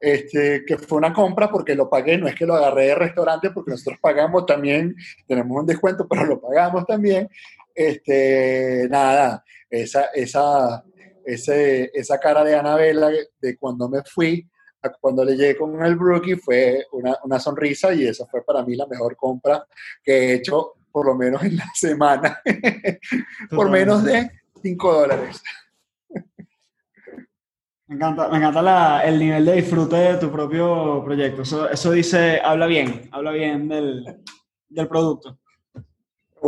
[0.00, 3.50] este, que fue una compra porque lo pagué, no es que lo agarré de restaurante,
[3.50, 4.94] porque nosotros pagamos también,
[5.26, 7.28] tenemos un descuento, pero lo pagamos también
[7.78, 10.84] este, nada, esa, esa,
[11.24, 13.08] ese, esa cara de Anabela
[13.40, 14.44] de cuando me fui,
[14.82, 18.64] a cuando le llegué con el Brookie, fue una, una sonrisa y esa fue para
[18.64, 19.64] mí la mejor compra
[20.02, 22.42] que he hecho, por lo menos en la semana,
[23.50, 24.28] por menos de
[24.60, 25.40] 5 dólares.
[27.86, 31.42] Me encanta, me encanta la, el nivel de disfrute de tu propio proyecto.
[31.42, 34.20] Eso, eso dice, habla bien, habla bien del,
[34.68, 35.38] del producto.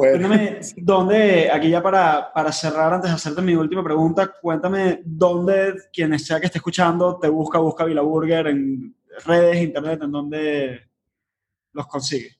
[0.00, 5.74] Cuéntame, ¿dónde, aquí ya para, para, cerrar, antes de hacerte mi última pregunta, cuéntame dónde
[5.92, 8.96] quien sea que esté escuchando te busca, busca Vila Burger en
[9.26, 10.80] redes, internet, en dónde
[11.72, 12.30] los consigue.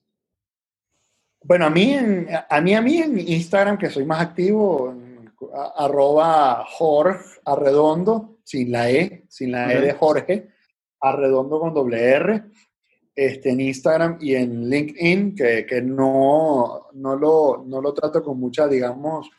[1.43, 4.95] Bueno, a mí, en, a mí, a mí en Instagram, que soy más activo,
[5.77, 10.51] arroba Jorge Arredondo, sin la E, sin la E de Jorge,
[11.01, 12.45] Arredondo con doble R
[13.21, 18.41] este, en Instagram y en LinkedIn, que, que no, no, lo, no lo trato con
[18.41, 19.31] mucha, digamos,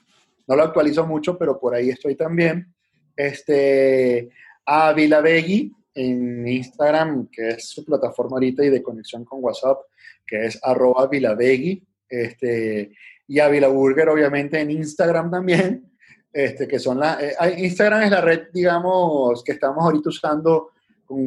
[0.47, 2.71] no lo actualizo mucho, pero por ahí estoy también.
[3.15, 4.29] Este,
[4.67, 9.79] a Vilavegui en Instagram, que es su plataforma ahorita y de conexión con WhatsApp,
[10.27, 11.09] que es arroba.
[12.07, 12.91] Este,
[13.27, 15.91] y a Vilaburger, obviamente, en Instagram también,
[16.31, 20.69] este, que son la, eh, Instagram es la red, digamos, que estamos ahorita usando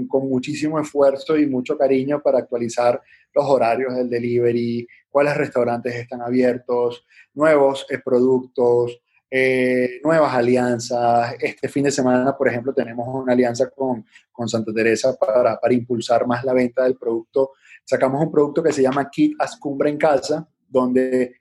[0.09, 3.01] con, muchísimo esfuerzo y mucho cariño para actualizar
[3.35, 7.05] los horarios del delivery, cuáles restaurantes están abiertos,
[7.35, 9.01] nuevos eh, productos,
[9.31, 11.35] eh, nuevas alianzas.
[11.41, 15.75] Este fin de semana, por ejemplo, tenemos una alianza con, con Santa Teresa para, para,
[15.75, 17.53] impulsar más la venta del producto.
[17.85, 21.35] Sacamos un producto que se llama Kit Ascumbre en Casa, donde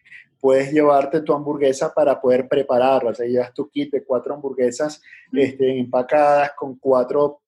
[0.43, 3.11] puedes llevarte tu hamburguesa para poder prepararla.
[3.11, 5.01] O sea, llevas tu kit de cuatro hamburguesas
[5.31, 7.42] este, empacadas con cuatro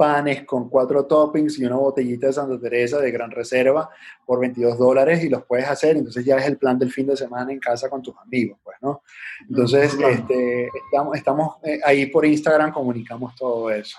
[0.00, 3.90] panes con cuatro toppings y una botellita de Santa Teresa de gran reserva
[4.24, 5.98] por 22 dólares y los puedes hacer.
[5.98, 8.78] Entonces ya es el plan del fin de semana en casa con tus amigos, pues,
[8.80, 9.02] ¿no?
[9.46, 13.98] Entonces, este, estamos, estamos eh, ahí por Instagram, comunicamos todo eso.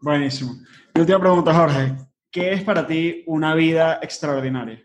[0.00, 0.52] Buenísimo.
[0.92, 1.94] Y última pregunta, Jorge.
[2.28, 4.84] ¿Qué es para ti una vida extraordinaria?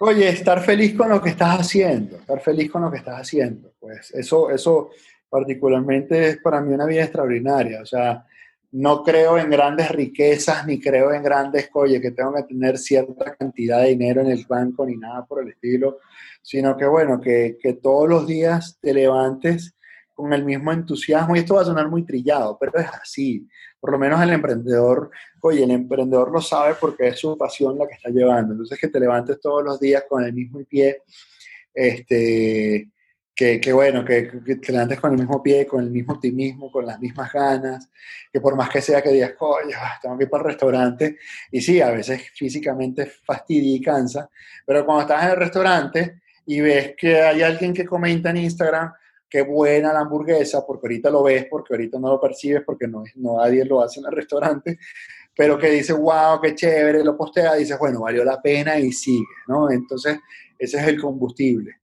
[0.00, 3.72] Oye, estar feliz con lo que estás haciendo, estar feliz con lo que estás haciendo.
[3.80, 4.90] Pues eso, eso
[5.30, 7.80] particularmente es para mí una vida extraordinaria.
[7.80, 8.26] O sea,
[8.72, 13.34] no creo en grandes riquezas ni creo en grandes, oye, que tengo que tener cierta
[13.34, 15.98] cantidad de dinero en el banco ni nada por el estilo,
[16.42, 19.74] sino que bueno, que, que todos los días te levantes
[20.20, 23.48] con el mismo entusiasmo, y esto va a sonar muy trillado, pero es así.
[23.80, 25.10] Por lo menos el emprendedor,
[25.40, 28.52] oye, el emprendedor lo sabe porque es su pasión la que está llevando.
[28.52, 31.02] Entonces, que te levantes todos los días con el mismo pie,
[31.72, 32.90] este,
[33.40, 34.30] que, bueno, que,
[34.60, 37.90] te levantes con el mismo pie, con el mismo optimismo, con las mismas ganas,
[38.30, 41.16] que por más que sea que digas, coño, tengo que para el restaurante,
[41.50, 44.28] y sí, a veces físicamente fastidia y cansa,
[44.66, 48.92] pero cuando estás en el restaurante y ves que hay alguien que comenta en Instagram,
[49.26, 53.04] qué buena la hamburguesa, porque ahorita lo ves, porque ahorita no lo percibes, porque no,
[53.14, 54.78] no nadie lo hace en el restaurante,
[55.34, 59.24] pero que dice, wow, qué chévere, lo postea, dices, bueno, valió la pena y sigue,
[59.48, 59.70] ¿no?
[59.70, 60.18] Entonces,
[60.58, 61.79] ese es el combustible.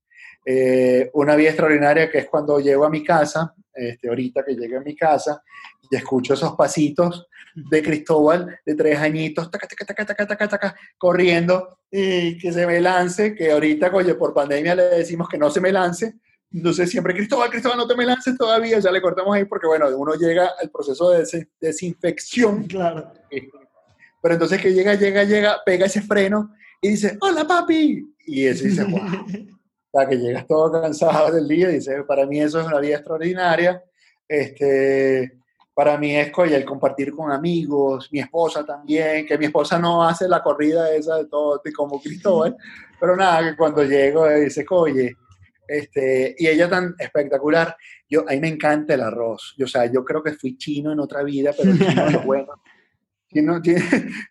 [0.49, 4.77] Eh, una vida extraordinaria que es cuando llego a mi casa, este, ahorita que llego
[4.77, 5.43] a mi casa,
[5.91, 12.37] y escucho esos pasitos de Cristóbal de tres añitos, taca, taca, taca, taca, corriendo y
[12.37, 15.73] que se me lance, que ahorita, oye, por pandemia le decimos que no se me
[15.73, 16.15] lance,
[16.53, 19.89] entonces siempre, Cristóbal, Cristóbal, no te me lances todavía, ya le cortamos ahí porque, bueno,
[19.97, 21.25] uno llega al proceso de
[21.59, 22.63] desinfección.
[22.67, 23.11] Claro.
[24.21, 28.15] Pero entonces que llega, llega, llega, pega ese freno y dice, hola papi.
[28.25, 29.01] Y ese dice, wow.
[29.91, 32.79] o sea, que llegas todo cansado del día y dice, para mí eso es una
[32.79, 33.83] vida extraordinaria.
[34.27, 35.37] Este,
[35.77, 40.27] para mí es el compartir con amigos, mi esposa también, que mi esposa no hace
[40.27, 42.57] la corrida esa de todo, como Cristóbal,
[42.99, 45.15] pero nada, que cuando llego dice, oye,
[45.67, 47.77] este, y ella tan espectacular,
[48.09, 50.91] yo, a mí me encanta el arroz, yo, o sea, yo creo que fui chino
[50.91, 52.53] en otra vida, pero chino es bueno,
[53.31, 53.79] chino, chino,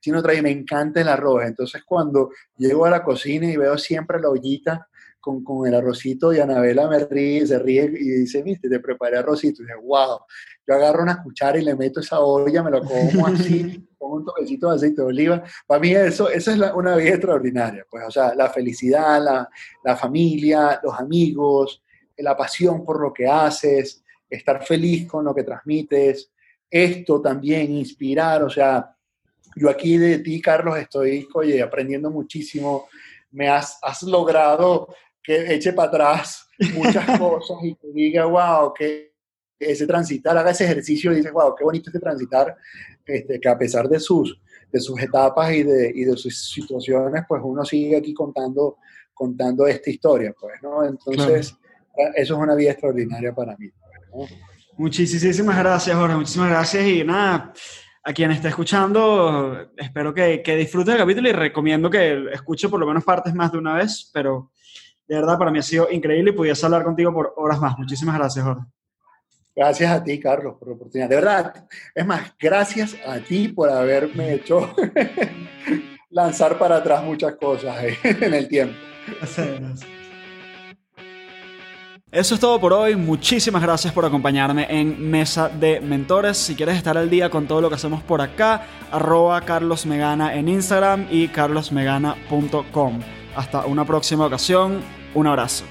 [0.01, 4.31] chino me encanta el arroz, entonces cuando llego a la cocina y veo siempre la
[4.31, 4.89] ollita,
[5.27, 9.19] con, con, el arrocito y Anabela me ríe, se ríe y dice, viste, te preparé
[9.19, 9.61] arrocito.
[9.61, 10.21] Y dice, wow,
[10.65, 14.25] yo agarro una cuchara y le meto esa olla, me lo como así, con un
[14.25, 15.43] toquecito de aceite de oliva.
[15.67, 19.49] Para mí eso, eso es una vida extraordinaria, pues, o sea, la felicidad, la,
[19.83, 21.83] la familia, los amigos,
[22.19, 26.31] la pasión por lo que haces, estar feliz con lo que transmites,
[26.71, 28.95] esto también, inspirar, o sea,
[29.57, 32.87] yo aquí de ti, Carlos, estoy, oye, aprendiendo muchísimo,
[33.33, 34.89] me has, has logrado
[35.27, 39.13] que eche para atrás muchas cosas y que diga, wow, que
[39.59, 42.57] ese transitar, haga ese ejercicio y dice, wow, qué bonito este transitar,
[43.05, 44.41] este, que a pesar de sus,
[44.71, 48.77] de sus etapas y de, y de sus situaciones, pues uno sigue aquí contando,
[49.13, 50.85] contando esta historia, pues, ¿no?
[50.85, 51.57] Entonces,
[52.15, 53.69] eso es una vida extraordinaria para mí.
[54.77, 57.53] Muchísimas gracias, Jorge, muchísimas gracias y nada,
[58.05, 62.79] a quien esté escuchando, espero que, que disfrute el capítulo y recomiendo que escuche por
[62.79, 64.53] lo menos partes más de una vez, pero
[65.09, 67.79] de verdad, para mí ha sido increíble y pudiese hablar contigo por horas más.
[67.79, 68.65] Muchísimas gracias, Jorge.
[69.55, 71.09] Gracias a ti, Carlos, por la oportunidad.
[71.09, 74.75] De verdad, es más, gracias a ti por haberme hecho
[76.11, 78.75] lanzar para atrás muchas cosas eh, en el tiempo.
[82.11, 82.97] Eso es todo por hoy.
[82.97, 86.37] Muchísimas gracias por acompañarme en Mesa de Mentores.
[86.37, 90.49] Si quieres estar al día con todo lo que hacemos por acá, arroba carlosmegana en
[90.49, 93.01] Instagram y carlosmegana.com.
[93.37, 94.81] Hasta una próxima ocasión.
[95.15, 95.65] Un abrazo.